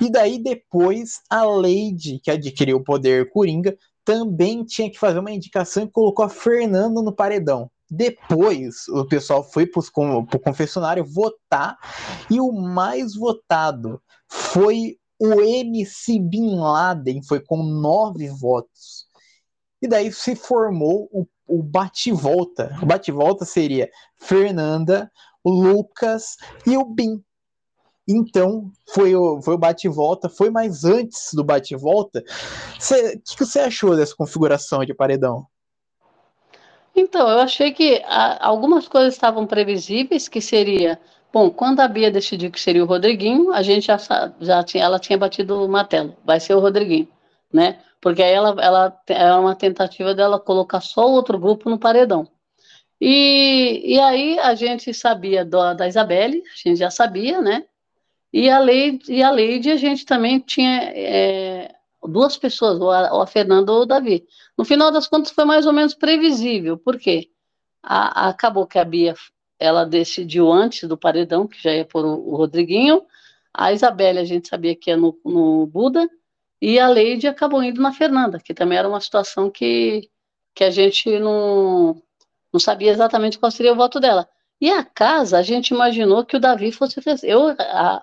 E 0.00 0.10
daí 0.10 0.42
depois 0.42 1.20
a 1.30 1.44
Lady, 1.44 2.20
que 2.22 2.30
adquiriu 2.30 2.78
o 2.78 2.84
poder 2.84 3.30
Coringa, 3.30 3.76
também 4.04 4.64
tinha 4.64 4.90
que 4.90 4.98
fazer 4.98 5.20
uma 5.20 5.32
indicação 5.32 5.84
e 5.84 5.90
colocou 5.90 6.24
a 6.24 6.28
Fernanda 6.28 7.00
no 7.02 7.12
paredão. 7.12 7.70
Depois, 7.88 8.88
o 8.88 9.04
pessoal 9.04 9.44
foi 9.44 9.64
para 9.66 9.80
o 9.80 10.40
confessionário 10.40 11.04
votar 11.04 11.76
e 12.28 12.40
o 12.40 12.50
mais 12.50 13.14
votado 13.14 14.02
foi 14.28 14.96
o 15.18 15.40
MC 15.40 16.18
Bin 16.20 16.56
Laden, 16.56 17.22
foi 17.22 17.40
com 17.40 17.62
nove 17.62 18.28
votos. 18.28 19.06
E 19.80 19.88
daí 19.88 20.12
se 20.12 20.34
formou 20.34 21.08
o, 21.12 21.26
o 21.46 21.62
bate-volta. 21.62 22.76
O 22.82 22.86
bate-volta 22.86 23.44
seria 23.44 23.90
Fernanda, 24.18 25.10
Lucas 25.44 26.36
e 26.66 26.76
o 26.76 26.84
Bin. 26.84 27.22
Então, 28.08 28.70
foi 28.88 29.16
o, 29.16 29.42
foi 29.42 29.54
o 29.54 29.58
bate-volta, 29.58 30.28
foi 30.28 30.48
mais 30.48 30.84
antes 30.84 31.30
do 31.34 31.42
bate-volta. 31.42 32.20
O 32.20 33.20
que, 33.24 33.36
que 33.36 33.44
você 33.44 33.60
achou 33.60 33.96
dessa 33.96 34.14
configuração 34.14 34.84
de 34.84 34.94
paredão? 34.94 35.46
Então, 36.94 37.28
eu 37.28 37.40
achei 37.40 37.72
que 37.72 38.02
a, 38.06 38.46
algumas 38.46 38.86
coisas 38.86 39.12
estavam 39.12 39.46
previsíveis, 39.46 40.28
que 40.28 40.40
seria, 40.40 40.98
bom, 41.32 41.50
quando 41.50 41.80
a 41.80 41.88
Bia 41.88 42.10
decidiu 42.10 42.50
que 42.50 42.60
seria 42.60 42.82
o 42.82 42.86
Rodriguinho, 42.86 43.52
a 43.52 43.62
gente 43.62 43.86
já, 43.86 43.98
já 44.40 44.64
tinha, 44.64 44.84
ela 44.84 44.98
tinha 44.98 45.18
batido 45.18 45.64
o 45.64 45.68
martelo, 45.68 46.16
vai 46.24 46.40
ser 46.40 46.54
o 46.54 46.60
Rodriguinho, 46.60 47.08
né? 47.52 47.80
Porque 48.00 48.22
aí 48.22 48.32
ela, 48.32 48.54
ela 48.62 49.02
é 49.08 49.32
uma 49.34 49.54
tentativa 49.54 50.14
dela 50.14 50.38
colocar 50.38 50.80
só 50.80 51.06
outro 51.10 51.38
grupo 51.38 51.68
no 51.68 51.78
paredão. 51.78 52.28
E, 53.00 53.82
e 53.84 54.00
aí 54.00 54.38
a 54.38 54.54
gente 54.54 54.92
sabia 54.94 55.44
da, 55.44 55.74
da 55.74 55.88
Isabelle, 55.88 56.42
a 56.42 56.68
gente 56.68 56.78
já 56.78 56.90
sabia, 56.90 57.40
né? 57.40 57.64
E 58.32 58.50
a 58.50 58.58
Leide, 58.58 59.12
e 59.12 59.22
a, 59.22 59.30
Leide, 59.30 59.70
a 59.70 59.76
gente 59.76 60.04
também 60.04 60.40
tinha 60.40 60.82
é, 60.94 61.74
duas 62.02 62.36
pessoas, 62.36 62.80
ou 62.80 62.90
a, 62.90 63.12
ou 63.12 63.22
a 63.22 63.26
Fernanda 63.26 63.72
ou 63.72 63.82
o 63.82 63.86
Davi. 63.86 64.26
No 64.56 64.64
final 64.64 64.90
das 64.90 65.08
contas, 65.08 65.30
foi 65.32 65.44
mais 65.44 65.66
ou 65.66 65.72
menos 65.72 65.94
previsível. 65.94 66.76
Por 66.78 66.98
quê? 66.98 67.30
A, 67.82 68.28
acabou 68.28 68.66
que 68.66 68.78
a 68.78 68.84
Bia 68.84 69.14
ela 69.58 69.84
decidiu 69.84 70.52
antes 70.52 70.88
do 70.88 70.96
paredão, 70.96 71.46
que 71.46 71.62
já 71.62 71.74
ia 71.74 71.84
por 71.84 72.04
o, 72.04 72.36
Rodriguinho. 72.36 73.02
A 73.52 73.72
Isabelle, 73.72 74.18
a 74.18 74.24
gente 74.24 74.48
sabia 74.48 74.76
que 74.76 74.90
ia 74.90 74.96
no, 74.96 75.18
no 75.24 75.66
Buda. 75.66 76.08
E 76.60 76.78
a 76.78 76.88
Leide 76.88 77.26
acabou 77.28 77.62
indo 77.62 77.80
na 77.80 77.92
Fernanda, 77.92 78.38
que 78.38 78.54
também 78.54 78.78
era 78.78 78.88
uma 78.88 79.00
situação 79.00 79.50
que, 79.50 80.10
que 80.54 80.64
a 80.64 80.70
gente 80.70 81.18
não, 81.18 82.02
não 82.52 82.60
sabia 82.60 82.90
exatamente 82.90 83.38
qual 83.38 83.50
seria 83.50 83.72
o 83.72 83.76
voto 83.76 84.00
dela. 84.00 84.28
E 84.60 84.70
a 84.70 84.82
casa, 84.82 85.38
a 85.38 85.42
gente 85.42 85.70
imaginou 85.74 86.24
que 86.24 86.36
o 86.36 86.40
Davi 86.40 86.72
fosse. 86.72 86.98
Eu 87.22 87.54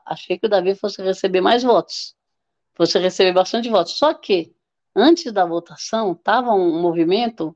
achei 0.06 0.38
que 0.38 0.46
o 0.46 0.50
Davi 0.50 0.76
fosse 0.76 1.02
receber 1.02 1.42
mais 1.42 1.64
votos. 1.64 2.16
Fosse 2.76 3.00
receber 3.00 3.34
bastante 3.34 3.70
votos. 3.70 3.94
Só 3.94 4.14
que, 4.14 4.54
antes 4.96 5.32
da 5.32 5.46
votação, 5.46 6.12
estava 6.12 6.52
um 6.54 6.80
movimento, 6.80 7.56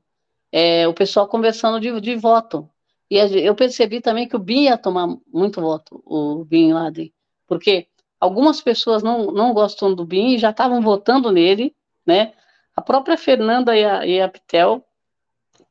é, 0.50 0.88
o 0.88 0.94
pessoal 0.94 1.28
conversando 1.28 1.80
de, 1.80 2.00
de 2.00 2.16
voto. 2.16 2.68
E 3.10 3.16
eu 3.16 3.54
percebi 3.54 4.00
também 4.00 4.28
que 4.28 4.36
o 4.36 4.38
Bin 4.38 4.64
ia 4.64 4.76
tomar 4.76 5.08
muito 5.32 5.60
voto, 5.60 6.02
o 6.04 6.44
Bin 6.44 6.72
Laden. 6.72 7.12
Porque 7.46 7.86
algumas 8.20 8.60
pessoas 8.60 9.02
não, 9.02 9.32
não 9.32 9.54
gostam 9.54 9.94
do 9.94 10.04
Bin 10.04 10.34
e 10.34 10.38
já 10.38 10.50
estavam 10.50 10.82
votando 10.82 11.32
nele, 11.32 11.74
né? 12.06 12.32
A 12.76 12.82
própria 12.82 13.16
Fernanda 13.16 13.76
e 13.76 13.84
a, 13.84 14.06
e 14.06 14.20
a 14.20 14.28
Pitel 14.28 14.84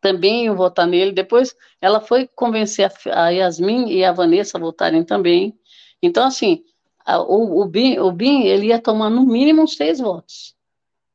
também 0.02 0.46
iam 0.46 0.56
votar 0.56 0.88
nele. 0.88 1.12
Depois 1.12 1.56
ela 1.80 2.02
foi 2.02 2.28
convencer 2.28 2.92
a, 3.06 3.26
a 3.26 3.30
Yasmin 3.30 3.90
e 3.90 4.04
a 4.04 4.12
Vanessa 4.12 4.58
a 4.58 4.62
votarem 4.62 5.04
também. 5.04 5.58
Então, 6.02 6.26
assim, 6.26 6.64
a, 7.06 7.22
o, 7.22 7.62
o, 7.62 7.62
o 7.62 8.12
Bin 8.12 8.44
ele 8.44 8.68
ia 8.68 8.82
tomar 8.82 9.10
no 9.10 9.26
mínimo 9.26 9.68
seis 9.68 10.00
votos, 10.00 10.56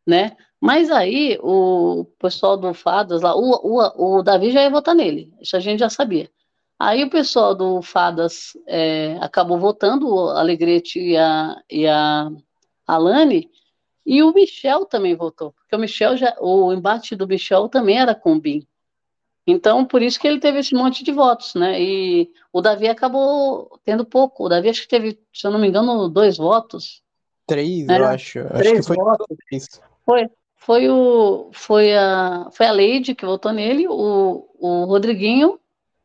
né? 0.06 0.36
Mas 0.60 0.90
aí 0.90 1.38
o 1.42 2.06
pessoal 2.18 2.56
do 2.56 2.72
Fadas 2.72 3.22
lá, 3.22 3.34
o, 3.34 3.50
o, 3.62 4.18
o 4.18 4.22
Davi 4.22 4.52
já 4.52 4.62
ia 4.62 4.70
votar 4.70 4.94
nele, 4.94 5.32
isso 5.40 5.56
a 5.56 5.60
gente 5.60 5.80
já 5.80 5.88
sabia. 5.88 6.30
Aí 6.78 7.04
o 7.04 7.10
pessoal 7.10 7.54
do 7.54 7.80
Fadas 7.82 8.56
é, 8.66 9.16
acabou 9.20 9.58
votando, 9.58 10.08
o 10.08 10.30
Alegrete 10.30 11.00
e 11.00 11.16
a, 11.16 11.56
e 11.70 11.86
a 11.86 12.30
Alane, 12.86 13.50
e 14.04 14.22
o 14.22 14.32
Michel 14.32 14.84
também 14.84 15.14
votou, 15.14 15.52
porque 15.52 15.76
o 15.76 15.78
Michel 15.78 16.16
já, 16.16 16.36
o 16.40 16.72
embate 16.72 17.14
do 17.14 17.26
Michel 17.26 17.68
também 17.68 17.98
era 17.98 18.14
com 18.14 18.34
o 18.34 18.40
Bin. 18.40 18.66
Então, 19.46 19.84
por 19.84 20.02
isso 20.02 20.20
que 20.20 20.26
ele 20.28 20.38
teve 20.38 20.60
esse 20.60 20.74
monte 20.74 21.02
de 21.02 21.10
votos, 21.10 21.54
né? 21.54 21.80
E 21.80 22.30
o 22.52 22.60
Davi 22.60 22.86
acabou 22.86 23.80
tendo 23.84 24.04
pouco. 24.04 24.44
O 24.44 24.48
Davi 24.48 24.68
acho 24.68 24.82
que 24.82 24.88
teve, 24.88 25.18
se 25.32 25.46
eu 25.46 25.50
não 25.50 25.58
me 25.58 25.66
engano, 25.66 26.08
dois 26.08 26.36
votos. 26.36 27.02
Três, 27.46 27.86
né? 27.86 27.98
eu 27.98 28.06
acho. 28.06 28.44
Três 28.48 28.66
acho 28.66 28.80
que 28.80 28.86
foi 28.86 28.96
votos. 28.96 29.26
Foi, 30.04 30.28
foi 30.56 30.88
o 30.88 31.50
foi 31.52 31.94
a 31.96 32.48
foi 32.52 32.66
a 32.66 32.72
Leide 32.72 33.14
que 33.14 33.26
votou 33.26 33.52
nele, 33.52 33.86
o, 33.88 34.48
o 34.58 34.84
Rodriguinho 34.84 35.58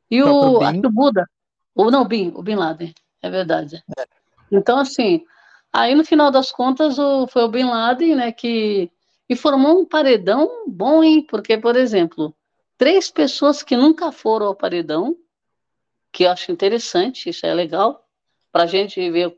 e 0.09 0.21
o, 0.23 0.59
o 0.59 0.91
Buda. 0.91 1.27
O 1.75 1.91
não, 1.91 2.01
o 2.01 2.07
Bin, 2.07 2.31
o 2.35 2.41
Bin 2.41 2.55
Laden. 2.55 2.93
É 3.21 3.29
verdade. 3.29 3.83
É. 3.97 4.05
Então, 4.51 4.79
assim, 4.79 5.23
aí 5.71 5.93
no 5.93 6.05
final 6.05 6.31
das 6.31 6.51
contas 6.51 6.97
o, 6.97 7.27
foi 7.27 7.43
o 7.43 7.49
Bin 7.49 7.65
Laden, 7.65 8.15
né, 8.15 8.31
que 8.31 8.91
e 9.29 9.35
formou 9.35 9.81
um 9.81 9.85
paredão 9.85 10.65
bom, 10.67 11.03
hein? 11.03 11.21
Porque, 11.21 11.57
por 11.57 11.75
exemplo, 11.75 12.33
três 12.77 13.11
pessoas 13.11 13.61
que 13.61 13.75
nunca 13.75 14.11
foram 14.11 14.47
ao 14.47 14.55
paredão, 14.55 15.15
que 16.11 16.23
eu 16.23 16.31
acho 16.31 16.51
interessante, 16.51 17.29
isso 17.29 17.45
é 17.45 17.53
legal, 17.53 18.07
para 18.51 18.63
a 18.63 18.67
gente 18.67 19.11
ver 19.11 19.37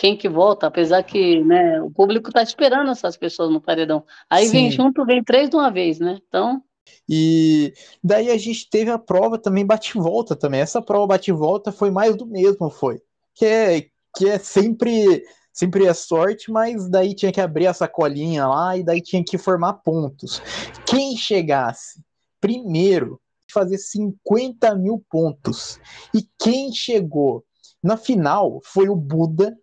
quem 0.00 0.16
que 0.16 0.30
volta, 0.30 0.66
apesar 0.66 1.02
que 1.02 1.44
né, 1.44 1.78
o 1.82 1.90
público 1.90 2.30
está 2.30 2.42
esperando 2.42 2.90
essas 2.90 3.18
pessoas 3.18 3.50
no 3.50 3.60
paredão. 3.60 4.02
Aí 4.30 4.46
Sim. 4.46 4.52
vem 4.52 4.70
junto, 4.70 5.04
vem 5.04 5.22
três 5.22 5.50
de 5.50 5.56
uma 5.56 5.70
vez, 5.70 6.00
né? 6.00 6.18
Então. 6.26 6.62
E 7.06 7.74
daí 8.02 8.30
a 8.30 8.38
gente 8.38 8.70
teve 8.70 8.90
a 8.90 8.98
prova 8.98 9.36
também 9.36 9.66
bate-volta 9.66 10.34
também. 10.34 10.62
Essa 10.62 10.80
prova 10.80 11.08
bate-volta 11.08 11.70
foi 11.70 11.90
mais 11.90 12.16
do 12.16 12.24
mesmo, 12.24 12.70
foi. 12.70 12.98
Que 13.34 13.44
é, 13.44 13.86
que 14.16 14.26
é 14.26 14.38
sempre 14.38 15.22
sempre 15.52 15.86
a 15.86 15.92
sorte, 15.92 16.50
mas 16.50 16.88
daí 16.88 17.14
tinha 17.14 17.30
que 17.30 17.40
abrir 17.40 17.66
a 17.66 17.74
sacolinha 17.74 18.46
lá 18.46 18.78
e 18.78 18.82
daí 18.82 19.02
tinha 19.02 19.22
que 19.22 19.36
formar 19.36 19.74
pontos. 19.84 20.40
Quem 20.86 21.14
chegasse 21.14 22.00
primeiro 22.40 23.20
fazer 23.52 23.76
50 23.76 24.74
mil 24.76 25.04
pontos. 25.10 25.78
E 26.14 26.26
quem 26.38 26.72
chegou 26.72 27.44
na 27.82 27.98
final 27.98 28.60
foi 28.64 28.88
o 28.88 28.96
Buda, 28.96 29.54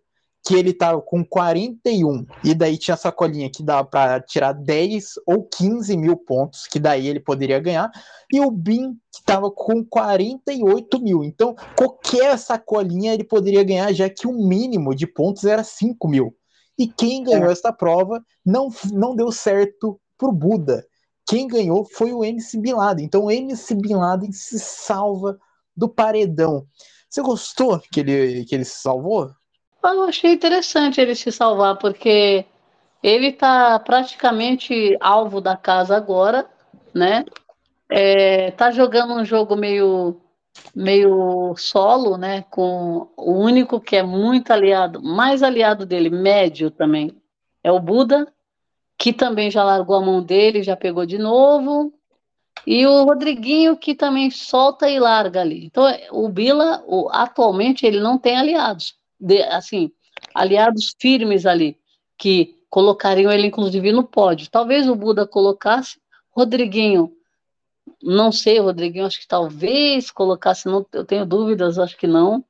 que 0.46 0.54
ele 0.54 0.72
tava 0.72 1.00
com 1.02 1.24
41, 1.24 2.24
e 2.42 2.54
daí 2.54 2.78
tinha 2.78 2.94
a 2.94 2.98
sacolinha 2.98 3.50
que 3.50 3.62
dava 3.62 3.86
para 3.86 4.20
tirar 4.20 4.52
10 4.52 5.14
ou 5.26 5.44
15 5.44 5.96
mil 5.96 6.16
pontos, 6.16 6.66
que 6.66 6.78
daí 6.78 7.06
ele 7.06 7.20
poderia 7.20 7.58
ganhar, 7.58 7.90
e 8.32 8.40
o 8.40 8.50
Bin, 8.50 8.94
que 9.12 9.22
tava 9.24 9.50
com 9.50 9.84
48 9.84 11.00
mil. 11.00 11.22
Então, 11.24 11.54
qualquer 11.76 12.38
sacolinha 12.38 13.12
ele 13.12 13.24
poderia 13.24 13.62
ganhar, 13.62 13.92
já 13.92 14.08
que 14.08 14.26
o 14.26 14.32
mínimo 14.32 14.94
de 14.94 15.06
pontos 15.06 15.44
era 15.44 15.62
5 15.62 16.08
mil. 16.08 16.34
E 16.78 16.86
quem 16.86 17.24
ganhou 17.24 17.48
é. 17.48 17.52
essa 17.52 17.72
prova 17.72 18.22
não, 18.46 18.68
não 18.92 19.14
deu 19.14 19.32
certo 19.32 20.00
pro 20.16 20.32
Buda 20.32 20.84
quem 21.28 21.46
ganhou 21.46 21.84
foi 21.84 22.10
o 22.10 22.24
MC 22.24 22.58
Bin 22.58 22.72
Laden. 22.72 23.04
Então 23.04 23.24
o 23.24 23.30
MC 23.30 23.74
Bin 23.74 23.94
Laden 23.94 24.32
se 24.32 24.58
salva 24.58 25.38
do 25.76 25.86
paredão. 25.86 26.66
Você 27.08 27.20
gostou 27.20 27.78
que 27.92 28.00
ele, 28.00 28.46
que 28.46 28.54
ele 28.54 28.64
se 28.64 28.80
salvou? 28.80 29.30
Eu 29.82 30.04
achei 30.04 30.32
interessante 30.32 31.00
ele 31.00 31.14
se 31.14 31.30
salvar, 31.30 31.76
porque 31.78 32.44
ele 33.02 33.28
está 33.28 33.78
praticamente 33.78 34.96
alvo 35.00 35.40
da 35.40 35.56
casa 35.56 35.96
agora, 35.96 36.46
né? 36.94 37.24
É, 37.88 38.50
tá 38.52 38.70
jogando 38.70 39.14
um 39.14 39.24
jogo 39.24 39.56
meio 39.56 40.20
meio 40.74 41.54
solo, 41.56 42.16
né? 42.16 42.42
Com 42.50 43.08
o 43.16 43.32
único 43.32 43.80
que 43.80 43.96
é 43.96 44.02
muito 44.02 44.52
aliado, 44.52 45.02
mais 45.02 45.42
aliado 45.42 45.86
dele, 45.86 46.10
médio 46.10 46.70
também, 46.70 47.16
é 47.62 47.70
o 47.70 47.80
Buda, 47.80 48.26
que 48.98 49.12
também 49.12 49.50
já 49.50 49.62
largou 49.62 49.96
a 49.96 50.00
mão 50.00 50.22
dele, 50.22 50.62
já 50.62 50.76
pegou 50.76 51.06
de 51.06 51.18
novo. 51.18 51.92
E 52.66 52.86
o 52.86 53.04
Rodriguinho, 53.04 53.76
que 53.76 53.94
também 53.94 54.30
solta 54.30 54.90
e 54.90 54.98
larga 54.98 55.40
ali. 55.40 55.66
Então, 55.66 55.84
o 56.10 56.28
Bila, 56.28 56.82
o, 56.86 57.08
atualmente, 57.10 57.86
ele 57.86 58.00
não 58.00 58.18
tem 58.18 58.36
aliados. 58.36 58.97
De, 59.20 59.42
assim, 59.42 59.90
aliados 60.34 60.94
firmes 61.00 61.46
ali, 61.46 61.78
que 62.16 62.56
colocariam 62.70 63.32
ele, 63.32 63.46
inclusive, 63.46 63.92
no 63.92 64.04
pódio. 64.04 64.50
Talvez 64.50 64.88
o 64.88 64.94
Buda 64.94 65.26
colocasse. 65.26 65.98
Rodriguinho, 66.30 67.12
não 68.02 68.30
sei, 68.30 68.60
Rodriguinho, 68.60 69.06
acho 69.06 69.20
que 69.20 69.26
talvez 69.26 70.10
colocasse, 70.10 70.66
não, 70.66 70.86
eu 70.92 71.04
tenho 71.04 71.26
dúvidas, 71.26 71.78
acho 71.78 71.96
que 71.96 72.06
não. 72.06 72.44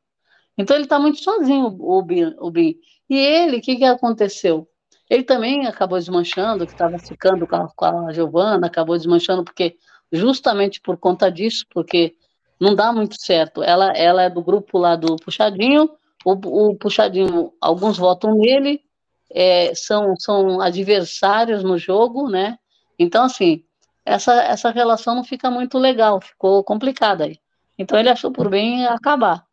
Então, 0.57 0.77
ele 0.77 0.85
está 0.85 0.99
muito 0.99 1.23
sozinho, 1.23 1.77
o 1.81 2.03
Bin. 2.03 2.35
O 2.39 2.51
Bin. 2.51 2.77
E 3.09 3.16
ele, 3.16 3.59
o 3.59 3.61
que, 3.61 3.77
que 3.77 3.85
aconteceu? 3.85 4.69
Ele 5.09 5.23
também 5.23 5.66
acabou 5.66 5.99
desmanchando, 5.99 6.66
que 6.66 6.73
estava 6.73 6.99
ficando 6.99 7.47
com 7.47 7.57
a, 7.57 7.69
com 7.75 7.85
a 7.85 8.12
Giovana, 8.12 8.66
acabou 8.66 8.97
desmanchando 8.97 9.43
porque 9.43 9.77
justamente 10.12 10.81
por 10.81 10.99
conta 10.99 11.31
disso, 11.31 11.64
porque 11.71 12.14
não 12.61 12.75
dá 12.75 12.93
muito 12.93 13.21
certo. 13.21 13.62
Ela, 13.62 13.93
ela 13.93 14.23
é 14.23 14.31
do 14.31 14.43
grupo 14.43 14.79
lá 14.79 14.97
do 14.97 15.16
Puxadinho, 15.16 15.89
o, 16.33 16.70
o 16.70 16.76
Puxadinho, 16.76 17.53
alguns 17.61 17.99
votam 17.99 18.35
nele, 18.35 18.83
é, 19.31 19.74
são, 19.74 20.14
são 20.16 20.61
adversários 20.61 21.62
no 21.62 21.79
jogo, 21.79 22.29
né? 22.29 22.59
Então, 22.99 23.24
assim, 23.24 23.62
essa, 24.05 24.35
essa 24.43 24.70
relação 24.70 25.14
não 25.14 25.24
fica 25.24 25.51
muito 25.51 25.79
legal, 25.79 26.20
ficou 26.20 26.64
complicada 26.64 27.24
aí. 27.24 27.39
Então 27.79 27.99
ele 27.99 28.09
achou 28.09 28.33
por 28.33 28.49
bem 28.49 28.87
acabar. 28.87 29.45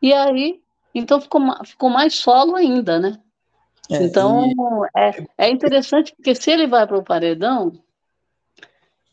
E 0.00 0.12
aí, 0.12 0.60
então 0.94 1.20
ficou, 1.20 1.40
ficou 1.64 1.90
mais 1.90 2.14
solo 2.14 2.56
ainda, 2.56 2.98
né? 2.98 3.20
É, 3.90 4.02
então, 4.02 4.46
e... 4.46 4.54
é, 4.96 5.26
é 5.46 5.50
interessante 5.50 6.14
porque 6.14 6.34
se 6.34 6.50
ele 6.50 6.66
vai 6.66 6.86
para 6.86 6.98
o 6.98 7.04
paredão, 7.04 7.72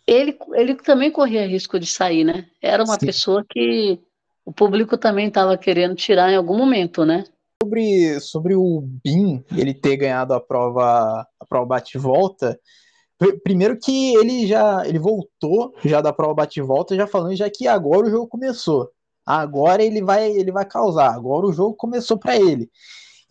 ele, 0.06 0.38
ele 0.54 0.76
também 0.76 1.12
corria 1.12 1.48
risco 1.48 1.80
de 1.80 1.88
sair, 1.88 2.24
né? 2.24 2.48
Era 2.62 2.84
uma 2.84 3.00
Sim. 3.00 3.06
pessoa 3.06 3.46
que 3.48 4.00
o 4.46 4.52
público 4.52 4.98
também 4.98 5.28
estava 5.28 5.58
querendo 5.58 5.96
tirar 5.96 6.32
em 6.32 6.36
algum 6.36 6.58
momento, 6.58 7.06
né? 7.06 7.24
Sobre, 7.62 8.20
sobre 8.20 8.56
o 8.56 8.82
Bin, 9.04 9.44
ele 9.56 9.74
ter 9.74 9.96
ganhado 9.96 10.34
a 10.34 10.40
prova, 10.40 11.26
a 11.40 11.46
prova 11.48 11.66
bate-volta, 11.66 12.60
primeiro 13.44 13.78
que 13.80 14.16
ele 14.16 14.46
já 14.46 14.86
ele 14.86 15.00
voltou 15.00 15.74
já 15.86 16.02
da 16.02 16.12
prova 16.12 16.34
bate-volta, 16.34 16.96
já 16.96 17.08
falando 17.08 17.36
já 17.36 17.50
que 17.50 17.68
agora 17.68 18.08
o 18.08 18.10
jogo 18.10 18.28
começou. 18.28 18.90
Agora 19.26 19.82
ele 19.82 20.04
vai 20.04 20.30
ele 20.30 20.52
vai 20.52 20.66
causar, 20.66 21.14
agora 21.14 21.46
o 21.46 21.54
jogo 21.54 21.76
começou 21.76 22.18
para 22.18 22.36
ele. 22.36 22.70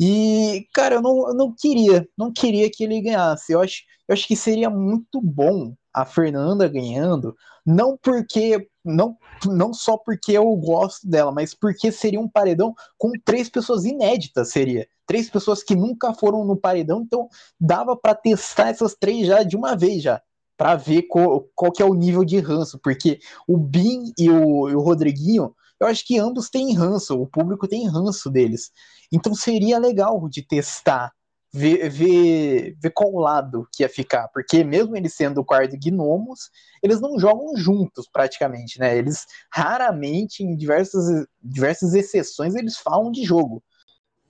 E, 0.01 0.67
cara, 0.73 0.97
eu 0.97 1.03
não, 1.03 1.29
eu 1.29 1.35
não 1.35 1.55
queria, 1.57 2.09
não 2.19 2.33
queria 2.33 2.71
que 2.71 2.83
ele 2.83 3.01
ganhasse. 3.01 3.53
Eu 3.53 3.61
acho, 3.61 3.83
eu 4.09 4.15
acho 4.15 4.27
que 4.27 4.35
seria 4.35 4.69
muito 4.71 5.21
bom 5.21 5.75
a 5.93 6.05
Fernanda 6.05 6.68
ganhando, 6.68 7.36
não 7.64 7.97
porque 7.97 8.68
não, 8.84 9.16
não 9.45 9.72
só 9.72 9.97
porque 9.97 10.32
eu 10.32 10.55
gosto 10.57 11.07
dela, 11.09 11.30
mas 11.30 11.55
porque 11.55 11.93
seria 11.93 12.20
um 12.20 12.28
paredão 12.28 12.74
com 12.99 13.12
três 13.24 13.49
pessoas 13.49 13.84
inéditas, 13.84 14.51
seria. 14.51 14.86
Três 15.07 15.28
pessoas 15.28 15.62
que 15.62 15.74
nunca 15.74 16.14
foram 16.14 16.45
no 16.45 16.57
paredão, 16.57 17.03
então 17.03 17.28
dava 17.61 17.97
para 17.97 18.14
testar 18.14 18.68
essas 18.70 18.95
três 18.95 19.26
já 19.26 19.43
de 19.43 19.57
uma 19.57 19.76
vez 19.76 20.03
já, 20.03 20.22
para 20.57 20.76
ver 20.76 21.03
qual, 21.03 21.47
qual 21.55 21.72
que 21.72 21.82
é 21.82 21.84
o 21.84 21.95
nível 21.95 22.24
de 22.24 22.38
ranço, 22.38 22.78
porque 22.82 23.20
o 23.47 23.59
Bin 23.59 24.12
e 24.18 24.30
o, 24.30 24.68
e 24.70 24.74
o 24.74 24.80
Rodriguinho, 24.80 25.55
eu 25.78 25.86
acho 25.86 26.07
que 26.07 26.18
ambos 26.18 26.49
têm 26.49 26.74
ranço, 26.74 27.20
o 27.20 27.26
público 27.26 27.68
tem 27.68 27.88
ranço 27.88 28.30
deles. 28.30 28.70
Então 29.12 29.34
seria 29.34 29.78
legal 29.78 30.28
de 30.28 30.43
testar 30.47 31.12
ver, 31.53 31.90
ver, 31.90 32.76
ver 32.80 32.90
qual 32.90 33.12
lado 33.12 33.68
que 33.72 33.82
ia 33.82 33.88
ficar, 33.88 34.28
porque 34.28 34.64
mesmo 34.64 34.96
eles 34.96 35.14
sendo 35.14 35.40
o 35.40 35.44
quarto 35.44 35.76
gnomos, 35.76 36.50
eles 36.82 37.00
não 37.00 37.18
jogam 37.18 37.55
juntos 37.57 38.09
praticamente, 38.11 38.80
né? 38.80 38.96
Eles 38.96 39.26
raramente, 39.53 40.42
em 40.42 40.57
diversas, 40.57 41.26
diversas 41.42 41.92
exceções, 41.92 42.55
eles 42.55 42.78
falam 42.78 43.12
de 43.12 43.22
jogo. 43.22 43.62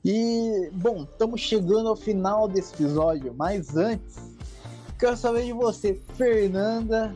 E, 0.04 0.68
bom, 0.72 1.04
estamos 1.04 1.40
chegando 1.40 1.88
ao 1.88 1.96
final 1.96 2.48
desse 2.48 2.74
episódio, 2.74 3.32
mas 3.32 3.76
antes, 3.76 4.16
quero 4.98 5.16
saber 5.16 5.44
de 5.44 5.52
você, 5.52 5.94
Fernanda, 6.16 7.14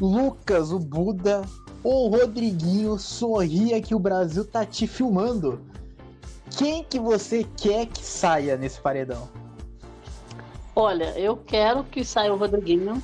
Lucas, 0.00 0.72
o 0.72 0.78
Buda, 0.78 1.42
ou 1.82 2.08
Rodriguinho, 2.08 2.98
sorria 2.98 3.82
que 3.82 3.94
o 3.94 3.98
Brasil 3.98 4.42
tá 4.42 4.64
te 4.64 4.86
filmando. 4.86 5.60
Quem 6.56 6.84
que 6.84 6.98
você 6.98 7.44
quer 7.56 7.86
que 7.86 8.04
saia 8.04 8.56
nesse 8.56 8.80
paredão? 8.80 9.28
Olha, 10.76 11.18
eu 11.18 11.36
quero 11.36 11.84
que 11.84 12.04
saia 12.04 12.32
o 12.32 12.36
Rodriguinho. 12.36 13.02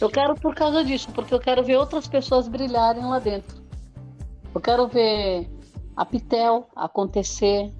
Eu 0.00 0.10
quero 0.10 0.34
por 0.34 0.54
causa 0.54 0.84
disso, 0.84 1.08
porque 1.14 1.32
eu 1.32 1.40
quero 1.40 1.64
ver 1.64 1.76
outras 1.76 2.06
pessoas 2.06 2.48
brilharem 2.48 3.04
lá 3.04 3.18
dentro. 3.18 3.56
Eu 4.54 4.60
quero 4.60 4.86
ver 4.88 5.50
a 5.96 6.04
Pitel 6.04 6.68
acontecer, 6.76 7.72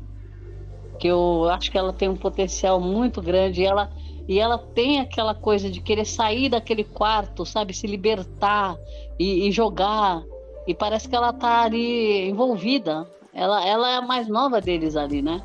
que 0.98 1.06
eu 1.08 1.48
acho 1.50 1.70
que 1.70 1.76
ela 1.76 1.92
tem 1.92 2.08
um 2.08 2.16
potencial 2.16 2.80
muito 2.80 3.20
grande 3.20 3.62
e 3.62 3.66
ela 3.66 3.90
e 4.28 4.40
ela 4.40 4.58
tem 4.58 4.98
aquela 5.00 5.34
coisa 5.34 5.70
de 5.70 5.80
querer 5.80 6.04
sair 6.04 6.48
daquele 6.48 6.82
quarto, 6.82 7.46
sabe, 7.46 7.72
se 7.72 7.86
libertar 7.86 8.76
e, 9.18 9.46
e 9.46 9.52
jogar. 9.52 10.24
E 10.66 10.74
parece 10.74 11.08
que 11.08 11.14
ela 11.14 11.32
tá 11.32 11.62
ali 11.62 12.28
envolvida. 12.28 13.08
Ela, 13.36 13.62
ela 13.66 13.90
é 13.90 13.96
a 13.96 14.02
mais 14.02 14.28
nova 14.28 14.62
deles 14.62 14.96
ali, 14.96 15.20
né? 15.20 15.42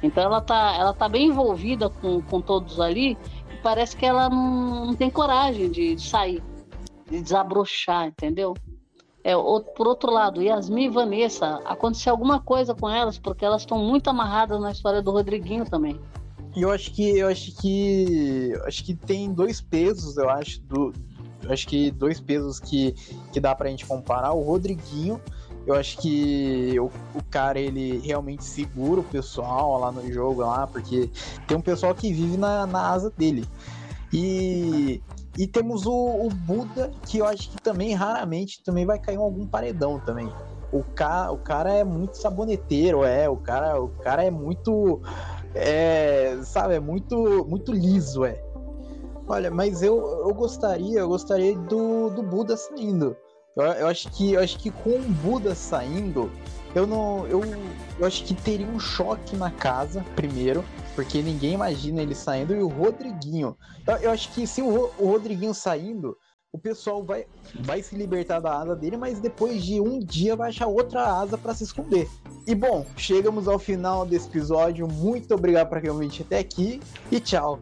Então 0.00 0.22
ela 0.22 0.40
tá, 0.40 0.76
ela 0.78 0.94
tá 0.94 1.08
bem 1.08 1.26
envolvida 1.26 1.90
com, 1.90 2.22
com 2.22 2.40
todos 2.40 2.78
ali 2.78 3.18
e 3.52 3.56
parece 3.60 3.96
que 3.96 4.06
ela 4.06 4.30
não, 4.30 4.86
não 4.86 4.94
tem 4.94 5.10
coragem 5.10 5.68
de, 5.68 5.96
de 5.96 6.08
sair, 6.08 6.40
de 7.10 7.20
desabrochar, 7.20 8.06
entendeu? 8.06 8.54
É, 9.24 9.34
por 9.34 9.88
outro 9.88 10.12
lado, 10.12 10.40
Yasmin 10.40 10.84
e 10.84 10.88
Vanessa, 10.88 11.60
aconteceu 11.64 12.12
alguma 12.12 12.40
coisa 12.40 12.72
com 12.72 12.88
elas, 12.88 13.18
porque 13.18 13.44
elas 13.44 13.62
estão 13.62 13.78
muito 13.78 14.08
amarradas 14.08 14.60
na 14.60 14.70
história 14.70 15.02
do 15.02 15.10
Rodriguinho 15.10 15.64
também. 15.64 16.00
Eu 16.56 16.70
acho 16.70 16.92
que 16.92 17.18
eu 17.18 17.26
acho 17.26 17.54
que 17.60 18.52
acho 18.64 18.84
que 18.84 18.94
tem 18.94 19.32
dois 19.32 19.60
pesos, 19.60 20.16
eu 20.16 20.30
acho, 20.30 20.62
do, 20.62 20.92
acho 21.50 21.66
que 21.66 21.90
dois 21.90 22.20
pesos 22.20 22.60
que, 22.60 22.92
que 23.32 23.40
dá 23.40 23.56
pra 23.56 23.68
gente 23.68 23.84
comparar. 23.84 24.32
O 24.32 24.42
Rodriguinho, 24.42 25.20
eu 25.68 25.74
acho 25.74 26.00
que 26.00 26.80
o, 26.80 26.86
o 26.86 27.22
cara, 27.30 27.60
ele 27.60 27.98
realmente 27.98 28.42
segura 28.42 29.02
o 29.02 29.04
pessoal 29.04 29.78
lá 29.78 29.92
no 29.92 30.10
jogo, 30.10 30.40
lá, 30.40 30.66
porque 30.66 31.10
tem 31.46 31.58
um 31.58 31.60
pessoal 31.60 31.94
que 31.94 32.10
vive 32.10 32.38
na, 32.38 32.66
na 32.66 32.90
asa 32.90 33.12
dele. 33.14 33.46
E, 34.10 35.02
e 35.36 35.46
temos 35.46 35.84
o, 35.84 35.92
o 35.92 36.30
Buda, 36.30 36.90
que 37.06 37.18
eu 37.18 37.26
acho 37.26 37.50
que 37.50 37.58
também 37.58 37.92
raramente 37.92 38.62
também 38.64 38.86
vai 38.86 38.98
cair 38.98 39.16
em 39.16 39.18
algum 39.18 39.46
paredão 39.46 40.00
também. 40.00 40.32
O 40.72 40.82
cara, 40.82 41.32
o 41.32 41.38
cara 41.38 41.70
é 41.70 41.84
muito 41.84 42.16
saboneteiro, 42.16 43.04
é. 43.04 43.28
O 43.28 43.36
cara, 43.36 43.78
o 43.78 43.88
cara 43.88 44.24
é 44.24 44.30
muito. 44.30 45.02
É, 45.54 46.38
sabe, 46.44 46.76
é 46.76 46.80
muito, 46.80 47.44
muito 47.46 47.72
liso, 47.72 48.24
é. 48.24 48.40
Olha, 49.28 49.50
mas 49.50 49.82
eu, 49.82 49.98
eu 50.26 50.32
gostaria, 50.32 51.00
eu 51.00 51.08
gostaria 51.08 51.54
do, 51.54 52.08
do 52.08 52.22
Buda 52.22 52.56
saindo. 52.56 53.14
Eu, 53.58 53.64
eu, 53.64 53.86
acho 53.88 54.08
que 54.12 54.32
eu 54.34 54.40
acho 54.40 54.58
que 54.58 54.70
com 54.70 54.90
o 54.90 55.02
Buda 55.02 55.54
saindo, 55.54 56.30
eu 56.74 56.86
não. 56.86 57.26
Eu, 57.26 57.40
eu 57.98 58.06
acho 58.06 58.24
que 58.24 58.32
teria 58.32 58.66
um 58.66 58.78
choque 58.78 59.36
na 59.36 59.50
casa, 59.50 60.04
primeiro, 60.14 60.64
porque 60.94 61.20
ninguém 61.20 61.54
imagina 61.54 62.00
ele 62.00 62.14
saindo, 62.14 62.54
e 62.54 62.62
o 62.62 62.68
Rodriguinho. 62.68 63.56
Eu, 63.86 63.96
eu 63.96 64.10
acho 64.12 64.32
que 64.32 64.46
se 64.46 64.62
o, 64.62 64.90
o 64.98 65.06
Rodriguinho 65.06 65.52
saindo, 65.52 66.16
o 66.52 66.58
pessoal 66.58 67.04
vai, 67.04 67.26
vai 67.60 67.82
se 67.82 67.96
libertar 67.96 68.40
da 68.40 68.60
asa 68.60 68.76
dele, 68.76 68.96
mas 68.96 69.18
depois 69.18 69.62
de 69.64 69.80
um 69.80 69.98
dia 69.98 70.36
vai 70.36 70.50
achar 70.50 70.68
outra 70.68 71.04
asa 71.04 71.36
para 71.36 71.52
se 71.52 71.64
esconder. 71.64 72.08
E 72.46 72.54
bom, 72.54 72.86
chegamos 72.96 73.48
ao 73.48 73.58
final 73.58 74.06
desse 74.06 74.28
episódio. 74.28 74.86
Muito 74.88 75.34
obrigado 75.34 75.68
por 75.68 75.78
realmente 75.78 76.22
até 76.22 76.38
aqui 76.38 76.80
e 77.10 77.20
tchau. 77.20 77.60